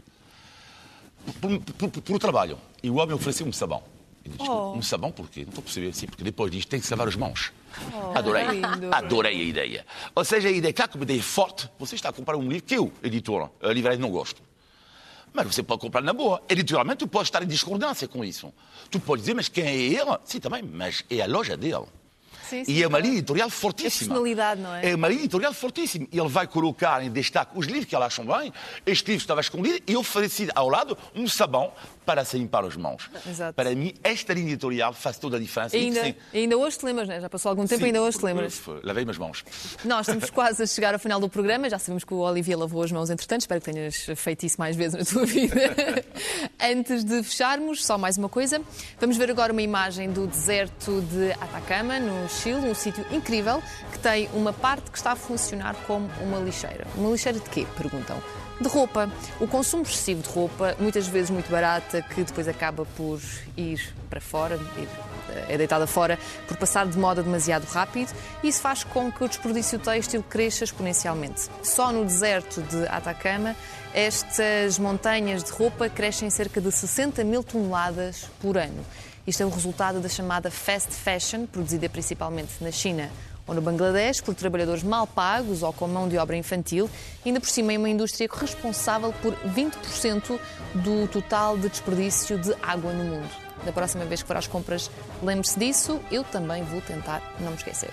Por, 1.39 1.59
por, 1.59 1.91
por, 1.91 2.01
por, 2.01 2.19
trabalho. 2.19 2.57
E 2.81 2.89
o 2.89 2.95
homem 2.95 3.15
ofereceu 3.15 3.45
um 3.45 3.53
sabão. 3.53 3.83
Oh. 4.37 4.73
Um 4.73 4.81
sabão 4.81 5.11
porquê? 5.11 5.41
Não 5.41 5.49
estou 5.49 5.61
a 5.61 5.63
perceber 5.63 5.89
assim, 5.89 6.05
porque 6.05 6.23
depois 6.23 6.51
disto 6.51 6.69
tem 6.69 6.79
que 6.79 6.85
se 6.85 6.93
lavar 6.93 7.07
as 7.07 7.15
mãos. 7.15 7.51
Oh, 7.93 8.17
adorei, 8.17 8.45
adorei 8.91 9.41
a 9.41 9.43
ideia. 9.43 9.85
Ou 10.15 10.23
seja, 10.23 10.47
a 10.47 10.51
ideia, 10.51 10.73
claro 10.73 10.91
que 10.91 10.97
uma 10.97 11.03
ideia 11.03 11.21
forte, 11.23 11.69
você 11.79 11.95
está 11.95 12.09
a 12.09 12.13
comprar 12.13 12.35
um 12.37 12.47
livro 12.47 12.63
que 12.63 12.75
eu, 12.75 12.91
editor, 13.03 13.49
livraria 13.63 13.99
não 13.99 14.11
gosto. 14.11 14.41
Mas 15.33 15.47
você 15.47 15.61
pode 15.61 15.81
comprar 15.81 16.01
na 16.01 16.13
boa. 16.13 16.41
Editorialmente, 16.49 16.99
tu 16.99 17.07
pode 17.07 17.27
estar 17.27 17.43
em 17.43 17.47
discordância 17.47 18.07
com 18.07 18.23
isso. 18.25 18.51
Tu 18.89 18.99
pode 18.99 19.21
dizer, 19.21 19.35
mas 19.35 19.47
quem 19.47 19.63
é 19.65 19.75
ele? 19.75 20.17
Sim, 20.23 20.39
também, 20.39 20.63
mas 20.63 21.05
é 21.09 21.21
a 21.21 21.27
loja 21.27 21.55
dele. 21.55 21.85
Sim, 22.49 22.63
sim, 22.63 22.71
e 22.71 22.83
é 22.83 22.87
uma 22.87 22.99
linha 22.99 23.15
editorial 23.15 23.49
fortíssima. 23.49 24.09
personalidade, 24.09 24.61
não 24.61 24.73
é? 24.75 24.91
É 24.91 24.95
uma 24.95 25.07
linha 25.07 25.21
editorial 25.21 25.53
fortíssima. 25.53 26.07
Ele 26.11 26.27
vai 26.27 26.47
colocar 26.47 27.03
em 27.03 27.11
destaque 27.11 27.51
os 27.55 27.67
livros 27.67 27.85
que 27.85 27.95
ela 27.95 28.07
acham 28.07 28.25
bem. 28.25 28.51
Este 28.85 29.11
livro 29.11 29.21
estava 29.23 29.41
escondido 29.41 29.79
e 29.87 29.95
oferecido 29.95 30.51
ao 30.55 30.69
lado 30.69 30.97
um 31.15 31.27
sabão 31.27 31.71
para 32.05 32.25
se 32.25 32.37
limpar 32.39 32.65
as 32.65 32.75
mãos. 32.75 33.07
Exato. 33.27 33.53
Para 33.53 33.75
mim, 33.75 33.93
esta 34.03 34.33
linha 34.33 34.47
editorial 34.47 34.93
faz 34.93 35.19
toda 35.19 35.37
a 35.37 35.39
diferença. 35.39 35.77
E 35.77 35.81
ainda, 35.81 36.07
e 36.33 36.39
ainda 36.39 36.57
hoje 36.57 36.79
te 36.79 36.85
lembras, 36.85 37.07
né? 37.07 37.21
já 37.21 37.29
passou 37.29 37.49
algum 37.49 37.67
tempo, 37.67 37.81
sim, 37.81 37.85
ainda 37.87 38.01
hoje 38.01 38.17
te 38.17 38.25
lembras. 38.25 38.61
Lavei 38.83 39.05
as 39.07 39.17
mãos. 39.17 39.45
Nós 39.85 40.07
estamos 40.07 40.29
quase 40.31 40.63
a 40.63 40.65
chegar 40.65 40.93
ao 40.93 40.99
final 40.99 41.19
do 41.19 41.29
programa, 41.29 41.69
já 41.69 41.77
sabemos 41.77 42.03
que 42.03 42.13
o 42.13 42.17
Olivia 42.17 42.57
lavou 42.57 42.81
as 42.81 42.91
mãos 42.91 43.09
entretanto, 43.09 43.41
espero 43.41 43.61
que 43.61 43.71
tenhas 43.71 44.07
feito 44.15 44.45
isso 44.45 44.55
mais 44.57 44.75
vezes 44.75 44.97
na 44.97 45.05
tua 45.05 45.25
vida. 45.25 45.55
Antes 46.59 47.03
de 47.03 47.21
fecharmos, 47.21 47.85
só 47.85 47.97
mais 47.97 48.17
uma 48.17 48.29
coisa, 48.29 48.59
vamos 48.99 49.15
ver 49.15 49.29
agora 49.29 49.53
uma 49.53 49.61
imagem 49.61 50.11
do 50.11 50.25
deserto 50.25 51.01
de 51.01 51.31
Atacama, 51.33 51.99
no 51.99 52.27
Chile, 52.41 52.69
um 52.69 52.73
sítio 52.73 53.05
incrível 53.11 53.61
que 53.91 53.99
tem 53.99 54.29
uma 54.33 54.53
parte 54.53 54.89
que 54.89 54.97
está 54.97 55.11
a 55.11 55.15
funcionar 55.15 55.75
como 55.85 56.09
uma 56.21 56.39
lixeira. 56.39 56.87
Uma 56.95 57.11
lixeira 57.11 57.39
de 57.39 57.49
quê? 57.49 57.67
Perguntam 57.77 58.21
de 58.61 58.67
roupa. 58.67 59.09
O 59.39 59.47
consumo 59.47 59.83
excessivo 59.83 60.21
de 60.21 60.29
roupa, 60.29 60.75
muitas 60.79 61.07
vezes 61.07 61.29
muito 61.29 61.49
barata, 61.49 62.01
que 62.01 62.23
depois 62.23 62.47
acaba 62.47 62.85
por 62.85 63.19
ir 63.55 63.93
para 64.09 64.19
fora, 64.19 64.59
ir, 64.77 64.87
é 65.47 65.57
deitada 65.57 65.87
fora, 65.87 66.19
por 66.47 66.57
passar 66.57 66.87
de 66.87 66.97
moda 66.97 67.23
demasiado 67.23 67.65
rápido. 67.65 68.13
Isso 68.43 68.61
faz 68.61 68.83
com 68.83 69.11
que 69.11 69.23
o 69.23 69.27
desperdício 69.27 69.79
têxtil 69.79 70.23
cresça 70.23 70.63
exponencialmente. 70.63 71.49
Só 71.63 71.91
no 71.91 72.03
deserto 72.03 72.61
de 72.61 72.87
Atacama, 72.87 73.55
estas 73.93 74.77
montanhas 74.77 75.43
de 75.43 75.51
roupa 75.51 75.89
crescem 75.89 76.29
cerca 76.29 76.59
de 76.59 76.71
60 76.71 77.23
mil 77.23 77.43
toneladas 77.43 78.29
por 78.41 78.57
ano. 78.57 78.83
Isto 79.29 79.43
é 79.43 79.45
o 79.45 79.49
resultado 79.49 79.99
da 79.99 80.09
chamada 80.09 80.49
fast 80.49 80.91
fashion, 80.91 81.45
produzida 81.45 81.87
principalmente 81.87 82.53
na 82.61 82.71
China 82.71 83.11
ou 83.45 83.53
no 83.53 83.61
Bangladesh 83.61 84.21
por 84.21 84.33
trabalhadores 84.33 84.81
mal 84.81 85.05
pagos 85.05 85.61
ou 85.61 85.71
com 85.71 85.87
mão 85.87 86.09
de 86.09 86.17
obra 86.17 86.35
infantil, 86.35 86.89
ainda 87.23 87.39
por 87.39 87.47
cima 87.47 87.71
é 87.71 87.77
uma 87.77 87.87
indústria 87.87 88.27
responsável 88.27 89.13
por 89.21 89.35
20% 89.35 90.39
do 90.73 91.07
total 91.09 91.59
de 91.59 91.69
desperdício 91.69 92.39
de 92.39 92.55
água 92.63 92.91
no 92.91 93.03
mundo. 93.03 93.29
Da 93.63 93.71
próxima 93.71 94.03
vez 94.03 94.23
que 94.23 94.27
for 94.27 94.35
às 94.35 94.47
compras, 94.47 94.89
lembre-se 95.21 95.59
disso, 95.59 96.01
eu 96.11 96.23
também 96.23 96.63
vou 96.63 96.81
tentar 96.81 97.21
não 97.39 97.51
me 97.51 97.55
esquecer. 97.55 97.91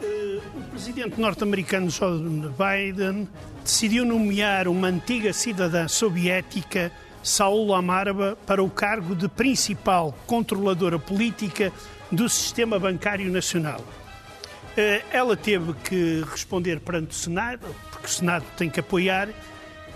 Uh, 0.00 0.40
o 0.56 0.62
presidente 0.70 1.20
norte-americano 1.20 1.90
Joe 1.90 2.20
Biden 2.20 3.28
decidiu 3.64 4.04
nomear 4.04 4.68
uma 4.68 4.86
antiga 4.86 5.32
cidadã 5.32 5.88
soviética, 5.88 6.92
Saul 7.26 7.74
Amarba, 7.74 8.38
para 8.46 8.62
o 8.62 8.70
cargo 8.70 9.16
de 9.16 9.28
principal 9.28 10.16
controladora 10.26 10.96
política 10.96 11.72
do 12.10 12.28
sistema 12.28 12.78
bancário 12.78 13.30
nacional. 13.32 13.84
Eh, 14.76 15.02
ela 15.10 15.36
teve 15.36 15.74
que 15.74 16.24
responder 16.30 16.78
perante 16.78 17.10
o 17.10 17.14
Senado, 17.14 17.66
porque 17.90 18.06
o 18.06 18.10
Senado 18.10 18.44
tem 18.56 18.70
que 18.70 18.78
apoiar, 18.78 19.28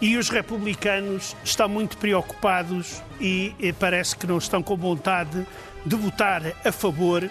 e 0.01 0.16
os 0.16 0.28
republicanos 0.28 1.37
estão 1.45 1.68
muito 1.68 1.97
preocupados 1.99 3.01
e 3.20 3.55
parece 3.78 4.16
que 4.16 4.26
não 4.26 4.39
estão 4.39 4.61
com 4.61 4.76
vontade 4.76 5.47
de 5.87 5.95
votar 5.95 6.43
a 6.64 6.72
favor. 6.72 7.31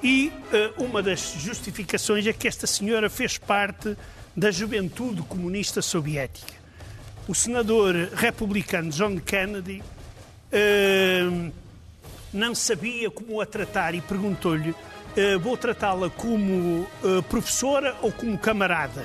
E 0.00 0.32
uh, 0.78 0.84
uma 0.84 1.02
das 1.02 1.32
justificações 1.38 2.24
é 2.26 2.32
que 2.32 2.46
esta 2.46 2.66
senhora 2.68 3.10
fez 3.10 3.36
parte 3.36 3.96
da 4.36 4.50
juventude 4.50 5.22
comunista 5.22 5.82
soviética. 5.82 6.57
O 7.28 7.34
senador 7.34 7.94
republicano 8.14 8.88
John 8.88 9.18
Kennedy 9.18 9.82
uh, 10.50 11.52
não 12.32 12.54
sabia 12.54 13.10
como 13.10 13.38
a 13.38 13.44
tratar 13.44 13.94
e 13.94 14.00
perguntou-lhe 14.00 14.74
eh, 15.14 15.36
vou 15.36 15.56
tratá-la 15.56 16.08
como 16.08 16.86
uh, 17.02 17.22
professora 17.28 17.94
ou 18.00 18.10
como 18.12 18.38
camarada. 18.38 19.02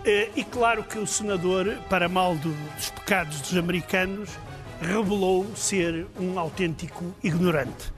Uh, 0.00 0.32
e 0.36 0.44
claro 0.44 0.82
que 0.84 0.98
o 0.98 1.06
senador, 1.06 1.78
para 1.88 2.08
mal 2.08 2.34
do, 2.36 2.50
dos 2.74 2.90
pecados 2.90 3.40
dos 3.40 3.56
americanos, 3.56 4.28
revelou 4.80 5.46
ser 5.56 6.06
um 6.20 6.38
autêntico 6.38 7.14
ignorante. 7.22 7.90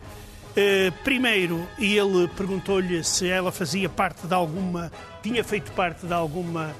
primeiro, 1.03 1.66
ele 1.79 2.29
perguntou-lhe 2.37 3.03
se 3.03 3.29
ela 3.29 3.51
fazia 3.51 3.89
parte 3.89 4.26
de 4.26 4.35
alguma, 4.35 4.93
tinha 5.22 5.43
feito 5.43 5.72
parte 5.72 6.07
de 6.07 6.12
alguma 6.12 6.74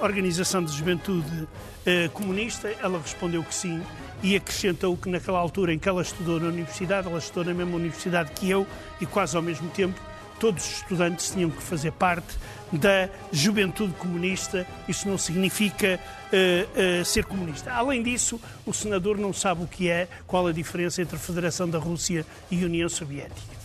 organização 0.00 0.64
de 0.64 0.72
juventude 0.76 1.48
comunista. 2.12 2.68
Ela 2.82 2.98
respondeu 2.98 3.42
que 3.42 3.54
sim 3.54 3.82
e 4.22 4.34
acrescentou 4.36 4.96
que 4.96 5.08
naquela 5.08 5.38
altura 5.38 5.72
em 5.72 5.78
que 5.78 5.88
ela 5.88 6.02
estudou 6.02 6.40
na 6.40 6.48
universidade, 6.48 7.06
ela 7.06 7.18
estudou 7.18 7.44
na 7.44 7.54
mesma 7.54 7.76
universidade 7.76 8.32
que 8.32 8.50
eu 8.50 8.66
e 9.00 9.06
quase 9.06 9.36
ao 9.36 9.42
mesmo 9.42 9.68
tempo, 9.70 10.00
todos 10.38 10.64
os 10.64 10.76
estudantes 10.78 11.30
tinham 11.30 11.50
que 11.50 11.62
fazer 11.62 11.92
parte 11.92 12.36
da 12.72 13.08
juventude 13.32 13.92
comunista. 13.94 14.66
Isso 14.88 15.08
não 15.08 15.18
significa 15.18 15.98
uh, 16.32 17.00
uh, 17.00 17.04
ser 17.04 17.24
comunista. 17.24 17.72
Além 17.72 18.02
disso, 18.02 18.40
o 18.66 18.72
senador 18.72 19.18
não 19.18 19.32
sabe 19.32 19.64
o 19.64 19.66
que 19.66 19.88
é, 19.88 20.08
qual 20.26 20.46
a 20.46 20.52
diferença 20.52 21.02
entre 21.02 21.16
a 21.16 21.18
Federação 21.18 21.68
da 21.68 21.78
Rússia 21.78 22.24
e 22.50 22.62
a 22.62 22.66
União 22.66 22.88
Soviética. 22.88 23.57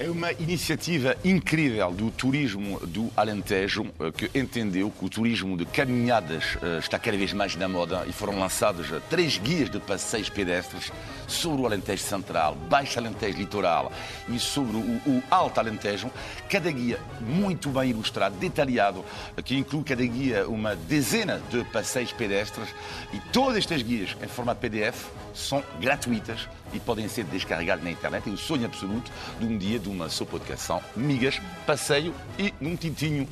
É 0.00 0.08
uma 0.08 0.30
iniciativa 0.30 1.16
incrível 1.24 1.90
do 1.90 2.08
turismo 2.08 2.78
do 2.86 3.10
Alentejo, 3.16 3.84
eh, 3.98 4.12
que 4.12 4.38
entendeu 4.38 4.92
que 4.92 5.04
o 5.04 5.08
turismo 5.08 5.56
de 5.56 5.66
caminhadas 5.66 6.56
eh, 6.62 6.78
está 6.78 7.00
cada 7.00 7.16
vez 7.16 7.32
mais 7.32 7.56
na 7.56 7.66
moda 7.66 8.04
e 8.06 8.12
foram 8.12 8.38
lançados 8.38 8.92
eh, 8.92 9.00
três 9.10 9.38
guias 9.38 9.68
de 9.68 9.80
passeios 9.80 10.28
pedestres 10.28 10.92
sobre 11.26 11.62
o 11.62 11.66
Alentejo 11.66 12.04
Central, 12.04 12.54
Baixo 12.54 12.96
Alentejo 12.96 13.38
Litoral 13.38 13.90
e 14.28 14.38
sobre 14.38 14.76
o, 14.76 15.20
Alto 15.28 15.58
Alentejo. 15.58 16.08
Cada 16.48 16.70
guia 16.70 17.00
muito 17.20 17.68
bem 17.68 17.90
ilustrado, 17.90 18.36
detalhado, 18.36 19.04
que 19.44 19.56
inclui 19.56 19.82
cada 19.82 20.06
guia 20.06 20.48
uma 20.48 20.76
dezena 20.76 21.42
de 21.50 21.64
passeios 21.64 22.12
pedestres 22.12 22.68
e 23.12 23.18
todas 23.32 23.56
estas 23.56 23.82
guias 23.82 24.16
em 24.22 24.28
formato 24.28 24.60
PDF 24.60 25.06
são 25.34 25.62
gratuitas 25.80 26.48
e 26.72 26.80
podem 26.80 27.08
ser 27.08 27.24
descarregadas 27.24 27.84
na 27.84 27.90
internet. 27.90 28.28
É 28.28 28.32
o 28.32 28.36
sonho 28.36 28.66
absoluto 28.66 29.10
de 29.38 29.46
um 29.46 29.56
dia 29.56 29.78
de 29.78 29.87
uma 29.88 30.08
sopa 30.08 30.38
de 30.38 30.46
cação, 30.46 30.80
migas, 30.96 31.40
passeio 31.66 32.14
e 32.38 32.52
num 32.60 32.76
tintinho, 32.76 33.28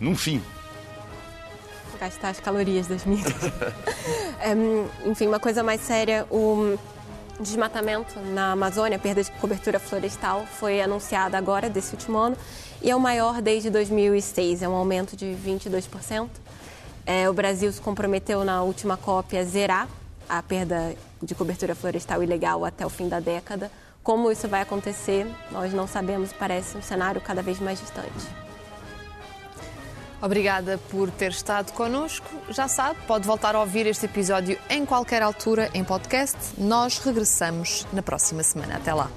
num 0.00 0.16
fim. 0.16 0.42
Gastar 1.98 2.30
as 2.30 2.40
calorias 2.40 2.86
das 2.86 3.04
migas. 3.04 3.32
um, 5.04 5.10
enfim, 5.10 5.26
uma 5.26 5.40
coisa 5.40 5.62
mais 5.62 5.80
séria, 5.80 6.26
o 6.30 6.78
desmatamento 7.40 8.18
na 8.20 8.52
Amazônia, 8.52 8.98
perda 8.98 9.22
de 9.22 9.30
cobertura 9.32 9.78
florestal, 9.78 10.46
foi 10.46 10.80
anunciada 10.80 11.36
agora, 11.36 11.68
desse 11.68 11.92
último 11.92 12.18
ano, 12.18 12.36
e 12.82 12.90
é 12.90 12.96
o 12.96 13.00
maior 13.00 13.40
desde 13.40 13.70
2006, 13.70 14.62
é 14.62 14.68
um 14.68 14.74
aumento 14.74 15.16
de 15.16 15.36
22%. 15.44 16.28
É, 17.06 17.28
o 17.30 17.32
Brasil 17.32 17.72
se 17.72 17.80
comprometeu 17.80 18.44
na 18.44 18.62
última 18.62 18.96
COP 18.96 19.36
a 19.36 19.44
zerar 19.44 19.88
a 20.28 20.42
perda 20.42 20.94
de 21.22 21.34
cobertura 21.34 21.74
florestal 21.74 22.22
ilegal 22.22 22.64
até 22.64 22.84
o 22.84 22.90
fim 22.90 23.08
da 23.08 23.20
década. 23.20 23.70
Como 24.06 24.30
isso 24.30 24.46
vai 24.46 24.62
acontecer, 24.62 25.26
nós 25.50 25.72
não 25.72 25.88
sabemos, 25.88 26.32
parece 26.32 26.76
um 26.78 26.80
cenário 26.80 27.20
cada 27.20 27.42
vez 27.42 27.58
mais 27.58 27.80
distante. 27.80 28.08
Obrigada 30.22 30.78
por 30.92 31.10
ter 31.10 31.32
estado 31.32 31.72
connosco. 31.72 32.24
Já 32.50 32.68
sabe, 32.68 33.00
pode 33.08 33.26
voltar 33.26 33.56
a 33.56 33.60
ouvir 33.60 33.84
este 33.84 34.06
episódio 34.06 34.56
em 34.70 34.86
qualquer 34.86 35.22
altura 35.22 35.68
em 35.74 35.82
podcast. 35.82 36.38
Nós 36.56 36.98
regressamos 36.98 37.84
na 37.92 38.00
próxima 38.00 38.44
semana. 38.44 38.76
Até 38.76 38.94
lá. 38.94 39.10